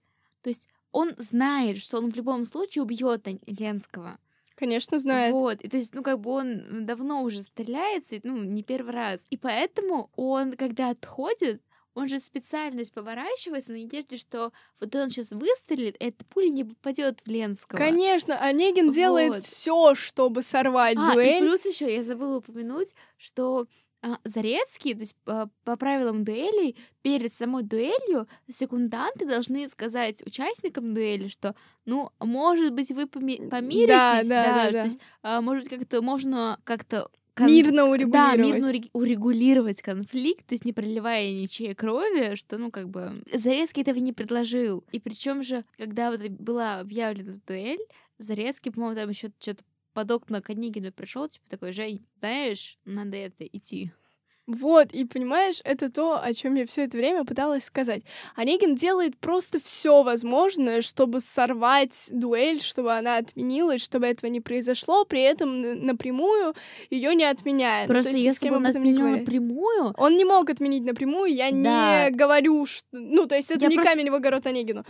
то 0.42 0.50
есть 0.50 0.68
он 0.92 1.12
знает, 1.18 1.78
что 1.78 1.98
он 1.98 2.12
в 2.12 2.16
любом 2.16 2.44
случае 2.44 2.82
убьет 2.82 3.26
Ленского. 3.46 4.18
Конечно, 4.54 4.98
знает. 4.98 5.32
Вот. 5.32 5.62
И 5.62 5.68
то 5.68 5.78
есть, 5.78 5.94
ну, 5.94 6.02
как 6.02 6.20
бы 6.20 6.30
он 6.30 6.84
давно 6.84 7.22
уже 7.22 7.42
стреляется, 7.42 8.20
ну, 8.22 8.36
не 8.36 8.62
первый 8.62 8.92
раз. 8.92 9.26
И 9.30 9.36
поэтому 9.36 10.10
он, 10.16 10.52
когда 10.52 10.90
отходит, 10.90 11.62
он 12.00 12.08
же 12.08 12.18
специально 12.18 12.82
поворачивается 12.92 13.72
на 13.72 13.78
надежде, 13.78 14.16
что 14.16 14.52
вот 14.80 14.94
он 14.94 15.10
сейчас 15.10 15.32
выстрелит, 15.32 15.96
эта 16.00 16.24
пуля 16.24 16.48
не 16.48 16.64
попадет 16.64 17.20
в 17.24 17.28
Ленского. 17.28 17.76
Конечно, 17.78 18.38
Онегин 18.38 18.86
вот. 18.86 18.94
делает 18.94 19.44
все, 19.44 19.94
чтобы 19.94 20.42
сорвать 20.42 20.96
а, 20.96 21.12
дуэль. 21.12 21.42
И 21.44 21.46
плюс 21.46 21.64
еще 21.64 21.94
я 21.94 22.02
забыла 22.02 22.38
упомянуть, 22.38 22.94
что 23.16 23.66
а, 24.02 24.18
Зарецкий, 24.24 24.94
то 24.94 25.00
есть 25.00 25.14
по, 25.24 25.50
по 25.64 25.76
правилам 25.76 26.24
дуэлей, 26.24 26.76
перед 27.02 27.34
самой 27.34 27.62
дуэлью 27.64 28.26
секунданты 28.48 29.26
должны 29.26 29.68
сказать 29.68 30.24
участникам 30.26 30.94
дуэли, 30.94 31.28
что, 31.28 31.54
ну, 31.84 32.10
может 32.18 32.72
быть, 32.72 32.90
вы 32.92 33.02
поми- 33.02 33.48
помиритесь, 33.50 33.88
Да, 33.88 34.22
да, 34.24 34.44
да, 34.44 34.64
да, 34.64 34.72
то 34.72 34.84
есть, 34.84 34.98
а, 35.22 35.40
может 35.42 35.64
быть, 35.64 35.78
как-то 35.78 36.00
можно 36.00 36.58
как-то 36.64 37.10
кон- 37.40 37.52
Мирно 37.54 37.76
Да, 37.76 37.84
урегулировать. 37.86 38.38
мирно 38.38 38.70
урег- 38.70 38.90
урегулировать 38.92 39.82
конфликт, 39.82 40.46
то 40.46 40.54
есть 40.54 40.64
не 40.64 40.72
проливая 40.72 41.32
ничьей 41.32 41.74
крови, 41.74 42.34
что, 42.36 42.58
ну, 42.58 42.70
как 42.70 42.88
бы... 42.88 43.22
Зарецкий 43.32 43.82
этого 43.82 43.98
не 43.98 44.12
предложил. 44.12 44.84
И 44.92 45.00
причем 45.00 45.42
же, 45.42 45.64
когда 45.76 46.10
вот 46.10 46.20
была 46.28 46.80
объявлена 46.80 47.34
дуэль, 47.46 47.80
Зарецкий, 48.18 48.70
по-моему, 48.70 48.96
там 48.96 49.08
еще 49.08 49.30
что-то 49.38 49.62
под 49.92 50.10
окна 50.10 50.40
к 50.40 50.50
Онегину 50.50 50.92
пришел, 50.92 51.28
типа 51.28 51.48
такой, 51.50 51.72
Жень, 51.72 52.06
знаешь, 52.18 52.78
надо 52.84 53.16
это 53.16 53.44
идти. 53.44 53.90
Вот, 54.46 54.92
и 54.92 55.04
понимаешь, 55.04 55.60
это 55.64 55.92
то, 55.92 56.20
о 56.20 56.34
чем 56.34 56.56
я 56.56 56.66
все 56.66 56.84
это 56.84 56.96
время 56.96 57.24
пыталась 57.24 57.64
сказать. 57.64 58.02
Онегин 58.34 58.74
делает 58.74 59.16
просто 59.16 59.60
все 59.60 60.02
возможное, 60.02 60.82
чтобы 60.82 61.20
сорвать 61.20 62.08
дуэль, 62.10 62.60
чтобы 62.60 62.92
она 62.94 63.18
отменилась, 63.18 63.80
чтобы 63.82 64.06
этого 64.06 64.28
не 64.28 64.40
произошло, 64.40 65.04
при 65.04 65.20
этом 65.20 65.60
напрямую 65.86 66.54
ее 66.90 67.14
не 67.14 67.24
отменяя. 67.24 67.82
Ну, 67.82 67.88
то 67.88 67.94
Просто 67.94 68.10
есть 68.10 68.22
ни 68.22 68.28
с 68.30 68.32
если 68.34 68.48
бы 68.50 68.56
он 68.56 68.66
отменил 68.66 69.06
напрямую, 69.08 69.94
Он 69.96 70.16
не 70.16 70.24
мог 70.24 70.50
отменить 70.50 70.82
напрямую, 70.82 71.32
я 71.32 71.50
Да. 71.52 72.08
не 72.08 72.10
говорю, 72.16 72.66
что... 72.66 72.86
Ну, 72.92 73.26
то 73.26 73.36
есть 73.36 73.50
это 73.52 73.60
Я 73.60 73.68
не 73.68 73.76
просто- 73.76 73.92
камень 73.92 74.10
в 74.10 74.14
огород 74.14 74.46
Онегину. 74.46 74.84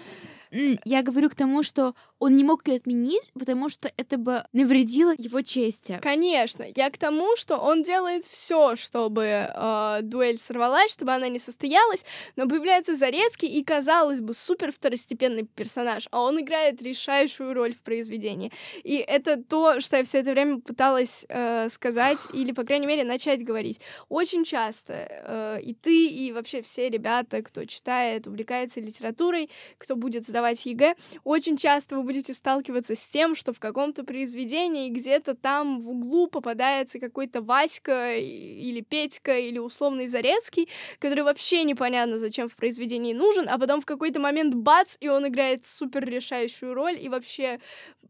Я 0.85 1.03
говорю 1.03 1.31
к 1.31 1.35
тому, 1.35 1.63
что 1.63 1.95
он 2.19 2.37
не 2.37 2.45
мог 2.45 2.67
ее 2.69 2.77
отменить, 2.77 3.33
потому 3.33 3.69
что 3.69 3.91
это 3.97 4.19
бы 4.19 4.45
навредило 4.53 5.15
его 5.17 5.41
чести. 5.43 5.99
Конечно, 6.03 6.67
я 6.77 6.91
к 6.91 6.99
тому, 6.99 7.37
что 7.37 7.57
он 7.57 7.83
делает 7.83 8.25
все, 8.25 8.77
чтобы 8.77 9.25
э, 9.25 9.99
дуэль 10.03 10.39
сорвалась, 10.39 10.93
чтобы 10.93 11.13
она 11.13 11.29
не 11.29 11.39
состоялась, 11.39 12.05
но 12.37 12.49
появляется 12.49 12.95
Зарецкий 12.95 13.49
и, 13.49 13.65
казалось 13.65 14.21
бы, 14.21 14.35
супер 14.35 14.73
второстепенный 14.73 15.45
персонаж, 15.45 16.09
а 16.11 16.21
он 16.21 16.41
играет 16.41 16.83
решающую 16.83 17.55
роль 17.55 17.75
в 17.75 17.81
произведении. 17.81 18.53
И 18.83 18.97
это 18.97 19.43
то, 19.43 19.81
что 19.81 19.97
я 19.97 20.05
все 20.05 20.19
это 20.19 20.33
время 20.33 20.61
пыталась 20.61 21.25
э, 21.29 21.69
сказать, 21.71 22.19
или, 22.35 22.53
по 22.53 22.65
крайней 22.65 22.87
мере, 22.87 23.05
начать 23.05 23.45
говорить. 23.45 23.81
Очень 24.09 24.45
часто 24.45 24.93
э, 25.09 25.61
и 25.63 25.75
ты, 25.75 26.07
и 26.07 26.33
вообще 26.33 26.61
все 26.61 26.91
ребята, 26.91 27.43
кто 27.43 27.65
читает, 27.65 28.27
увлекается 28.27 28.81
литературой, 28.81 29.51
кто 29.79 29.97
будет 29.97 30.27
сдавать 30.41 30.65
ЕГЭ, 30.65 30.97
очень 31.25 31.57
часто 31.57 31.97
вы 31.97 32.03
будете 32.03 32.33
сталкиваться 32.33 32.95
с 32.95 33.09
тем, 33.09 33.35
что 33.35 33.53
в 33.53 33.61
каком-то 33.61 34.05
произведении 34.05 34.89
где-то 34.89 35.35
там 35.35 35.81
в 35.81 35.91
углу 35.91 36.29
попадается 36.29 36.99
какой-то 36.99 37.43
Васька 37.43 38.17
или 38.17 38.81
Петька 38.81 39.39
или 39.39 39.59
условный 39.59 40.09
Зарецкий, 40.09 40.69
который 40.99 41.25
вообще 41.25 41.65
непонятно 41.65 42.19
зачем 42.19 42.49
в 42.49 42.57
произведении 42.57 43.13
нужен, 43.13 43.49
а 43.49 43.59
потом 43.59 43.81
в 43.81 43.87
какой-то 43.87 44.19
момент 44.19 44.55
бац, 44.55 44.97
и 45.01 45.09
он 45.09 45.29
играет 45.29 45.67
супер 45.67 46.05
решающую 46.05 46.73
роль, 46.73 46.99
и 46.99 47.09
вообще 47.09 47.61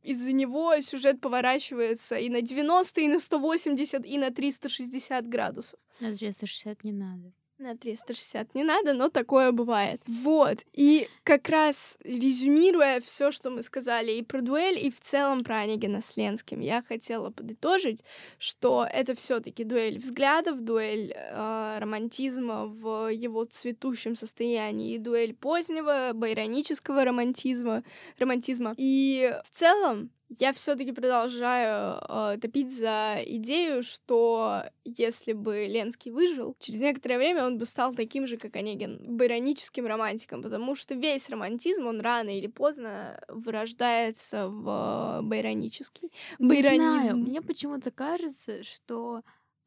из-за 0.02 0.32
него 0.32 0.80
сюжет 0.80 1.20
поворачивается 1.20 2.16
и 2.16 2.28
на 2.28 2.42
90, 2.42 3.00
и 3.00 3.08
на 3.08 3.18
180, 3.18 4.06
и 4.06 4.18
на 4.18 4.30
360 4.30 5.28
градусов. 5.28 5.80
На 6.00 6.14
360 6.14 6.84
не 6.84 6.92
надо. 6.92 7.32
На 7.60 7.76
360 7.76 8.54
не 8.54 8.64
надо, 8.64 8.94
но 8.94 9.10
такое 9.10 9.52
бывает. 9.52 10.00
Вот. 10.06 10.64
И 10.72 11.08
как 11.24 11.50
раз 11.50 11.98
резюмируя 12.04 13.02
все, 13.02 13.30
что 13.30 13.50
мы 13.50 13.62
сказали 13.62 14.12
и 14.12 14.22
про 14.22 14.40
дуэль, 14.40 14.78
и 14.78 14.90
в 14.90 14.98
целом 15.02 15.44
про 15.44 15.58
Онегина 15.58 16.00
с 16.00 16.16
Ленским, 16.16 16.60
я 16.60 16.80
хотела 16.80 17.28
подытожить, 17.28 18.02
что 18.38 18.88
это 18.90 19.14
все 19.14 19.40
таки 19.40 19.64
дуэль 19.64 19.98
взглядов, 19.98 20.62
дуэль 20.62 21.12
э, 21.14 21.76
романтизма 21.78 22.64
в 22.64 23.08
его 23.12 23.44
цветущем 23.44 24.16
состоянии, 24.16 24.94
и 24.94 24.98
дуэль 24.98 25.34
позднего 25.34 26.12
байронического 26.14 27.04
романтизма, 27.04 27.84
романтизма. 28.18 28.72
И 28.78 29.34
в 29.44 29.50
целом 29.50 30.10
я 30.38 30.52
все-таки 30.52 30.92
продолжаю 30.92 32.00
э, 32.08 32.38
топить 32.40 32.72
за 32.72 33.16
идею, 33.26 33.82
что 33.82 34.62
если 34.84 35.32
бы 35.32 35.66
Ленский 35.66 36.12
выжил, 36.12 36.54
через 36.60 36.78
некоторое 36.78 37.18
время 37.18 37.44
он 37.44 37.58
бы 37.58 37.66
стал 37.66 37.94
таким 37.94 38.26
же, 38.26 38.36
как 38.36 38.54
Онегин, 38.54 39.16
байроническим 39.16 39.86
романтиком, 39.86 40.42
потому 40.42 40.76
что 40.76 40.94
весь 40.94 41.28
романтизм, 41.28 41.86
он 41.86 42.00
рано 42.00 42.30
или 42.30 42.46
поздно 42.46 43.20
вырождается 43.28 44.48
в 44.48 45.18
э, 45.18 45.22
байронический. 45.22 46.12
Не 46.38 46.60
знаю, 46.60 46.78
Байронизм. 46.78 47.18
мне 47.18 47.42
почему-то 47.42 47.90
кажется, 47.90 48.62
что 48.62 49.22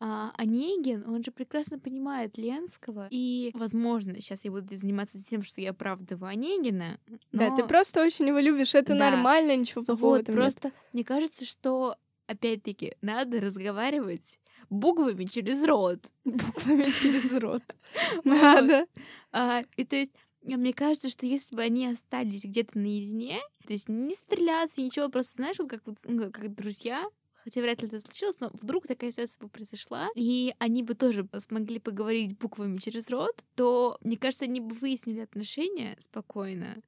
а, 0.06 0.34
Онегин, 0.36 1.06
он 1.08 1.24
же 1.24 1.32
прекрасно 1.32 1.80
понимает 1.80 2.38
Ленского, 2.38 3.08
и, 3.10 3.52
возможно, 3.54 4.14
сейчас 4.16 4.44
я 4.44 4.52
буду 4.52 4.76
заниматься 4.76 5.24
тем, 5.24 5.44
что 5.44 5.62
я 5.62 5.70
оправдываю 5.70 6.30
Онегина, 6.30 7.00
Да, 7.32 7.50
но 7.50 7.56
ты 7.56 7.64
просто 7.64 8.04
очень 8.04 8.28
его 8.28 8.40
любишь, 8.40 8.76
это 8.76 8.94
Да. 8.94 9.12
нормально, 9.12 9.56
ничего 9.56 9.82
плохого 9.86 10.16
вот 10.16 10.22
этом 10.24 10.36
нет. 10.36 10.44
просто 10.44 10.72
мне 10.92 11.06
кажется, 11.06 11.46
что 11.46 11.96
опять-таки 12.28 12.96
надо 13.02 13.40
разговаривать 13.40 14.40
буквами 14.70 15.24
через 15.24 15.64
рот. 15.64 16.12
Буквами 16.26 16.92
через 16.92 17.32
рот. 17.32 17.64
Надо. 18.26 18.88
А, 19.32 19.64
и 19.78 19.86
то 19.86 19.96
есть 19.96 20.12
мне 20.42 20.74
кажется, 20.74 21.10
что 21.10 21.26
если 21.26 21.56
бы 21.56 21.62
они 21.62 21.88
остались 21.88 22.44
где-то 22.44 22.78
наедине, 22.78 23.40
то 23.66 23.72
есть 23.72 23.88
не 23.88 24.14
стреляться, 24.16 24.82
ничего, 24.82 25.08
просто, 25.08 25.38
знаешь, 25.38 25.60
вот 25.60 25.70
как, 25.70 25.84
вот, 25.86 25.98
ну, 26.04 26.30
как 26.30 26.54
друзья, 26.56 27.06
хотя 27.44 27.62
вряд 27.62 27.82
ли 27.82 27.88
это 27.88 28.00
случилось, 28.00 28.40
но 28.40 28.50
вдруг 28.54 28.88
такая 28.88 29.12
ситуация 29.12 29.42
бы 29.42 29.50
произошла, 29.50 30.10
и 30.16 30.54
они 30.60 30.84
бы 30.84 30.96
тоже 30.96 31.28
смогли 31.40 31.80
поговорить 31.80 32.38
буквами 32.38 32.78
через 32.78 33.10
рот, 33.10 33.44
то, 33.56 33.98
мне 34.02 34.18
кажется, 34.18 34.46
они 34.46 34.60
бы 34.62 34.76
выяснили 34.76 35.20
отношения 35.20 35.96
спокойно, 36.00 36.82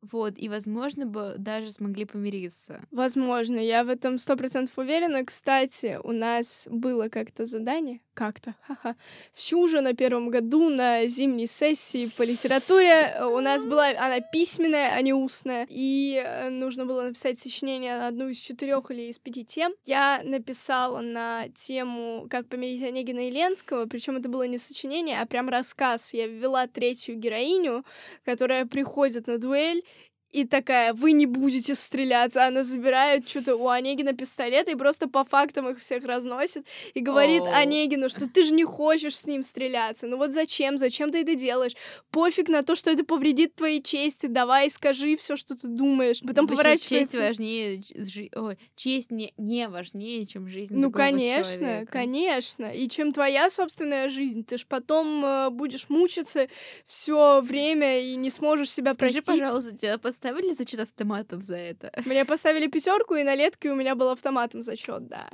вот, 0.00 0.34
и, 0.36 0.48
возможно, 0.48 1.06
бы 1.06 1.34
даже 1.38 1.72
смогли 1.72 2.04
помириться. 2.04 2.82
Возможно, 2.90 3.58
я 3.58 3.82
в 3.82 3.88
этом 3.88 4.18
сто 4.18 4.36
процентов 4.36 4.78
уверена. 4.78 5.24
Кстати, 5.24 5.98
у 6.04 6.12
нас 6.12 6.68
было 6.70 7.08
как-то 7.08 7.46
задание, 7.46 8.00
как-то, 8.14 8.54
ха-ха, 8.66 8.96
в 9.32 9.40
Чуже 9.40 9.80
на 9.80 9.94
первом 9.94 10.28
году 10.28 10.70
на 10.70 11.06
зимней 11.06 11.46
сессии 11.46 12.10
по 12.16 12.22
литературе 12.22 13.12
э, 13.14 13.24
у 13.24 13.40
нас 13.40 13.64
была 13.64 13.88
она 13.90 14.20
письменная, 14.20 14.94
а 14.94 15.02
не 15.02 15.12
устная, 15.12 15.66
и 15.68 16.22
э, 16.24 16.48
нужно 16.48 16.84
было 16.84 17.02
написать 17.02 17.38
сочинение 17.38 17.96
на 17.96 18.08
одну 18.08 18.28
из 18.28 18.38
четырех 18.38 18.90
или 18.90 19.10
из 19.10 19.18
пяти 19.18 19.44
тем. 19.44 19.72
Я 19.84 20.20
написала 20.24 21.00
на 21.00 21.48
тему 21.50 22.26
«Как 22.30 22.48
помирить 22.48 22.82
Онегина 22.82 23.28
и 23.28 23.30
Ленского», 23.30 23.86
причем 23.86 24.16
это 24.16 24.28
было 24.28 24.46
не 24.46 24.58
сочинение, 24.58 25.20
а 25.20 25.26
прям 25.26 25.48
рассказ. 25.48 26.12
Я 26.12 26.26
ввела 26.26 26.66
третью 26.66 27.16
героиню, 27.16 27.84
которая 28.24 28.66
приходит 28.66 29.26
на 29.26 29.38
дуэль, 29.38 29.82
и 30.30 30.44
такая, 30.44 30.92
вы 30.92 31.12
не 31.12 31.26
будете 31.26 31.74
стреляться. 31.74 32.46
Она 32.46 32.62
забирает 32.64 33.28
что-то 33.28 33.56
у 33.56 33.68
Онегина 33.68 34.12
пистолет 34.12 34.68
и 34.68 34.74
просто 34.74 35.08
по 35.08 35.24
фактам 35.24 35.68
их 35.68 35.78
всех 35.78 36.04
разносит. 36.04 36.66
И 36.94 37.00
говорит 37.00 37.42
Оу. 37.42 37.52
Онегину, 37.52 38.08
что 38.10 38.28
ты 38.28 38.42
же 38.44 38.52
не 38.52 38.64
хочешь 38.64 39.16
с 39.16 39.26
ним 39.26 39.42
стреляться. 39.42 40.06
Ну 40.06 40.16
вот 40.18 40.32
зачем? 40.32 40.76
Зачем 40.76 41.10
ты 41.10 41.22
это 41.22 41.34
делаешь? 41.34 41.72
Пофиг 42.10 42.48
на 42.48 42.62
то, 42.62 42.74
что 42.74 42.90
это 42.90 43.04
повредит 43.04 43.54
твоей 43.54 43.82
чести. 43.82 44.26
Давай, 44.26 44.70
скажи 44.70 45.16
все, 45.16 45.36
что 45.36 45.56
ты 45.56 45.66
думаешь. 45.68 46.20
Потом 46.20 46.46
Типа, 46.46 46.62
щас 46.62 46.80
честь 46.82 47.12
поворачивается... 47.12 47.18
важнее, 47.20 47.82
жи- 47.96 48.30
ой, 48.34 48.58
честь 48.76 49.10
не, 49.10 49.32
не 49.38 49.68
важнее, 49.68 50.26
чем 50.26 50.48
жизнь 50.48 50.74
Ну, 50.76 50.90
конечно, 50.90 51.56
человека. 51.56 51.92
конечно. 51.92 52.66
И 52.66 52.88
чем 52.88 53.12
твоя 53.12 53.48
собственная 53.50 54.08
жизнь, 54.10 54.44
ты 54.44 54.58
ж 54.58 54.66
потом 54.66 55.24
э, 55.24 55.50
будешь 55.50 55.88
мучиться 55.88 56.48
все 56.86 57.40
время 57.40 58.00
и 58.00 58.16
не 58.16 58.30
сможешь 58.30 58.70
себя 58.70 58.94
Скажи, 58.94 59.22
простить. 59.22 59.40
пожалуйста, 59.40 59.76
тебя 59.76 59.98
поставили 60.18 60.54
зачет 60.54 60.80
автоматом 60.80 61.42
за 61.42 61.56
это? 61.56 61.92
Мне 62.04 62.24
поставили 62.24 62.66
пятерку, 62.66 63.14
и 63.14 63.22
на 63.22 63.36
летке 63.36 63.70
у 63.70 63.76
меня 63.76 63.94
был 63.94 64.08
автоматом 64.08 64.62
зачет, 64.62 65.06
да. 65.06 65.28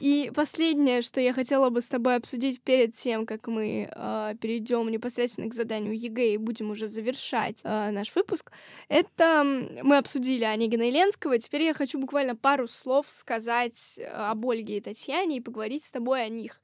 И 0.00 0.30
последнее, 0.32 1.02
что 1.02 1.20
я 1.20 1.32
хотела 1.32 1.70
бы 1.70 1.80
с 1.80 1.88
тобой 1.88 2.14
обсудить 2.14 2.62
перед 2.62 2.94
тем, 2.94 3.26
как 3.26 3.48
мы 3.48 3.90
э, 3.92 4.34
перейдем 4.40 4.88
непосредственно 4.90 5.50
к 5.50 5.54
заданию 5.54 5.98
ЕГЭ 5.98 6.34
и 6.34 6.36
будем 6.36 6.70
уже 6.70 6.86
завершать 6.86 7.60
э, 7.64 7.90
наш 7.90 8.14
выпуск, 8.14 8.52
это 8.88 9.42
мы 9.82 9.96
обсудили 9.96 10.44
Онегина 10.44 10.88
и 10.88 10.92
Ленского. 10.92 11.36
Теперь 11.38 11.62
я 11.62 11.74
хочу 11.74 11.98
буквально 11.98 12.36
пару 12.36 12.68
слов 12.68 13.06
сказать 13.08 13.98
э, 13.98 14.04
об 14.06 14.46
Ольге 14.46 14.76
и 14.76 14.80
Татьяне 14.80 15.38
и 15.38 15.40
поговорить 15.40 15.82
с 15.82 15.90
тобой 15.90 16.24
о 16.24 16.28
них. 16.28 16.60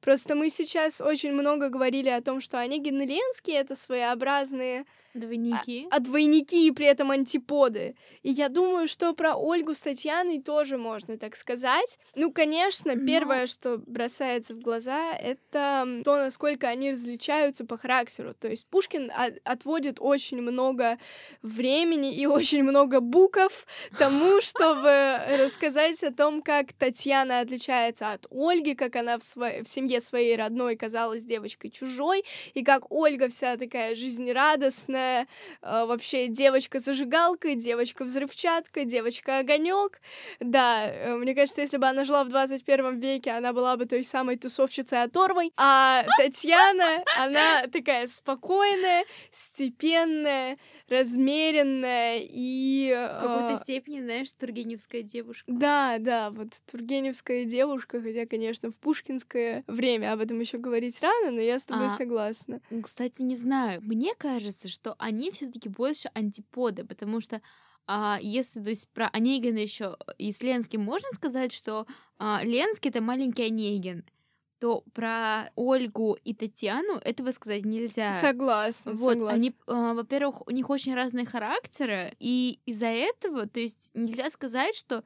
Просто 0.00 0.34
мы 0.34 0.48
сейчас 0.48 1.00
очень 1.02 1.32
много 1.32 1.68
говорили 1.68 2.08
о 2.08 2.22
том, 2.22 2.40
что 2.40 2.58
Онегин 2.58 3.02
и 3.02 3.06
Ленский— 3.06 3.52
это 3.54 3.76
своеобразные 3.76 4.86
Двойники. 5.14 5.88
А, 5.90 5.96
а 5.96 6.00
двойники 6.00 6.66
и 6.66 6.70
при 6.70 6.86
этом 6.86 7.10
антиподы. 7.10 7.96
И 8.22 8.30
я 8.30 8.48
думаю, 8.48 8.88
что 8.88 9.14
про 9.14 9.36
Ольгу 9.36 9.74
с 9.74 9.80
Татьяной 9.80 10.40
тоже 10.40 10.76
можно 10.76 11.16
так 11.16 11.34
сказать. 11.36 11.98
Ну, 12.14 12.30
конечно, 12.30 12.94
Но... 12.94 13.06
первое, 13.06 13.46
что 13.46 13.78
бросается 13.78 14.54
в 14.54 14.60
глаза, 14.60 15.12
это 15.12 16.02
то, 16.04 16.16
насколько 16.16 16.68
они 16.68 16.92
различаются 16.92 17.64
по 17.64 17.76
характеру. 17.76 18.34
То 18.34 18.48
есть 18.48 18.66
Пушкин 18.66 19.10
отводит 19.44 19.96
очень 19.98 20.42
много 20.42 20.98
времени 21.42 22.14
и 22.14 22.26
очень 22.38 22.62
много 22.62 23.00
букв 23.00 23.66
тому, 23.98 24.40
чтобы 24.42 25.18
рассказать 25.38 26.02
о 26.02 26.12
том, 26.12 26.42
как 26.42 26.74
Татьяна 26.74 27.40
отличается 27.40 28.12
от 28.12 28.26
Ольги, 28.30 28.74
как 28.74 28.96
она 28.96 29.18
в, 29.18 29.24
сво... 29.24 29.62
в 29.64 29.68
семье 29.68 30.00
своей 30.00 30.36
родной 30.36 30.76
казалась 30.76 31.24
девочкой 31.24 31.70
чужой, 31.70 32.24
и 32.54 32.62
как 32.62 32.90
Ольга 32.90 33.28
вся 33.28 33.56
такая 33.56 33.94
жизнерадостная, 33.94 34.97
э, 34.98 35.24
вообще 35.62 36.28
девочка-зажигалка, 36.28 37.54
девочка-взрывчатка, 37.54 38.84
девочка-огонек. 38.84 40.00
Да, 40.40 40.88
э, 40.88 41.16
мне 41.16 41.34
кажется, 41.34 41.60
если 41.60 41.76
бы 41.76 41.86
она 41.86 42.04
жила 42.04 42.24
в 42.24 42.28
21 42.28 42.98
веке, 42.98 43.30
она 43.32 43.52
была 43.52 43.76
бы 43.76 43.86
той 43.86 44.04
самой 44.04 44.36
тусовщицей 44.36 45.02
оторвой. 45.02 45.52
А 45.56 46.04
Татьяна, 46.18 47.02
она 47.18 47.66
такая 47.72 48.06
спокойная, 48.08 49.04
степенная, 49.30 50.58
размеренная 50.88 52.20
и... 52.22 52.92
В 52.92 53.20
какой-то 53.20 53.54
э, 53.54 53.56
степени, 53.56 54.00
знаешь, 54.00 54.32
тургеневская 54.32 55.02
девушка. 55.02 55.44
Да, 55.46 55.96
да, 55.98 56.30
вот 56.30 56.48
тургеневская 56.70 57.44
девушка, 57.44 58.00
хотя, 58.00 58.26
конечно, 58.26 58.70
в 58.70 58.76
пушкинское 58.76 59.64
время 59.66 60.12
об 60.12 60.20
этом 60.20 60.40
еще 60.40 60.58
говорить 60.58 61.00
рано, 61.02 61.30
но 61.32 61.40
я 61.40 61.58
с 61.58 61.64
тобой 61.64 61.86
а, 61.86 61.90
согласна. 61.90 62.60
Кстати, 62.82 63.22
не 63.22 63.36
знаю, 63.36 63.80
мне 63.82 64.14
кажется, 64.16 64.68
что 64.68 64.94
они 64.98 65.30
все-таки 65.30 65.68
больше 65.68 66.10
антиподы, 66.14 66.84
потому 66.84 67.20
что 67.20 67.40
а, 67.86 68.18
если 68.20 68.62
то 68.62 68.68
есть 68.68 68.86
про 68.90 69.08
Онегина 69.08 69.58
еще 69.58 69.96
и 70.18 70.30
с 70.30 70.42
Ленским 70.42 70.82
можно 70.82 71.08
сказать, 71.12 71.52
что 71.52 71.86
а, 72.18 72.42
Ленский 72.44 72.90
это 72.90 73.00
маленький 73.00 73.44
Онегин, 73.44 74.04
то 74.58 74.82
про 74.92 75.50
Ольгу 75.54 76.16
и 76.24 76.34
Татьяну 76.34 76.94
этого 76.96 77.30
сказать 77.30 77.64
нельзя. 77.64 78.12
Согласна, 78.12 78.92
вот, 78.92 79.14
согласна. 79.14 79.36
Они, 79.36 79.54
а, 79.66 79.94
во-первых, 79.94 80.46
у 80.46 80.50
них 80.50 80.68
очень 80.70 80.94
разные 80.94 81.26
характеры, 81.26 82.14
и 82.18 82.60
из-за 82.66 82.86
этого, 82.86 83.46
то 83.46 83.60
есть 83.60 83.90
нельзя 83.94 84.30
сказать, 84.30 84.74
что 84.74 85.04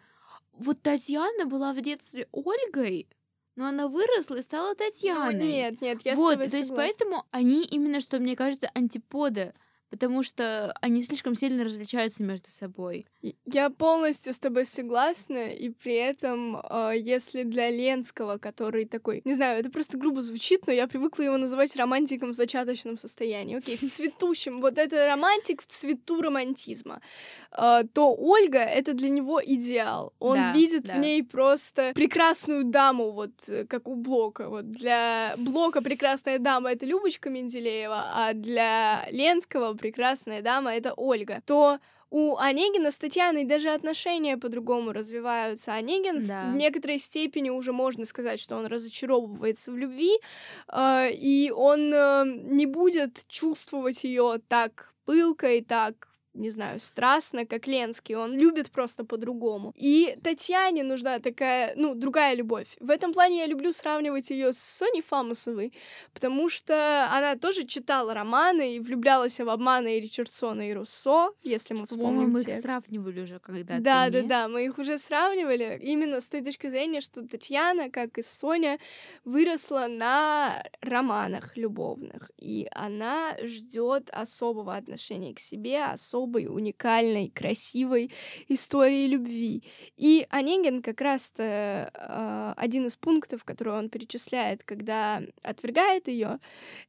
вот 0.53 0.83
Татьяна 0.83 1.47
была 1.47 1.73
в 1.73 1.81
детстве 1.81 2.29
Ольгой, 2.33 3.09
но 3.57 3.67
она 3.67 3.89
выросла 3.89 4.37
и 4.37 4.43
стала 4.43 4.75
Татьяной. 4.75 5.35
Ну, 5.35 5.41
нет, 5.41 5.81
нет, 5.81 6.01
я 6.05 6.15
вот, 6.17 6.31
с 6.31 6.33
тобой 6.33 6.49
то 6.49 6.57
есть 6.57 6.69
согласна. 6.69 6.77
поэтому 6.77 7.25
они 7.31 7.65
именно, 7.65 8.01
что 8.01 8.19
мне 8.19 8.37
кажется, 8.37 8.71
антиподы 8.75 9.55
потому 9.93 10.23
что 10.23 10.75
они 10.81 11.03
слишком 11.03 11.35
сильно 11.35 11.65
различаются 11.65 12.23
между 12.23 12.51
собой. 12.51 13.07
Я 13.45 13.69
полностью 13.69 14.33
с 14.33 14.39
тобой 14.39 14.65
согласна, 14.65 15.51
и 15.51 15.69
при 15.69 15.93
этом, 15.93 16.57
э, 16.57 16.95
если 16.97 17.43
для 17.43 17.69
Ленского, 17.69 18.39
который 18.39 18.87
такой, 18.87 19.21
не 19.27 19.35
знаю, 19.35 19.61
это 19.61 19.71
просто 19.71 19.99
грубо 19.99 20.23
звучит, 20.23 20.67
но 20.67 20.73
я 20.73 20.89
привыкла 20.89 21.25
его 21.25 21.37
называть 21.37 21.77
романтиком 21.77 22.33
в 22.33 22.35
зачаточном 22.35 22.97
состоянии, 22.97 23.59
окей, 23.59 23.77
в 23.77 23.93
цветущем, 23.93 24.63
вот 24.63 24.79
это 24.79 25.07
романтик 25.07 25.61
в 25.61 25.67
цвету 25.67 26.23
романтизма, 26.23 27.03
э, 27.51 27.83
то 27.93 28.15
Ольга— 28.15 28.61
это 28.61 28.95
для 28.95 29.11
него 29.11 29.43
идеал. 29.45 30.15
Он 30.19 30.37
да, 30.37 30.53
видит 30.55 30.85
да. 30.85 30.95
в 30.95 31.01
ней 31.01 31.23
просто 31.23 31.93
прекрасную 31.95 32.65
даму, 32.65 33.11
вот 33.11 33.33
как 33.69 33.89
у 33.89 33.95
Блока. 33.95 34.49
Вот 34.49 34.71
для 34.71 35.35
Блока 35.37 35.83
прекрасная 35.83 36.39
дама— 36.39 36.71
это 36.73 36.87
Любочка 36.87 37.29
Менделеева, 37.29 38.05
а 38.15 38.33
для 38.33 39.07
Ленского 39.11 39.82
прекрасная 39.83 40.43
дама— 40.43 40.75
это 40.75 40.95
Ольга, 40.95 41.43
то 41.45 41.79
у 42.11 42.37
Онегина 42.37 42.91
с 42.91 42.99
Татьяной 42.99 43.45
даже 43.45 43.71
отношения 43.71 44.37
по-другому 44.37 44.93
развиваются. 44.93 45.75
Онегин 45.75 46.27
да. 46.27 46.51
в 46.51 46.57
некоторой 46.57 46.99
степени 46.99 47.51
уже 47.51 47.73
можно 47.73 48.05
сказать, 48.05 48.39
что 48.39 48.57
он 48.57 48.67
разочаровывается 48.67 49.73
в 49.73 49.77
любви, 49.77 50.13
э, 50.69 51.11
и 51.11 51.51
он 51.51 51.93
э, 51.93 52.25
не 52.27 52.67
будет 52.67 53.25
чувствовать 53.29 54.05
ее 54.05 54.41
так 54.49 54.93
пылко 55.05 55.53
и 55.53 55.63
так 55.63 56.12
не 56.35 56.51
знаю, 56.51 56.81
страстно, 56.81 57.47
как 57.47 57.67
Ленский. 57.67 58.15
Он 58.15 58.35
любит 58.35 58.71
просто 58.71 59.05
по-другому. 59.05 59.75
И 59.77 60.17
Татьяне 60.23 60.83
нужна 60.83 61.19
такая, 61.19 61.75
ну, 61.77 61.95
другая 61.95 62.35
любовь. 62.35 62.77
В 62.81 62.91
этом 62.91 63.13
плане 63.13 63.41
я 63.41 63.47
люблю 63.47 63.73
сравнивать 63.73 64.31
ее 64.31 64.53
с 64.53 64.59
Соней 64.59 65.03
Фамусовой, 65.03 65.73
потому 66.15 66.49
что 66.49 67.09
она 67.13 67.37
тоже 67.37 67.65
читала 67.65 68.15
романы 68.15 68.77
и 68.77 68.81
влюблялась 68.81 69.39
в 69.39 69.49
обманы 69.49 69.99
и 69.99 70.01
Ричардсона 70.01 70.71
и 70.71 70.73
Руссо, 70.73 71.33
если 71.43 71.75
мы 71.75 71.87
вспомним 71.87 72.31
мы 72.31 72.41
текст. 72.41 72.57
их 72.57 72.63
сравнивали 72.63 73.21
уже 73.21 73.39
когда-то. 73.39 73.83
Да, 73.83 74.09
да, 74.09 74.23
да, 74.23 74.49
мы 74.49 74.65
их 74.65 74.79
уже 74.79 74.99
сравнивали 74.99 75.79
именно 75.83 76.21
с 76.21 76.29
той 76.29 76.43
точки 76.43 76.71
зрения, 76.71 77.01
что 77.01 77.27
Татьяна, 77.27 77.91
как 77.91 78.19
и 78.19 78.23
Соня, 78.23 78.79
выросла 79.25 79.87
на 79.89 80.65
романах 80.81 81.57
любовных, 81.57 82.31
и 82.39 82.69
она 82.71 83.37
ждет 83.43 84.09
особого 84.11 84.77
отношения 84.77 85.35
к 85.35 85.41
себе, 85.41 85.85
особого 85.85 86.22
особой, 86.23 86.47
уникальной, 86.47 87.31
красивой 87.31 88.11
истории 88.49 89.07
любви. 89.07 89.63
И 89.97 90.27
Онегин 90.31 90.83
как 90.83 91.01
раз-то 91.01 91.91
э, 91.93 92.55
один 92.57 92.87
из 92.87 92.97
пунктов, 92.97 93.45
который 93.45 93.75
он 93.75 93.89
перечисляет, 93.89 94.63
когда 94.63 95.23
отвергает 95.43 96.09
ее, 96.09 96.39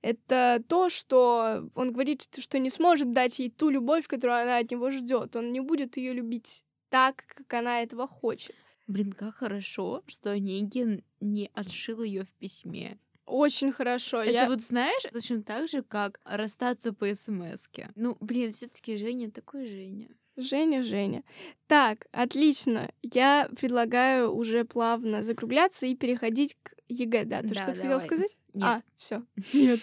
это 0.01 0.61
то, 0.67 0.89
что 0.89 1.69
он 1.75 1.91
говорит, 1.91 2.23
что 2.37 2.59
не 2.59 2.69
сможет 2.69 3.13
дать 3.13 3.39
ей 3.39 3.49
ту 3.49 3.69
любовь, 3.69 4.07
которую 4.07 4.41
она 4.41 4.57
от 4.57 4.71
него 4.71 4.91
ждет. 4.91 5.35
Он 5.35 5.51
не 5.51 5.59
будет 5.59 5.97
ее 5.97 6.13
любить 6.13 6.63
так, 6.89 7.25
как 7.27 7.53
она 7.53 7.81
этого 7.81 8.07
хочет. 8.07 8.55
Блин, 8.87 9.13
как 9.13 9.35
хорошо, 9.35 10.03
что 10.07 10.31
Онегин 10.31 11.03
не 11.21 11.49
отшил 11.53 12.03
ее 12.03 12.23
в 12.23 12.33
письме. 12.33 12.97
Очень 13.25 13.71
хорошо. 13.71 14.21
Это 14.21 14.31
я... 14.31 14.47
вот 14.47 14.61
знаешь, 14.61 15.03
точно 15.11 15.43
так 15.43 15.69
же, 15.69 15.81
как 15.81 16.19
расстаться 16.25 16.93
по 16.93 17.13
смс-ке. 17.13 17.89
Ну, 17.95 18.17
блин, 18.19 18.51
все 18.51 18.67
таки 18.67 18.97
Женя 18.97 19.31
такой 19.31 19.67
Женя. 19.67 20.09
Женя, 20.35 20.83
Женя. 20.83 21.23
Так, 21.67 22.07
отлично. 22.11 22.89
Я 23.01 23.49
предлагаю 23.57 24.33
уже 24.33 24.65
плавно 24.65 25.23
закругляться 25.23 25.85
и 25.85 25.95
переходить 25.95 26.57
к 26.63 26.73
ЕГЭ. 26.89 27.25
Да, 27.25 27.41
ты 27.41 27.49
да, 27.49 27.63
что-то 27.63 27.79
хотел 27.81 28.01
сказать? 28.01 28.35
Нет. 28.53 28.63
А, 28.63 28.81
все. 28.97 29.23
Нет. 29.53 29.79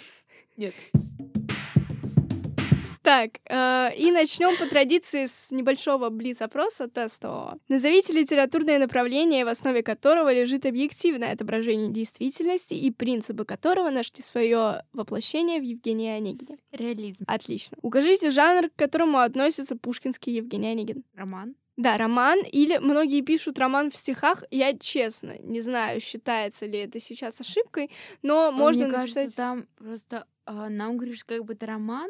Нет. 0.56 0.74
Так, 3.10 3.40
э, 3.48 3.96
и 3.96 4.12
начнем 4.12 4.56
по 4.56 4.66
традиции 4.66 5.26
с 5.26 5.50
небольшого 5.50 6.10
блиц-опроса 6.10 6.86
тестового. 6.86 7.58
Назовите 7.68 8.12
литературное 8.12 8.78
направление, 8.78 9.44
в 9.44 9.48
основе 9.48 9.82
которого 9.82 10.32
лежит 10.32 10.64
объективное 10.64 11.32
отображение 11.32 11.90
действительности 11.90 12.74
и 12.74 12.92
принципы 12.92 13.44
которого 13.44 13.90
нашли 13.90 14.22
свое 14.22 14.84
воплощение 14.92 15.58
в 15.58 15.64
Евгении 15.64 16.08
Онегине. 16.08 16.58
Реализм. 16.70 17.24
Отлично. 17.26 17.78
Укажите 17.82 18.30
жанр, 18.30 18.70
к 18.70 18.76
которому 18.76 19.18
относится 19.18 19.74
пушкинский 19.74 20.34
Евгений 20.34 20.68
Онегин. 20.68 21.02
Роман. 21.16 21.56
Да, 21.76 21.96
роман, 21.96 22.38
или 22.52 22.78
многие 22.78 23.22
пишут 23.22 23.58
роман 23.58 23.90
в 23.90 23.96
стихах. 23.96 24.44
Я 24.52 24.78
честно 24.78 25.36
не 25.40 25.62
знаю, 25.62 26.00
считается 26.00 26.66
ли 26.66 26.78
это 26.78 27.00
сейчас 27.00 27.40
ошибкой, 27.40 27.90
но, 28.22 28.52
но 28.52 28.56
можно 28.56 28.86
мне 28.86 28.98
написать... 28.98 29.14
кажется, 29.14 29.36
там 29.36 29.66
просто 29.78 30.26
э, 30.46 30.68
нам 30.68 30.96
говоришь, 30.96 31.24
как 31.24 31.44
бы 31.44 31.54
это 31.54 31.66
роман, 31.66 32.08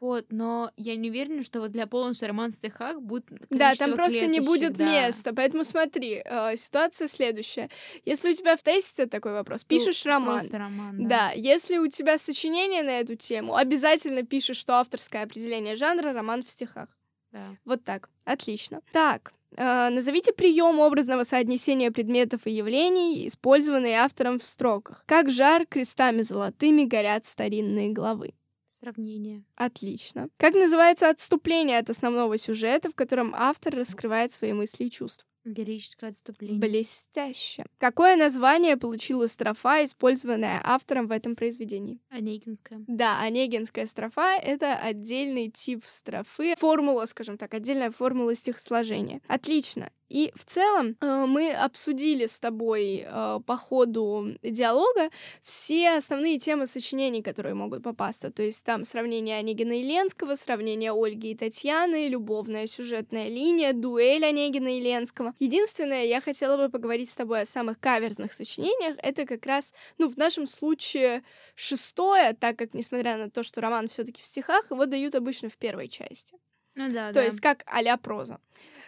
вот, 0.00 0.26
но 0.30 0.70
я 0.76 0.94
не 0.94 1.10
уверена, 1.10 1.42
что 1.42 1.60
вот 1.60 1.72
для 1.72 1.88
полностью 1.88 2.28
роман 2.28 2.50
в 2.50 2.54
стихах 2.54 3.00
будет 3.00 3.26
Да, 3.50 3.74
там 3.74 3.94
просто 3.94 4.26
не 4.26 4.40
будет 4.40 4.74
да. 4.74 4.84
места. 4.84 5.34
Поэтому 5.34 5.64
смотри, 5.64 6.22
э, 6.24 6.56
ситуация 6.56 7.08
следующая. 7.08 7.68
Если 8.04 8.30
у 8.30 8.34
тебя 8.34 8.56
в 8.56 8.62
тесте 8.62 9.06
такой 9.06 9.32
вопрос, 9.32 9.64
пишешь 9.64 10.04
ну, 10.04 10.12
роман. 10.12 10.38
Просто 10.38 10.58
роман, 10.58 11.02
да. 11.02 11.08
Да, 11.08 11.32
если 11.34 11.78
у 11.78 11.88
тебя 11.88 12.16
сочинение 12.18 12.84
на 12.84 13.00
эту 13.00 13.16
тему, 13.16 13.56
обязательно 13.56 14.22
пишешь, 14.22 14.56
что 14.56 14.74
авторское 14.74 15.24
определение 15.24 15.74
жанра 15.74 16.12
роман 16.12 16.44
в 16.44 16.50
стихах. 16.50 16.88
Да. 17.32 17.56
Вот 17.64 17.82
так. 17.84 18.08
Отлично. 18.24 18.82
Так, 18.92 19.32
э, 19.56 19.88
назовите 19.90 20.32
прием 20.32 20.78
образного 20.78 21.24
соотнесения 21.24 21.90
предметов 21.90 22.42
и 22.44 22.52
явлений, 22.52 23.26
использованные 23.26 23.96
автором 23.98 24.38
в 24.38 24.44
строках. 24.44 25.02
Как 25.06 25.28
жар 25.28 25.66
крестами 25.66 26.22
золотыми 26.22 26.84
горят 26.84 27.26
старинные 27.26 27.90
главы. 27.90 28.34
Сравнение. 28.80 29.44
Отлично. 29.56 30.28
Как 30.36 30.54
называется 30.54 31.08
отступление 31.10 31.78
от 31.78 31.90
основного 31.90 32.38
сюжета, 32.38 32.90
в 32.90 32.94
котором 32.94 33.34
автор 33.36 33.74
раскрывает 33.74 34.32
свои 34.32 34.52
мысли 34.52 34.84
и 34.84 34.90
чувства? 34.90 35.26
Лирическое 35.44 36.10
отступление. 36.10 36.58
Блестяще. 36.58 37.64
Какое 37.78 38.16
название 38.16 38.76
получила 38.76 39.26
строфа, 39.26 39.84
использованная 39.84 40.60
автором 40.62 41.06
в 41.06 41.12
этом 41.12 41.36
произведении? 41.36 42.00
Онегинская. 42.10 42.84
Да, 42.86 43.20
онегинская 43.20 43.86
строфа— 43.86 44.36
это 44.42 44.76
отдельный 44.76 45.50
тип 45.50 45.84
строфы, 45.86 46.54
формула, 46.56 47.06
скажем 47.06 47.38
так, 47.38 47.54
отдельная 47.54 47.90
формула 47.90 48.34
стихосложения. 48.34 49.22
Отлично. 49.26 49.90
И 50.08 50.32
в 50.34 50.44
целом 50.44 50.96
э, 51.00 51.26
мы 51.26 51.52
обсудили 51.52 52.26
с 52.26 52.40
тобой 52.40 53.04
э, 53.06 53.40
по 53.46 53.56
ходу 53.56 54.38
диалога 54.42 55.10
все 55.42 55.96
основные 55.96 56.38
темы 56.38 56.66
сочинений, 56.66 57.22
которые 57.22 57.54
могут 57.54 57.82
попасться. 57.82 58.30
То 58.30 58.42
есть 58.42 58.64
там 58.64 58.84
сравнение 58.84 59.38
Онегина 59.38 59.80
и 59.80 59.82
Ленского, 59.82 60.36
сравнение 60.36 60.92
Ольги 60.92 61.32
и 61.32 61.36
Татьяны, 61.36 62.08
любовная 62.08 62.66
сюжетная 62.66 63.28
линия, 63.28 63.72
дуэль 63.72 64.24
Онегина 64.24 64.78
и 64.78 64.80
Ленского. 64.80 65.34
Единственное, 65.38 66.04
я 66.04 66.20
хотела 66.20 66.56
бы 66.56 66.70
поговорить 66.70 67.10
с 67.10 67.16
тобой 67.16 67.42
о 67.42 67.46
самых 67.46 67.78
каверзных 67.78 68.32
сочинениях. 68.32 68.96
Это 69.02 69.26
как 69.26 69.44
раз, 69.44 69.74
ну, 69.98 70.08
в 70.08 70.16
нашем 70.16 70.46
случае 70.46 71.22
шестое, 71.54 72.32
так 72.32 72.56
как, 72.58 72.72
несмотря 72.72 73.16
на 73.16 73.30
то, 73.30 73.42
что 73.42 73.60
роман 73.60 73.88
все 73.88 74.04
таки 74.04 74.22
в 74.22 74.26
стихах, 74.26 74.70
его 74.70 74.86
дают 74.86 75.14
обычно 75.14 75.50
в 75.50 75.56
первой 75.58 75.88
части. 75.88 76.34
Ну 76.78 76.92
да, 76.92 77.08
То 77.08 77.14
да. 77.14 77.24
есть 77.24 77.40
как 77.40 77.64
а 77.66 77.96
проза. 77.96 78.38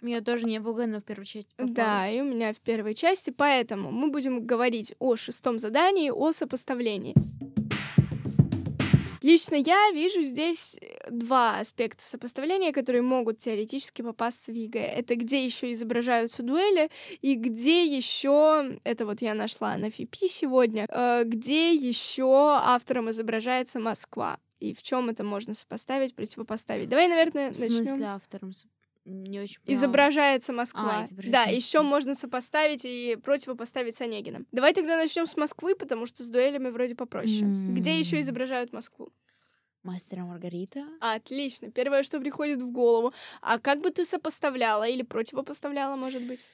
У 0.00 0.06
меня 0.06 0.20
тоже 0.22 0.46
не 0.46 0.60
ВГ, 0.60 0.86
но 0.86 1.00
в 1.00 1.04
первой 1.04 1.26
части 1.26 1.50
попалось. 1.56 1.74
Да, 1.74 2.08
и 2.08 2.20
у 2.20 2.24
меня 2.24 2.54
в 2.54 2.58
первой 2.58 2.94
части, 2.94 3.30
поэтому 3.30 3.90
мы 3.90 4.10
будем 4.10 4.46
говорить 4.46 4.94
о 4.98 5.16
шестом 5.16 5.58
задании, 5.58 6.10
о 6.10 6.32
сопоставлении. 6.32 7.14
Лично 9.22 9.56
я 9.56 9.90
вижу 9.92 10.22
здесь 10.22 10.78
э, 10.80 11.10
два 11.10 11.58
аспекта 11.58 12.02
сопоставления, 12.02 12.72
которые 12.72 13.02
могут 13.02 13.38
теоретически 13.38 14.00
попасться 14.00 14.50
в 14.50 14.54
ЕГЭ. 14.54 14.80
Это 14.80 15.14
где 15.14 15.44
еще 15.44 15.72
изображаются 15.72 16.42
дуэли, 16.42 16.90
и 17.20 17.34
где 17.34 17.84
еще, 17.84 18.78
это 18.82 19.04
вот 19.04 19.20
я 19.20 19.34
нашла 19.34 19.76
на 19.76 19.90
ФИПИ 19.90 20.28
сегодня, 20.28 20.86
э, 20.88 21.24
где 21.24 21.74
еще 21.74 22.58
автором 22.62 23.10
изображается 23.10 23.78
Москва. 23.78 24.38
И 24.60 24.74
в 24.74 24.82
чем 24.82 25.08
это 25.08 25.24
можно 25.24 25.54
сопоставить, 25.54 26.14
противопоставить. 26.14 26.88
Давай, 26.88 27.08
наверное, 27.08 27.50
В 27.50 27.56
смысле 27.56 27.80
начнем. 27.92 28.04
автором? 28.06 28.52
С- 28.52 28.66
Не 29.06 29.40
очень 29.40 29.60
поняла. 29.62 29.74
Изображается 29.80 30.52
Москва. 30.52 31.00
А, 31.00 31.04
изображается 31.04 31.32
да, 31.32 31.44
еще 31.50 31.80
можно 31.82 32.14
сопоставить 32.14 32.84
и 32.84 33.16
противопоставить 33.16 33.96
с 33.96 34.02
Онегиным. 34.02 34.46
Давай 34.52 34.74
тогда 34.74 34.96
начнем 34.96 35.26
с 35.26 35.36
Москвы, 35.36 35.74
потому 35.74 36.04
что 36.06 36.22
с 36.22 36.28
дуэлями 36.28 36.68
вроде 36.68 36.94
попроще. 36.94 37.40
Где 37.70 37.98
еще 37.98 38.20
изображают 38.20 38.72
Москву? 38.74 39.08
Мастер 39.82 40.18
и 40.18 40.22
Маргарита. 40.22 40.84
Отлично. 41.00 41.70
Первое, 41.70 42.02
что 42.02 42.20
приходит 42.20 42.60
в 42.60 42.70
голову. 42.70 43.14
А 43.40 43.58
как 43.58 43.80
бы 43.80 43.90
ты 43.90 44.04
сопоставляла 44.04 44.86
или 44.86 45.00
противопоставляла, 45.02 45.96
может 45.96 46.22
быть? 46.22 46.46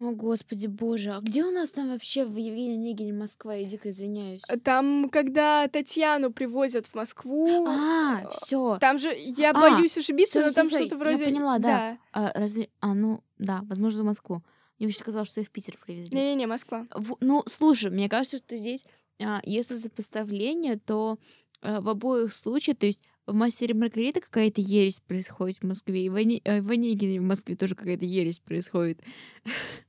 О, 0.00 0.12
господи 0.12 0.66
боже, 0.66 1.12
а 1.12 1.20
где 1.20 1.44
у 1.44 1.50
нас 1.50 1.72
там 1.72 1.90
вообще 1.90 2.24
в 2.24 2.34
Евгении 2.34 2.72
Онегине 2.74 3.12
Москва? 3.12 3.54
Я 3.54 3.64
дико 3.68 3.90
извиняюсь. 3.90 4.40
Там, 4.64 5.10
когда 5.10 5.68
Татьяну 5.68 6.32
привозят 6.32 6.86
в 6.86 6.94
Москву, 6.94 7.66
А, 7.66 8.22
э, 8.22 8.28
все. 8.32 8.78
там 8.80 8.98
же, 8.98 9.12
я 9.14 9.50
А, 9.50 9.52
боюсь 9.60 9.98
ошибиться, 9.98 10.38
всё, 10.40 10.48
но 10.48 10.54
там 10.54 10.68
что-то 10.68 10.84
я 10.84 10.96
вроде... 10.96 11.24
поняла, 11.26 11.58
да. 11.58 11.98
А, 12.12 12.32
разве... 12.34 12.70
А, 12.80 12.94
ну, 12.94 13.22
да, 13.38 13.60
возможно, 13.64 14.02
в 14.02 14.06
Москву. 14.06 14.42
Мне 14.78 14.86
вообще 14.88 15.04
казалось, 15.04 15.28
что 15.28 15.42
и 15.42 15.44
в 15.44 15.50
Питер 15.50 15.76
привезли. 15.84 16.16
Не-не-не, 16.16 16.46
Москва. 16.46 16.86
В- 16.94 17.18
Ну, 17.20 17.42
слушай, 17.46 17.90
мне 17.90 18.08
кажется, 18.08 18.38
что 18.38 18.56
здесь, 18.56 18.86
а, 19.22 19.42
если 19.44 19.74
сопоставление, 19.76 20.78
то 20.78 21.18
а, 21.60 21.82
в 21.82 21.88
обоих 21.90 22.32
случаях, 22.32 22.78
то 22.78 22.86
есть 22.86 23.02
в 23.26 23.34
«Мастере 23.34 23.74
Маргарита» 23.74 24.20
какая-то 24.20 24.60
ересь 24.60 25.00
происходит 25.00 25.58
в 25.58 25.66
Москве, 25.66 26.04
и 26.04 26.08
в, 26.08 26.16
Оне- 26.16 26.40
э, 26.44 26.60
в 26.60 26.70
«Онегине» 26.70 27.20
в 27.20 27.24
Москве 27.24 27.56
тоже 27.56 27.74
какая-то 27.74 28.04
ересь 28.04 28.40
происходит. 28.40 29.00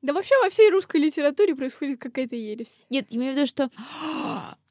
Да 0.01 0.13
вообще 0.13 0.35
во 0.43 0.49
всей 0.49 0.69
русской 0.69 0.97
литературе 0.97 1.55
происходит 1.55 1.99
какая-то 1.99 2.35
ересь. 2.35 2.77
Нет, 2.89 3.07
я 3.09 3.17
имею 3.17 3.33
в 3.33 3.35
виду, 3.35 3.47
что... 3.47 3.69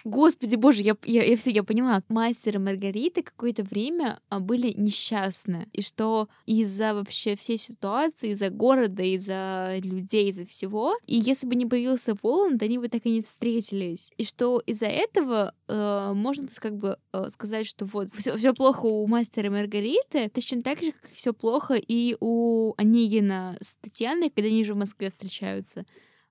Господи 0.05 0.57
боже, 0.57 0.83
я, 0.83 0.97
я, 1.05 1.25
я 1.25 1.37
все, 1.37 1.51
я 1.51 1.63
поняла. 1.63 2.03
Мастер 2.09 2.57
и 2.57 2.59
Маргарита 2.59 3.23
какое-то 3.23 3.63
время 3.63 4.19
а, 4.29 4.41
были 4.41 4.73
несчастны. 4.77 5.69
И 5.73 5.83
что 5.83 6.29
из-за 6.47 6.95
вообще 6.95 7.37
всей 7.37 7.59
ситуации, 7.59 8.31
из-за 8.31 8.49
города, 8.51 9.03
из-за 9.03 9.77
людей, 9.83 10.31
из-за 10.31 10.47
всего, 10.47 10.97
и 11.07 11.17
если 11.17 11.47
бы 11.47 11.55
не 11.55 11.67
появился 11.67 12.17
Воланд, 12.23 12.63
они 12.63 12.79
бы 12.79 12.89
так 12.89 13.05
и 13.05 13.11
не 13.11 13.23
встретились. 13.23 14.11
И 14.17 14.25
что 14.25 14.63
из-за 14.65 14.87
этого 14.87 15.55
э, 15.69 16.13
можно 16.15 16.49
как 16.57 16.77
бы 16.77 16.97
э, 17.13 17.29
сказать, 17.29 17.67
что 17.67 17.85
вот 17.85 18.09
все, 18.15 18.37
все 18.37 18.55
плохо 18.55 18.87
у 18.87 19.07
мастера 19.07 19.47
и 19.47 19.51
Маргариты, 19.51 20.31
точно 20.31 20.63
так 20.63 20.81
же, 20.83 20.93
как 20.93 21.11
все 21.13 21.35
плохо 21.35 21.75
и 21.75 22.17
у 22.21 22.73
Онегина 22.79 23.59
с 23.61 23.77
Татьяной, 23.77 24.31
когда 24.31 24.49
они 24.49 24.65
же 24.65 24.75
в 24.75 24.79
Москве 24.79 25.11
встречаются. 25.11 25.85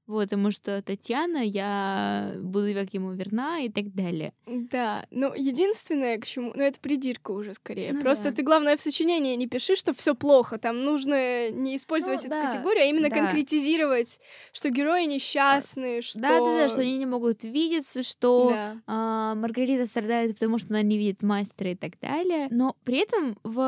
Вот, 0.10 0.24
потому 0.24 0.50
что 0.50 0.82
Татьяна, 0.82 1.38
я 1.38 2.34
буду 2.40 2.74
как 2.74 2.92
ему 2.96 3.12
верна 3.12 3.60
и 3.60 3.70
так 3.70 3.94
далее. 3.94 4.34
Да, 4.48 5.06
но 5.12 5.36
единственное, 5.36 6.18
к 6.18 6.26
чему... 6.26 6.52
Ну, 6.56 6.64
это 6.64 6.80
придирка 6.80 7.30
уже 7.30 7.54
скорее. 7.54 7.94
Ну 7.94 8.02
Просто 8.02 8.32
да. 8.32 8.36
ты, 8.38 8.42
главное, 8.42 8.76
в 8.76 8.82
сочинении 8.82 9.36
не 9.36 9.46
пиши, 9.46 9.76
что 9.76 9.94
все 9.94 10.16
плохо. 10.16 10.58
Там 10.58 10.84
нужно 10.84 11.52
не 11.52 11.78
использовать 11.78 12.24
Ну, 12.24 12.30
эту 12.32 12.42
да, 12.42 12.50
категорию, 12.50 12.86
а 12.86 12.88
именно 12.88 13.10
да. 13.10 13.18
конкретизировать, 13.18 14.20
что 14.52 14.72
герои 14.72 15.06
несчастные, 15.06 16.02
что... 16.02 16.20
Да-да-да, 16.20 16.70
что 16.70 16.82
они 16.82 16.98
не 16.98 17.06
могут 17.06 17.44
видеться, 17.44 18.02
что 18.02 18.50
Да. 18.50 18.78
а, 18.88 19.36
Маргарита 19.36 19.86
страдает, 19.86 20.34
потому 20.34 20.58
что 20.58 20.70
она 20.70 20.82
не 20.82 20.98
видит 20.98 21.22
мастера 21.22 21.70
и 21.70 21.76
так 21.76 22.00
далее. 22.00 22.48
Но 22.50 22.76
при 22.84 22.98
этом 22.98 23.38
в 23.44 23.60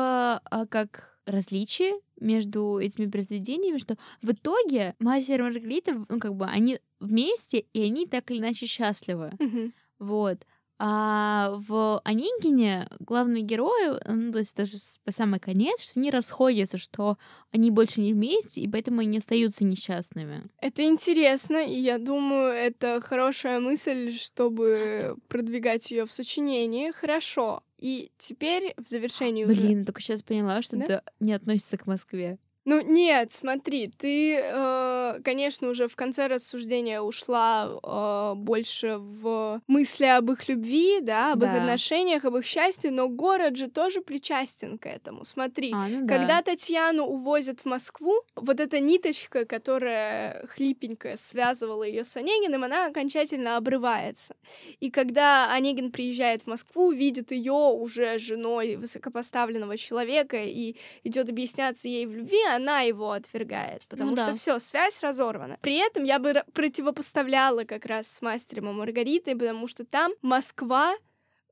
а, 0.44 0.66
как 0.66 1.16
различие 1.24 1.94
между 2.22 2.78
этими 2.78 3.06
произведениями, 3.06 3.78
что 3.78 3.96
в 4.22 4.30
итоге 4.32 4.94
мастер 5.00 5.40
и 5.40 5.42
Маргарита, 5.42 6.04
ну, 6.08 6.18
как 6.20 6.34
бы, 6.36 6.46
они 6.46 6.78
вместе, 7.00 7.64
и 7.72 7.82
они 7.82 8.06
так 8.06 8.30
или 8.30 8.38
иначе 8.38 8.66
счастливы. 8.66 9.32
Мгм. 9.38 9.72
Вот. 9.98 10.46
А 10.84 11.60
в 11.68 12.00
Онегине 12.02 12.88
главные 12.98 13.44
герои, 13.44 14.00
ну, 14.04 14.32
то 14.32 14.38
есть 14.38 14.56
даже 14.56 14.72
по 15.04 15.12
самый 15.12 15.38
конец, 15.38 15.80
что 15.80 16.00
они 16.00 16.10
расходятся, 16.10 16.76
что 16.76 17.18
они 17.52 17.70
больше 17.70 18.00
не 18.00 18.12
вместе, 18.12 18.62
и 18.62 18.66
поэтому 18.68 19.00
они 19.00 19.18
остаются 19.18 19.62
несчастными. 19.62 20.42
Это 20.58 20.82
интересно, 20.82 21.64
и 21.64 21.74
я 21.74 21.98
думаю, 21.98 22.52
это 22.52 23.00
хорошая 23.00 23.60
мысль, 23.60 24.10
чтобы 24.10 25.14
продвигать 25.28 25.88
ее 25.92 26.04
в 26.04 26.10
сочинении. 26.10 26.90
Хорошо. 26.90 27.62
И 27.78 28.10
теперь 28.18 28.74
в 28.76 28.88
завершении 28.88 29.44
уже... 29.44 29.60
Блин, 29.60 29.84
только 29.86 30.00
сейчас 30.00 30.22
поняла, 30.22 30.62
что 30.62 30.74
Да? 30.76 30.84
это 30.84 31.04
не 31.20 31.32
относится 31.32 31.76
к 31.76 31.86
Москве. 31.86 32.40
Ну 32.64 32.80
нет, 32.80 33.32
смотри, 33.32 33.88
ты, 33.88 34.38
э, 34.40 35.18
конечно, 35.24 35.68
уже 35.68 35.88
в 35.88 35.96
конце 35.96 36.28
рассуждения 36.28 37.00
ушла 37.00 37.68
э, 37.82 38.34
больше 38.36 38.98
в 38.98 39.60
мысли 39.66 40.04
об 40.04 40.30
их 40.30 40.48
любви, 40.48 41.00
да, 41.00 41.32
об 41.32 41.42
их 41.42 41.50
Да. 41.50 41.56
отношениях, 41.62 42.24
об 42.24 42.36
их 42.36 42.46
счастье, 42.46 42.92
но 42.92 43.08
город 43.08 43.56
же 43.56 43.66
тоже 43.66 44.00
причастен 44.00 44.78
к 44.78 44.86
этому. 44.86 45.24
Смотри, 45.24 45.72
А, 45.74 45.88
ну 45.88 46.06
да. 46.06 46.14
когда 46.14 46.40
Татьяну 46.42 47.04
увозят 47.04 47.60
в 47.60 47.64
Москву, 47.64 48.14
вот 48.36 48.60
эта 48.60 48.78
ниточка, 48.78 49.44
которая 49.44 50.46
хлипенькая 50.46 51.16
связывала 51.16 51.82
ее 51.82 52.04
с 52.04 52.16
Онегиным, 52.16 52.62
она 52.62 52.86
окончательно 52.86 53.56
обрывается. 53.56 54.36
И 54.78 54.90
когда 54.90 55.52
Онегин 55.52 55.90
приезжает 55.90 56.42
в 56.42 56.46
Москву, 56.46 56.92
видит 56.92 57.32
ее 57.32 57.52
уже 57.52 58.18
женой 58.20 58.76
высокопоставленного 58.76 59.76
человека 59.76 60.36
и 60.44 60.76
идет 61.02 61.28
объясняться 61.28 61.88
ей 61.88 62.06
в 62.06 62.12
любви, 62.14 62.38
она 62.56 62.80
его 62.80 63.12
отвергает, 63.12 63.86
потому 63.88 64.10
Ну 64.10 64.16
что 64.16 64.26
да. 64.26 64.34
все, 64.34 64.58
связь 64.58 65.02
разорвана. 65.02 65.58
При 65.60 65.76
этом 65.76 66.04
я 66.04 66.18
бы 66.18 66.42
противопоставляла 66.52 67.64
как 67.64 67.86
раз 67.86 68.08
с 68.08 68.22
мастером 68.22 68.70
и 68.70 68.72
Маргаритой, 68.72 69.34
потому 69.36 69.66
что 69.68 69.84
там 69.84 70.12
Москва 70.22 70.94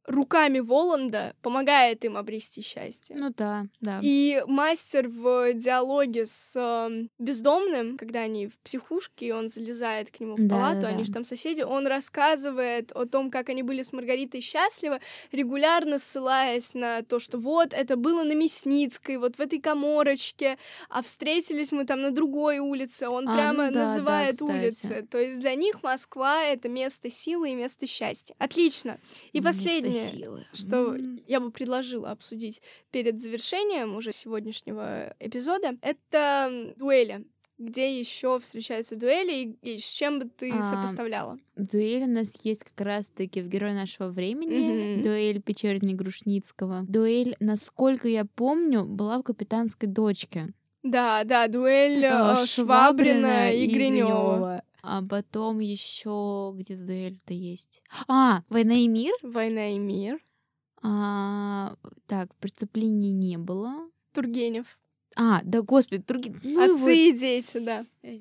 руками 0.07 0.59
Воланда 0.61 1.35
помогает 1.43 2.05
им 2.05 2.17
обрести 2.17 2.63
счастье. 2.63 3.17
Ну 3.17 3.33
да, 3.37 3.67
да. 3.81 4.01
И 4.03 4.43
мастер 4.47 5.09
в 5.09 5.53
диалоге 5.55 6.27
с 6.27 6.55
эм, 6.57 7.11
бездомным, 7.19 7.97
когда 7.97 8.21
они 8.21 8.47
в 8.49 8.59
психушке, 8.59 9.27
и 9.27 9.31
он 9.33 9.49
залезает 9.49 10.11
к 10.11 10.21
нему 10.21 10.35
в 10.37 10.47
Да, 10.47 10.55
палату, 10.57 10.81
да, 10.83 10.89
они 10.89 10.99
да. 10.99 11.05
же 11.05 11.13
там 11.13 11.25
соседи, 11.25 11.61
он 11.63 11.87
рассказывает 11.87 12.93
о 12.93 13.05
том, 13.07 13.31
как 13.31 13.49
они 13.51 13.63
были 13.63 13.83
с 13.83 13.93
Маргаритой 13.93 14.41
счастливы, 14.41 15.01
регулярно 15.33 15.99
ссылаясь 15.99 16.75
на 16.75 17.03
то, 17.03 17.21
что 17.21 17.39
вот, 17.39 17.73
это 17.73 17.97
было 17.97 18.23
на 18.25 18.33
Мясницкой, 18.35 19.19
вот 19.19 19.37
в 19.37 19.41
этой 19.41 19.61
коморочке, 19.61 20.59
а 20.89 21.03
встретились 21.03 21.73
мы 21.73 21.85
там 21.85 22.01
на 22.03 22.11
другой 22.11 22.59
улице, 22.59 23.09
он 23.09 23.29
А, 23.29 23.35
прямо 23.35 23.67
ну 23.67 23.73
да, 23.75 23.81
да, 23.81 23.87
называет 23.87 24.33
кстати. 24.37 24.51
улицы. 24.51 25.07
То 25.11 25.19
есть 25.19 25.41
для 25.41 25.55
них 25.55 25.83
Москва— 25.83 26.43
это 26.45 26.69
место 26.69 27.11
силы 27.11 27.51
и 27.51 27.55
место 27.55 27.87
счастья. 27.87 28.35
Отлично. 28.39 28.99
И 29.33 29.41
последнее 29.41 29.90
силы. 29.93 30.45
что 30.53 30.95
М. 30.95 31.21
я 31.27 31.41
бы 31.41 31.51
предложила 31.51 32.11
обсудить 32.11 32.63
перед 32.91 33.21
завершением 33.21 33.97
уже 33.97 34.13
сегодняшнего 34.13 35.15
эпизода, 35.21 35.77
это 35.83 36.73
дуэли. 36.77 37.25
Где 37.59 37.99
еще 38.01 38.39
встречаются 38.39 38.97
дуэли 38.97 39.33
и, 39.63 39.75
и 39.75 39.79
с 39.79 39.85
чем 39.91 40.19
бы 40.19 40.25
ты 40.25 40.51
А, 40.51 40.63
сопоставляла? 40.63 41.37
Дуэль 41.57 42.05
у 42.05 42.07
нас 42.07 42.35
есть 42.43 42.65
как 42.65 42.81
раз-таки 42.87 43.43
в 43.43 43.49
«Герой 43.49 43.75
нашего 43.75 44.09
времени», 44.09 44.95
Мгм. 44.95 45.03
дуэль 45.03 45.43
Печерни 45.43 45.93
Грушницкого. 45.93 46.87
Дуэль, 46.89 47.37
насколько 47.39 48.09
я 48.09 48.25
помню, 48.25 48.87
была 48.87 49.19
в 49.19 49.25
«Капитанской 49.25 49.91
дочке». 49.91 50.55
Да, 50.83 51.25
да, 51.25 51.49
дуэль 51.49 52.03
А, 52.07 52.41
э, 52.43 52.47
Швабрина 52.47 53.53
и 53.53 53.67
Гринева. 53.67 54.63
А 54.83 55.03
потом 55.03 55.59
еще 55.61 56.53
где-то 56.57 56.83
дуэль-то 56.83 57.35
есть. 57.35 57.83
А, 58.09 58.43
«Война 58.49 58.75
и 58.75 58.89
мир». 58.89 59.13
Война 59.23 59.75
и 59.75 59.79
мир. 59.79 60.19
А, 60.83 61.75
так, 62.07 62.35
преступлений 62.37 63.13
не 63.13 63.37
было. 63.37 63.91
Тургенев. 64.13 64.79
А, 65.17 65.41
да 65.45 65.63
господи, 65.63 66.03
другие... 66.07 66.35
Ну, 66.43 66.75
Отцы 66.75 66.85
вот. 66.85 66.91
и 66.91 67.13
дети, 67.13 67.59
да. 67.59 67.85
Э, 68.03 68.19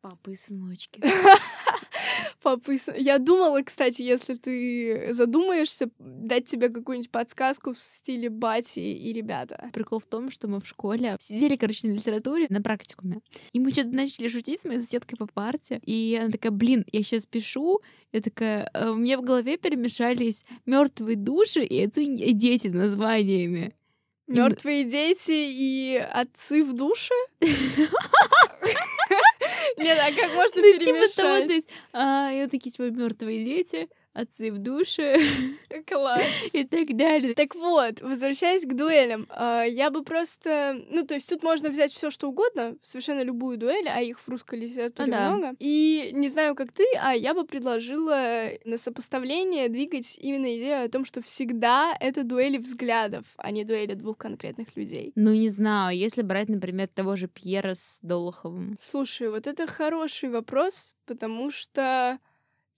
Папы 0.00 0.32
и 0.32 0.36
сыночки. 0.36 1.02
Папы 2.42 2.78
Я 2.96 3.18
думала, 3.18 3.62
кстати, 3.62 4.02
если 4.02 4.34
ты 4.34 5.12
задумаешься, 5.12 5.90
дать 5.98 6.46
тебе 6.46 6.68
какую-нибудь 6.68 7.10
подсказку 7.10 7.72
в 7.72 7.78
стиле 7.78 8.30
бати 8.30 8.78
и 8.78 9.12
ребята. 9.12 9.70
Прикол 9.72 9.98
в 9.98 10.06
том, 10.06 10.30
что 10.30 10.46
мы 10.46 10.60
в 10.60 10.66
школе 10.66 11.16
сидели, 11.20 11.56
короче, 11.56 11.88
на 11.88 11.92
литературе, 11.92 12.46
на 12.48 12.62
практикуме. 12.62 13.20
И 13.52 13.60
мы 13.60 13.70
что-то 13.72 13.90
начали 13.90 14.28
шутить 14.28 14.60
с 14.60 14.64
моей 14.64 14.78
соседкой 14.78 15.18
по 15.18 15.26
парте. 15.26 15.80
И 15.84 16.16
она 16.20 16.30
такая, 16.30 16.52
блин, 16.52 16.84
я 16.92 17.02
сейчас 17.02 17.26
пишу. 17.26 17.80
Я 18.12 18.20
такая, 18.20 18.70
«Э, 18.72 18.90
у 18.90 18.96
меня 18.96 19.18
в 19.18 19.22
голове 19.22 19.56
перемешались 19.56 20.44
мертвые 20.64 21.16
души 21.16 21.64
и 21.64 21.84
и 21.88 22.32
дети 22.32 22.68
названиями. 22.68 23.74
Мертвые 24.28 24.84
дети 24.84 25.32
и 25.32 25.96
отцы 25.96 26.62
в 26.62 26.74
душе? 26.74 27.14
Нет, 29.76 29.98
а 30.00 30.12
как 30.12 30.34
можно 30.34 30.62
Ну, 30.62 30.78
типа 30.78 30.84
того, 31.14 31.38
то 31.38 31.46
перемешать? 31.46 31.50
есть, 31.50 31.68
а, 31.92 32.32
и 32.32 32.42
вот 32.42 32.50
такие, 32.50 32.70
типа, 32.70 32.82
мертвые 32.90 33.44
дети, 33.44 33.88
отцы 34.18 34.50
в 34.50 34.58
душе 34.58 35.16
Класс. 35.86 36.24
и 36.52 36.64
так 36.64 36.96
далее. 36.96 37.34
Так 37.34 37.54
вот, 37.54 38.00
возвращаясь 38.00 38.64
к 38.64 38.74
дуэлям, 38.74 39.26
а, 39.30 39.62
я 39.62 39.90
бы 39.90 40.02
просто... 40.02 40.82
Ну, 40.90 41.06
то 41.06 41.14
есть 41.14 41.28
тут 41.28 41.42
можно 41.42 41.70
взять 41.70 41.92
все 41.92 42.10
что 42.10 42.28
угодно, 42.28 42.76
совершенно 42.82 43.22
любую 43.22 43.58
дуэль, 43.58 43.88
а 43.88 44.02
их 44.02 44.18
в 44.18 44.28
русской 44.28 44.58
литературе 44.58 45.12
да. 45.12 45.30
много. 45.30 45.56
И 45.60 46.10
не 46.12 46.28
знаю, 46.28 46.54
как 46.54 46.72
ты, 46.72 46.84
а 47.00 47.14
я 47.14 47.32
бы 47.32 47.44
предложила 47.44 48.48
на 48.64 48.76
сопоставление 48.76 49.68
двигать 49.68 50.18
именно 50.18 50.46
идею 50.56 50.84
о 50.84 50.88
том, 50.88 51.04
что 51.04 51.22
всегда 51.22 51.96
это 52.00 52.24
дуэли 52.24 52.58
взглядов, 52.58 53.24
а 53.36 53.50
не 53.52 53.64
дуэли 53.64 53.94
двух 53.94 54.18
конкретных 54.18 54.76
людей. 54.76 55.12
Ну, 55.14 55.32
не 55.32 55.48
знаю, 55.48 55.96
если 55.96 56.22
брать, 56.22 56.48
например, 56.48 56.88
того 56.88 57.14
же 57.14 57.28
Пьера 57.28 57.74
с 57.74 58.00
Долоховым. 58.02 58.76
Слушай, 58.80 59.30
вот 59.30 59.46
это 59.46 59.66
хороший 59.66 60.28
вопрос, 60.28 60.96
потому 61.06 61.50
что 61.50 62.18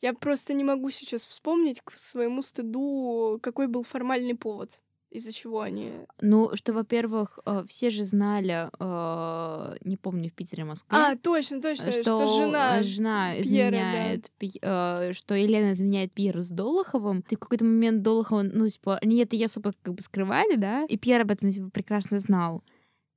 я 0.01 0.13
просто 0.15 0.55
не 0.55 0.65
могу 0.65 0.91
сейчас 0.91 1.25
вспомнить 1.27 1.81
к 1.83 1.93
своему 1.97 2.43
стыду, 2.43 3.39
какой 3.43 3.67
был 3.67 3.83
формальный 3.83 4.35
повод, 4.35 4.71
из-за 5.11 5.33
чего 5.33 5.61
они... 5.61 5.91
Ну, 6.21 6.51
что, 6.55 6.73
во-первых, 6.73 7.39
э, 7.45 7.65
все 7.67 7.91
же 7.91 8.05
знали, 8.05 8.71
э, 8.79 9.77
не 9.85 9.97
помню, 9.97 10.31
в 10.31 10.33
Питере, 10.35 10.65
Москве, 10.65 10.97
А, 10.97 11.17
точно, 11.17 11.61
точно, 11.61 11.91
что, 11.91 12.03
что, 12.03 12.27
жена... 12.39 12.79
э, 12.79 12.83
жена 12.83 13.33
Пьера, 13.35 13.43
изменяет, 13.43 14.31
Пи- 14.39 14.61
э, 14.63 15.13
что 15.13 15.35
Елена 15.35 15.73
изменяет 15.73 16.13
Пьеру 16.13 16.41
с 16.43 16.49
Долоховым. 16.49 17.25
И 17.29 17.37
в 17.37 17.39
какой-то 17.41 17.65
момент 17.65 18.03
Долохова, 18.03 18.43
ну, 18.43 18.69
типа, 18.69 18.99
они 19.03 19.19
это 19.19 19.37
особо 19.45 19.75
как 19.83 19.95
бы 19.95 20.03
скрывали, 20.03 20.55
да, 20.57 20.85
и 20.85 20.97
Пьер 20.97 21.23
об 21.23 21.31
этом, 21.33 21.51
типа, 21.51 21.71
прекрасно 21.71 22.19
знал. 22.21 22.63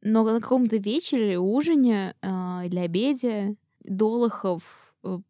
Но 0.01 0.23
на 0.23 0.41
каком-то 0.41 0.77
вечере, 0.77 1.39
ужине 1.39 2.15
э, 2.21 2.27
или 2.65 2.79
обеде 2.79 3.55
Долохов 3.83 4.63
э, 4.63 4.82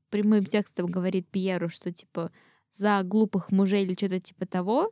прямым 0.09 0.45
текстом 0.45 0.88
говорит 0.88 1.28
Пьеру, 1.30 1.69
что, 1.69 1.91
типа, 1.91 2.32
за 2.71 3.01
глупых 3.03 3.51
мужей 3.51 3.84
или 3.84 3.93
что-то 3.93 4.19
типа 4.19 4.45
того, 4.45 4.91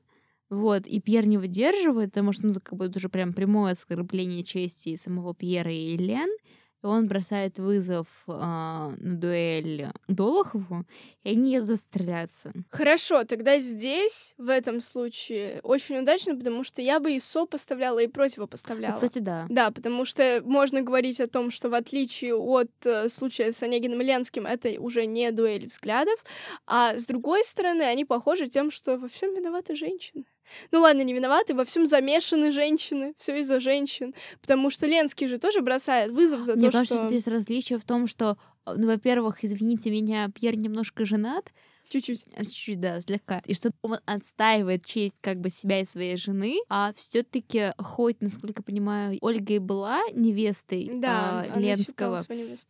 вот, 0.50 0.86
и 0.86 1.00
Пьер 1.00 1.26
не 1.28 1.38
выдерживает, 1.38 2.12
потому 2.12 2.34
что, 2.34 2.48
ну, 2.48 2.56
как 2.62 2.78
бы 2.78 2.92
уже 2.94 3.10
прям 3.10 3.34
прямое 3.34 3.72
оскорбление 3.72 4.44
чести 4.44 4.96
самого 4.96 5.34
Пьера 5.34 5.72
и 5.72 5.94
Елен, 5.94 6.30
и 6.30 6.40
он 6.82 7.08
бросает 7.08 7.60
вызов 7.60 8.08
а, 8.28 8.94
на 8.98 9.16
дуэль 9.16 9.88
Долохову, 10.08 10.86
и 11.24 11.30
они 11.30 11.54
едут 11.54 11.80
стреляться. 11.80 12.52
Хорошо, 12.70 13.24
тогда 13.24 13.60
здесь, 13.60 14.34
в 14.38 14.50
этом 14.50 14.82
случае, 14.82 15.60
очень 15.64 15.98
удачно, 15.98 16.36
потому 16.36 16.64
что 16.64 16.82
я 16.82 17.00
бы 17.00 17.12
и 17.14 17.20
со 17.20 17.46
поставляла, 17.46 18.00
и 18.00 18.08
Ну, 18.08 18.12
противопоставляла. 18.14 18.94
кстати, 18.94 19.20
да. 19.20 19.46
Да, 19.50 19.72
потому 19.72 20.06
что 20.06 20.42
можно 20.44 20.82
говорить 20.82 21.20
о 21.20 21.28
том, 21.28 21.52
что 21.52 21.70
в 21.70 21.74
отличие 21.74 22.36
от 22.36 22.72
э, 22.86 23.10
случая 23.10 23.52
с 23.52 23.62
Онегиным 23.64 24.02
и 24.02 24.06
Ленским, 24.06 24.46
это 24.46 24.70
уже 24.80 25.06
не 25.06 25.32
дуэль 25.32 25.68
взглядов, 25.68 26.24
а 26.66 26.98
с 26.98 27.06
другой 27.06 27.44
стороны, 27.44 27.84
они 27.84 28.06
похожи 28.06 28.48
тем, 28.48 28.72
что 28.72 28.98
во 28.98 29.08
всем 29.08 29.34
виноваты 29.36 29.76
женщины. 29.76 30.26
Ну 30.72 30.82
ладно, 30.82 31.02
не 31.02 31.14
виноваты, 31.14 31.54
во 31.54 31.66
всем 31.66 31.86
замешаны 31.88 32.52
женщины, 32.52 33.14
все 33.18 33.39
из-за 33.39 33.60
женщин, 33.60 34.14
потому 34.42 34.70
что 34.70 34.86
Ленский 34.88 35.28
же 35.28 35.38
тоже 35.38 35.62
бросает 35.62 36.12
вызов 36.12 36.42
за 36.42 36.56
Мне 36.56 36.68
то, 36.68 36.74
кажется, 36.74 36.98
что 36.98 37.10
здесь 37.10 37.28
различие 37.28 37.80
в 37.80 37.84
том, 37.84 38.08
что, 38.08 38.38
э, 38.66 38.74
ну, 38.76 38.88
во-первых, 38.88 39.44
извините 39.44 39.89
меня, 39.92 40.30
Пьер 40.34 40.58
немножко 40.58 41.06
женат, 41.06 41.52
чуть-чуть. 41.89 42.26
э, 42.36 42.44
чуть-чуть, 42.44 42.80
да, 42.80 43.02
слегка, 43.02 43.42
и 43.46 43.54
что 43.54 43.72
он 43.82 43.98
отстаивает 44.06 44.86
честь 44.86 45.18
как 45.22 45.39
бы 45.39 45.50
себя 45.50 45.82
и 45.82 45.86
своей 45.86 46.18
жены, 46.18 46.60
а 46.70 46.94
все 46.96 47.24
таки 47.24 47.74
хоть, 47.78 48.22
насколько 48.22 48.64
понимаю, 48.64 49.18
Ольга 49.22 49.54
и 49.54 49.60
была 49.60 50.02
невестой 50.14 50.89
Да, 50.96 51.42
она 51.42 51.58
Ленского. 51.58 52.24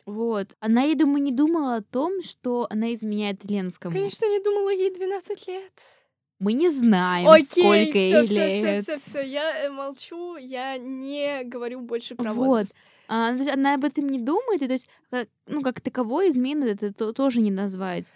Вот. 0.05 0.55
Она, 0.59 0.83
я 0.83 0.95
думаю, 0.95 1.23
не 1.23 1.31
думала 1.31 1.75
о 1.75 1.81
том, 1.81 2.21
что 2.23 2.67
она 2.69 2.93
изменяет 2.93 3.43
Ленскому. 3.45 3.95
Конечно, 3.95 4.25
не 4.25 4.43
думала, 4.43 4.69
ей 4.69 4.93
12 4.93 5.47
лет. 5.47 5.73
Мы 6.41 6.53
не 6.53 6.69
знаем, 6.69 7.27
Окей, 7.29 7.45
сколько 7.45 7.91
все, 7.91 7.99
ей 7.99 8.25
все, 8.25 8.35
лет. 8.35 8.83
все, 8.83 8.97
все, 8.97 9.09
все, 9.11 9.21
я 9.21 9.65
э, 9.65 9.69
молчу, 9.69 10.37
я 10.37 10.75
не 10.79 11.43
говорю 11.43 11.81
больше 11.81 12.15
про 12.15 12.33
Вот. 12.33 12.45
возраст. 12.47 12.75
А, 13.07 13.31
то 13.31 13.37
есть 13.37 13.49
она 13.51 13.75
об 13.75 13.85
этом 13.85 14.07
не 14.09 14.19
думает, 14.19 14.63
и 14.63 14.67
то 14.67 14.73
есть, 14.73 14.89
как, 15.11 15.27
ну, 15.45 15.61
как 15.61 15.81
таковой 15.81 16.29
измены 16.29 16.63
это 16.65 16.91
то- 16.91 17.13
тоже 17.13 17.41
не 17.41 17.51
назвать. 17.51 18.11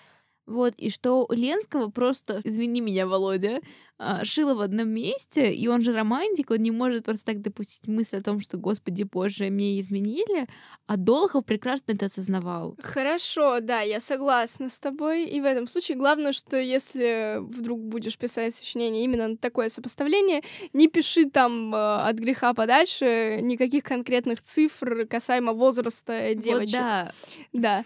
Вот, 0.46 0.74
и 0.78 0.90
что 0.90 1.28
Ленского 1.30 1.90
просто, 1.90 2.42
извини 2.44 2.82
меня, 2.82 3.08
Володя, 3.08 3.62
а, 3.98 4.26
шило 4.26 4.54
в 4.54 4.60
одном 4.60 4.90
месте, 4.90 5.54
и 5.54 5.68
он 5.68 5.82
же 5.82 5.94
романтик, 5.94 6.52
он 6.52 6.58
не 6.58 6.72
может 6.72 7.06
просто 7.06 7.26
так 7.26 7.42
допустить 7.42 7.88
мысль 7.88 8.18
о 8.18 8.22
том, 8.22 8.42
что, 8.42 8.58
господи, 8.58 9.04
боже, 9.04 9.50
мне 9.50 9.80
изменили, 9.80 10.48
а 10.86 10.98
Долохов 10.98 11.46
прекрасно 11.46 11.94
это 11.94 12.08
осознавал. 12.08 12.76
Хорошо, 12.84 13.62
да, 13.62 13.82
я 13.82 14.02
согласна 14.02 14.70
с 14.70 14.80
тобой. 14.80 15.26
И 15.26 15.40
в 15.40 15.46
этом 15.46 15.68
случае 15.68 15.98
главное, 15.98 16.34
что 16.34 16.58
если 16.58 17.38
вдруг 17.40 17.80
будешь 17.80 18.18
писать 18.18 18.54
сочинение 18.54 19.06
именно 19.06 19.30
на 19.30 19.38
такое 19.38 19.70
сопоставление, 19.70 20.44
не 20.74 20.88
пиши 20.90 21.30
там 21.30 21.74
э, 21.74 21.78
от 21.78 22.18
греха 22.18 22.54
подальше 22.54 23.40
никаких 23.42 23.86
конкретных 23.86 24.42
цифр 24.42 25.08
касаемо 25.10 25.54
возраста 25.54 26.36
девочек. 26.36 26.60
Вот, 26.60 26.72
да. 26.72 27.12
Да. 27.54 27.86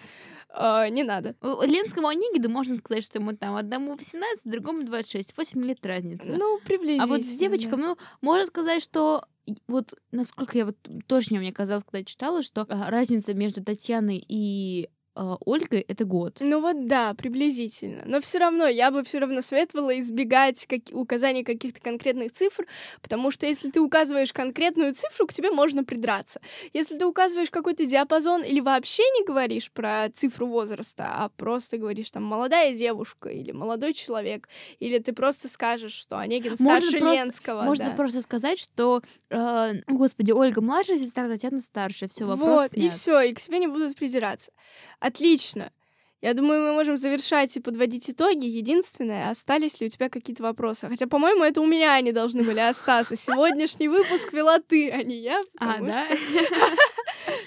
Э, 0.54 0.88
не 0.90 1.04
надо. 1.04 1.36
Ленскому 1.42 2.08
Онегиду 2.08 2.50
можно 2.50 2.78
сказать, 2.78 3.04
что 3.04 3.20
ему 3.20 3.34
там 3.34 3.56
одному 3.56 3.96
18, 3.96 4.46
другому 4.46 4.84
26, 4.84 5.38
8 5.38 5.64
лет 5.66 5.86
разница. 5.86 6.32
Ну, 6.32 6.60
приблизительно. 6.66 7.04
А 7.04 7.08
вот 7.08 7.22
с 7.22 7.30
девочком, 7.38 7.82
ну, 7.82 7.98
можно 8.22 8.46
сказать, 8.46 8.84
что 8.84 9.26
вот 9.68 9.94
насколько 10.12 10.58
я 10.58 10.66
вот 10.66 10.78
точно 11.08 11.40
мне 11.40 11.52
казалось, 11.52 11.84
когда 11.84 12.04
читала, 12.04 12.44
что 12.44 12.66
а, 12.70 12.90
разница 12.90 13.34
между 13.34 13.64
Татьяной 13.64 14.24
и 14.28 14.90
а, 15.22 15.36
Ольгой 15.46 15.82
это 15.82 16.06
год. 16.06 16.38
Ну 16.40 16.62
вот 16.62 16.88
да, 16.88 17.14
приблизительно. 17.14 18.04
Но 18.06 18.22
все 18.22 18.38
равно 18.38 18.68
я 18.68 18.90
бы 18.90 19.04
все 19.04 19.20
равно 19.20 19.42
советовала 19.42 20.00
избегать 20.00 20.66
как- 20.66 20.94
указания 20.94 21.44
каких-то 21.44 21.82
конкретных 21.82 22.32
цифр, 22.32 22.66
потому 23.02 23.30
что 23.32 23.46
если 23.46 23.70
ты 23.70 23.82
указываешь 23.82 24.32
конкретную 24.32 24.94
цифру, 24.94 25.28
к 25.28 25.34
тебе 25.34 25.52
можно 25.52 25.84
придраться. 25.84 26.40
Если 26.72 26.98
ты 26.98 27.06
указываешь 27.06 27.50
какой-то 27.50 27.86
диапазон 27.86 28.44
или 28.44 28.62
вообще 28.62 29.04
не 29.20 29.26
говоришь 29.26 29.72
про 29.72 30.08
цифру 30.14 30.48
возраста, 30.48 31.06
а 31.10 31.28
просто 31.30 31.78
говоришь 31.78 32.12
там 32.12 32.24
молодая 32.24 32.74
девушка 32.74 33.28
или 33.28 33.52
молодой 33.52 33.94
человек, 33.94 34.48
или 34.80 35.00
ты 35.00 35.12
просто 35.12 35.50
скажешь, 35.50 35.94
что 35.94 36.18
Онегин 36.18 36.52
Можно 36.60 36.78
старше 36.80 36.98
просто- 37.00 37.14
Ленского. 37.24 37.62
Можно 37.64 37.86
да. 37.90 37.92
просто 37.92 38.22
сказать, 38.22 38.58
что, 38.60 39.02
э, 39.30 39.74
господи, 39.88 40.32
Ольга 40.32 40.62
младшая 40.62 40.98
сестра, 40.98 41.28
Татьяна 41.28 41.60
старшая, 41.60 42.08
все 42.10 42.24
вопрос 42.26 42.62
Вот, 42.62 42.74
и 42.74 42.82
снят. 42.82 42.94
все, 42.94 43.20
и 43.22 43.34
к 43.34 43.42
тебе 43.42 43.60
не 43.60 43.68
будут 43.68 43.98
придираться. 43.98 44.52
Отлично. 45.10 45.72
Я 46.22 46.34
думаю, 46.34 46.62
мы 46.62 46.74
можем 46.74 46.98
завершать 46.98 47.56
и 47.56 47.62
подводить 47.62 48.10
итоги. 48.10 48.46
Единственное, 48.46 49.30
остались 49.30 49.80
ли 49.80 49.88
у 49.88 49.90
тебя 49.90 50.10
какие-то 50.10 50.44
вопросы? 50.44 50.88
Хотя, 50.88 51.08
по-моему, 51.08 51.44
это 51.46 51.62
у 51.62 51.66
меня 51.66 51.94
они 51.94 52.12
должны 52.12 52.44
были 52.44 52.60
остаться. 52.60 53.16
Сегодняшний 53.16 53.88
выпуск 53.88 54.34
вела 54.34 54.60
ты, 54.60 54.92
а 54.92 55.02
не 55.02 55.22
я. 55.22 55.42
А, 55.60 55.80
да? 55.80 56.08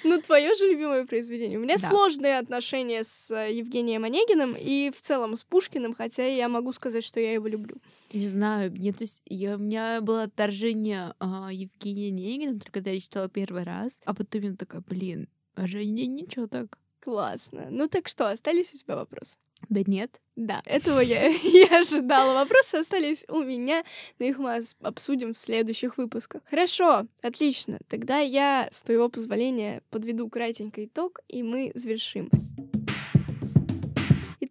Ну, 0.05 0.21
твое 0.21 0.55
же 0.55 0.67
любимое 0.69 1.07
произведение. 1.07 1.59
У 1.59 1.63
меня 1.63 1.77
Да. 1.77 1.89
сложные 1.89 2.39
отношения 2.39 3.05
с 3.05 3.31
э, 3.31 3.53
Евгением 3.53 4.05
Онегиным 4.05 4.57
и 4.59 4.91
в 4.95 5.01
целом 5.01 5.37
с 5.37 5.45
Пушкиным, 5.45 5.95
хотя 5.95 6.27
я 6.27 6.49
могу 6.49 6.73
сказать, 6.73 7.05
что 7.05 7.21
я 7.21 7.33
его 7.35 7.47
люблю. 7.47 7.77
Не 8.13 8.27
знаю, 8.27 8.73
мне, 8.73 8.93
то 8.93 9.03
есть, 9.03 9.23
я, 9.27 9.57
у 9.57 9.59
меня 9.59 10.01
было 10.01 10.25
отторжение 10.25 11.15
а, 11.21 11.51
Евгения 11.53 12.09
Онегина, 12.09 12.55
только 12.55 12.73
когда 12.73 12.91
я 12.91 13.01
читала 13.01 13.29
первый 13.29 13.63
раз, 13.63 14.01
а 14.05 14.15
потом 14.15 14.43
я 14.43 14.55
такая, 14.55 14.83
блин, 14.89 15.29
а 15.55 15.67
же 15.67 15.85
не, 15.85 16.07
ничего 16.07 16.47
так. 16.47 16.79
Классно. 17.03 17.67
Ну 17.69 17.89
так 17.89 18.07
что, 18.07 18.31
остались 18.31 18.73
у 18.73 18.79
тебя 18.79 18.95
вопросы? 18.95 19.37
Да 19.69 19.83
нет. 19.85 20.21
Да, 20.37 20.63
этого 20.67 21.01
я 21.01 21.29
и 21.31 21.63
ожидала. 21.65 22.33
Вопросы 22.35 22.77
остались 22.77 23.25
у 23.29 23.43
меня, 23.43 23.83
но 24.21 24.27
их 24.27 24.39
мы 24.39 24.63
обсудим 24.83 25.35
в 25.35 25.39
следующих 25.39 25.99
выпусках. 25.99 26.43
Хорошо, 26.49 27.07
отлично. 27.21 27.81
Тогда 27.89 28.19
я, 28.19 28.69
с 28.71 28.83
твоего 28.83 29.09
позволения, 29.09 29.83
подведу 29.91 30.29
кратенько 30.29 30.85
итог, 30.85 31.21
и 31.29 31.43
мы 31.43 31.73
завершим. 31.75 32.31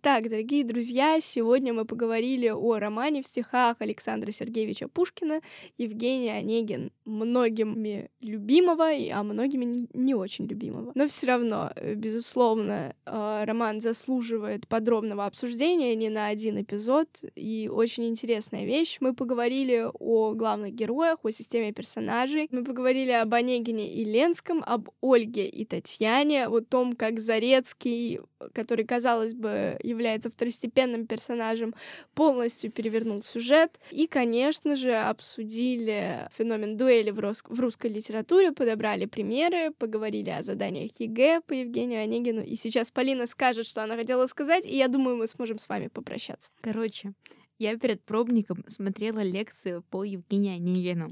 Итак, 0.04 0.30
дорогие 0.30 0.64
друзья, 0.64 1.20
сегодня 1.22 1.74
мы 1.74 1.86
поговорили 1.86 2.48
о 2.50 2.80
романе 2.80 3.22
в 3.22 3.28
стихах 3.28 3.76
Александра 3.78 4.32
Сергеевича 4.32 4.88
Пушкина 4.88 5.42
Евгений 5.78 6.32
Онегин, 6.32 6.92
многими 7.06 8.10
любимого, 8.20 8.90
а 8.90 9.22
многими 9.22 9.88
не 9.94 10.16
очень 10.16 10.48
любимого. 10.48 10.92
Но 10.96 11.08
все 11.08 11.28
равно, 11.28 11.72
э, 11.76 11.94
безусловно, 11.94 12.96
э, 13.06 13.44
роман 13.46 13.80
заслуживает 13.80 14.68
подробного 14.68 15.28
обсуждения 15.28 15.94
не 15.96 16.10
на 16.10 16.30
один 16.30 16.60
эпизод, 16.60 17.08
и 17.36 17.70
очень 17.72 18.06
интересная 18.08 18.66
вещь. 18.66 18.98
Мы 19.02 19.14
поговорили 19.14 19.86
о 20.00 20.34
главных 20.34 20.74
героях, 20.74 21.20
о 21.22 21.30
системе 21.30 21.74
персонажей, 21.74 22.48
мы 22.50 22.64
поговорили 22.64 23.12
об 23.12 23.32
Онегине 23.36 23.94
и 23.94 24.04
Ленском, 24.04 24.64
об 24.66 24.90
Ольге 25.00 25.48
и 25.48 25.64
Татьяне, 25.64 26.48
о 26.48 26.62
том, 26.62 26.94
как 26.94 27.20
Зарецкий, 27.20 28.20
который, 28.54 28.86
казалось 28.86 29.36
бы, 29.36 29.78
является 29.92 30.30
второстепенным 30.30 31.06
персонажем, 31.06 31.76
полностью 32.14 32.72
перевернул 32.72 33.22
сюжет. 33.22 33.80
И, 33.92 34.08
конечно 34.08 34.76
же, 34.76 34.94
обсудили 34.94 36.28
феномен 36.32 36.78
дуэли 36.78 37.12
в, 37.12 37.20
рус- 37.20 37.44
в 37.48 37.60
русской 37.60 37.92
литературе, 37.92 38.52
подобрали 38.52 39.06
примеры, 39.06 39.72
поговорили 39.78 40.30
о 40.30 40.44
заданиях 40.44 40.92
ЕГЭ 41.00 41.42
по 41.42 41.54
Евгению 41.54 42.02
Онегину. 42.02 42.42
И 42.42 42.56
сейчас 42.56 42.92
Полина 42.92 43.28
скажет, 43.28 43.68
что 43.68 43.84
она 43.84 43.96
хотела 43.96 44.28
сказать, 44.28 44.66
и 44.66 44.76
я 44.76 44.88
думаю, 44.88 45.18
мы 45.18 45.28
сможем 45.28 45.58
с 45.58 45.70
вами 45.70 45.88
попрощаться. 45.88 46.50
Короче, 46.62 47.14
я 47.60 47.78
перед 47.78 48.04
пробником 48.04 48.64
смотрела 48.68 49.20
лекцию 49.20 49.84
по 49.84 50.04
Евгению 50.04 50.56
Онегину. 50.56 51.10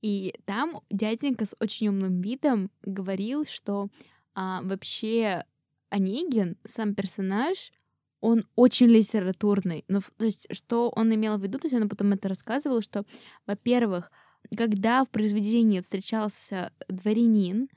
И 0.00 0.34
там 0.44 0.80
дяденька 0.90 1.44
с 1.44 1.54
очень 1.60 1.88
умным 1.88 2.20
видом 2.20 2.70
говорил, 2.82 3.44
что 3.44 3.88
а, 4.34 4.60
вообще 4.62 5.44
Онегин, 5.90 6.56
сам 6.64 6.94
персонаж, 6.94 7.72
он 8.20 8.46
очень 8.56 8.86
литературный. 8.86 9.84
Ну, 9.88 10.00
то 10.16 10.24
есть, 10.24 10.48
что 10.50 10.90
он 10.90 11.14
имел 11.14 11.38
в 11.38 11.42
виду, 11.42 11.58
то 11.58 11.66
есть 11.66 11.74
он 11.74 11.88
потом 11.88 12.12
это 12.12 12.28
рассказывал, 12.28 12.80
что, 12.80 13.04
во-первых, 13.46 14.10
когда 14.56 15.04
в 15.04 15.08
произведении 15.08 15.80
встречался 15.80 16.72
дворянин 16.88 17.68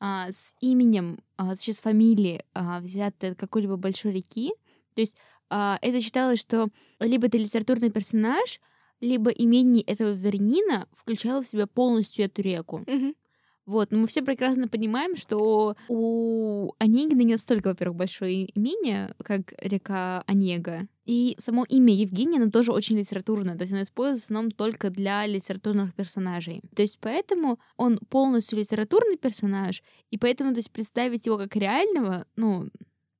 а, 0.00 0.30
с 0.30 0.54
именем, 0.60 1.18
а, 1.36 1.56
с 1.56 1.80
фамилией, 1.80 2.42
а, 2.54 2.80
взятой 2.80 3.32
от 3.32 3.38
какой-либо 3.38 3.76
большой 3.76 4.12
реки, 4.12 4.52
то 4.94 5.00
есть 5.00 5.16
а, 5.50 5.78
это 5.82 6.00
считалось, 6.00 6.40
что 6.40 6.68
либо 7.00 7.26
это 7.26 7.38
литературный 7.38 7.90
персонаж, 7.90 8.60
либо 9.00 9.30
имение 9.30 9.82
этого 9.84 10.14
дворянина 10.14 10.88
включало 10.92 11.42
в 11.42 11.48
себя 11.48 11.66
полностью 11.66 12.24
эту 12.24 12.42
реку. 12.42 12.84
Мгм. 12.86 13.14
Вот, 13.68 13.90
но 13.90 13.98
мы 13.98 14.06
все 14.06 14.22
прекрасно 14.22 14.66
понимаем, 14.66 15.14
что 15.14 15.76
у 15.88 16.72
Онегина 16.78 17.20
не 17.20 17.32
настолько, 17.32 17.68
во-первых, 17.68 17.98
большое 17.98 18.58
имение, 18.58 19.14
как 19.22 19.52
река 19.58 20.24
Онега. 20.26 20.88
И 21.04 21.34
само 21.36 21.66
имя 21.68 21.92
Евгения, 21.92 22.38
оно 22.40 22.50
тоже 22.50 22.72
очень 22.72 22.96
литературное, 22.96 23.58
то 23.58 23.64
есть 23.64 23.74
оно 23.74 23.82
используется 23.82 24.22
в 24.22 24.30
основном 24.30 24.52
только 24.52 24.88
для 24.88 25.26
литературных 25.26 25.94
персонажей. 25.94 26.62
То 26.74 26.80
есть 26.80 26.98
поэтому 26.98 27.60
он 27.76 27.98
полностью 28.08 28.58
литературный 28.58 29.18
персонаж, 29.18 29.82
и 30.10 30.16
поэтому, 30.16 30.52
то 30.52 30.60
есть 30.60 30.72
представить 30.72 31.26
его 31.26 31.36
как 31.36 31.54
реального, 31.54 32.24
ну, 32.36 32.70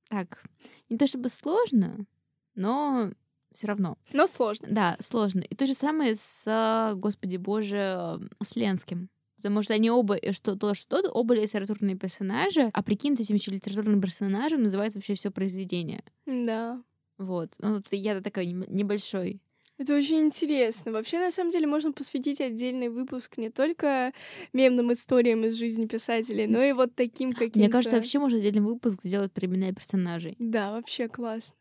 так, 0.09 0.43
не 0.89 0.97
то 0.97 1.05
чтобы 1.05 1.29
сложно, 1.29 2.07
но 2.55 3.11
все 3.53 3.67
равно. 3.67 3.99
Но 4.13 4.25
сложно. 4.25 4.67
Да, 4.71 4.97
сложно. 4.99 5.41
И 5.41 5.53
то 5.53 5.67
же 5.67 5.75
самое 5.75 6.15
с, 6.15 6.91
господи 6.95 7.37
боже, 7.37 8.19
с 8.41 8.55
Ленским. 8.55 9.09
Потому 9.41 9.61
что 9.61 9.73
они 9.73 9.89
оба, 9.89 10.17
э, 10.17 10.31
что 10.31 10.55
то, 10.55 10.73
что 10.73 11.01
то, 11.01 11.11
оба 11.11 11.33
литературные 11.33 11.95
персонажи, 11.95 12.69
а 12.73 12.83
прикинь, 12.83 13.13
этим 13.13 13.35
еще 13.35 13.51
литературным 13.51 14.01
персонажем 14.01 14.63
называется 14.63 14.97
вообще 14.97 15.15
все 15.15 15.31
произведение. 15.31 16.03
Да. 16.25 16.81
Вот. 17.17 17.55
Ну, 17.59 17.81
я 17.91 18.21
такой 18.21 18.47
небольшой. 18.47 19.41
Это 19.79 19.95
очень 19.95 20.19
интересно. 20.19 20.91
Вообще, 20.91 21.19
на 21.19 21.31
самом 21.31 21.51
деле, 21.51 21.65
можно 21.65 21.93
посвятить 21.93 22.41
отдельный 22.41 22.89
выпуск 22.89 23.37
не 23.37 23.49
только 23.49 24.11
мемным 24.51 24.91
историям 24.91 25.45
из 25.45 25.55
жизни 25.55 25.85
писателей, 25.85 26.47
но 26.47 26.61
и 26.61 26.73
вот 26.73 26.95
таким 26.95 27.31
каким-то... 27.31 27.59
Мне 27.59 27.69
кажется, 27.69 27.95
вообще 27.95 28.19
можно 28.19 28.37
отдельный 28.39 28.59
выпуск 28.59 29.01
сделать 29.01 29.31
про 29.31 29.45
имена 29.47 29.71
персонажей. 29.71 30.35
Да, 30.37 30.73
вообще 30.73 31.07
классно. 31.07 31.55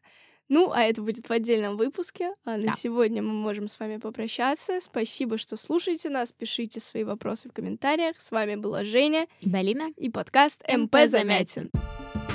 Ну, 0.48 0.72
а 0.72 0.82
это 0.82 1.02
будет 1.02 1.28
в 1.28 1.32
отдельном 1.32 1.76
выпуске. 1.76 2.32
А 2.44 2.56
на 2.56 2.62
Да. 2.68 2.72
сегодня 2.72 3.22
мы 3.22 3.32
можем 3.32 3.68
с 3.68 3.78
вами 3.78 3.98
попрощаться. 3.98 4.80
Спасибо, 4.80 5.36
что 5.38 5.56
слушаете 5.56 6.08
нас. 6.08 6.32
Пишите 6.32 6.80
свои 6.80 7.04
вопросы 7.04 7.48
в 7.48 7.52
комментариях. 7.52 8.20
С 8.20 8.30
вами 8.30 8.56
была 8.56 8.84
Женя 8.84 9.26
И 9.40 9.48
Балина? 9.48 9.90
и 9.96 10.08
подкаст 10.10 10.62
МП 10.66 10.92
Замятин. 11.06 11.70
Замятин. 11.74 12.27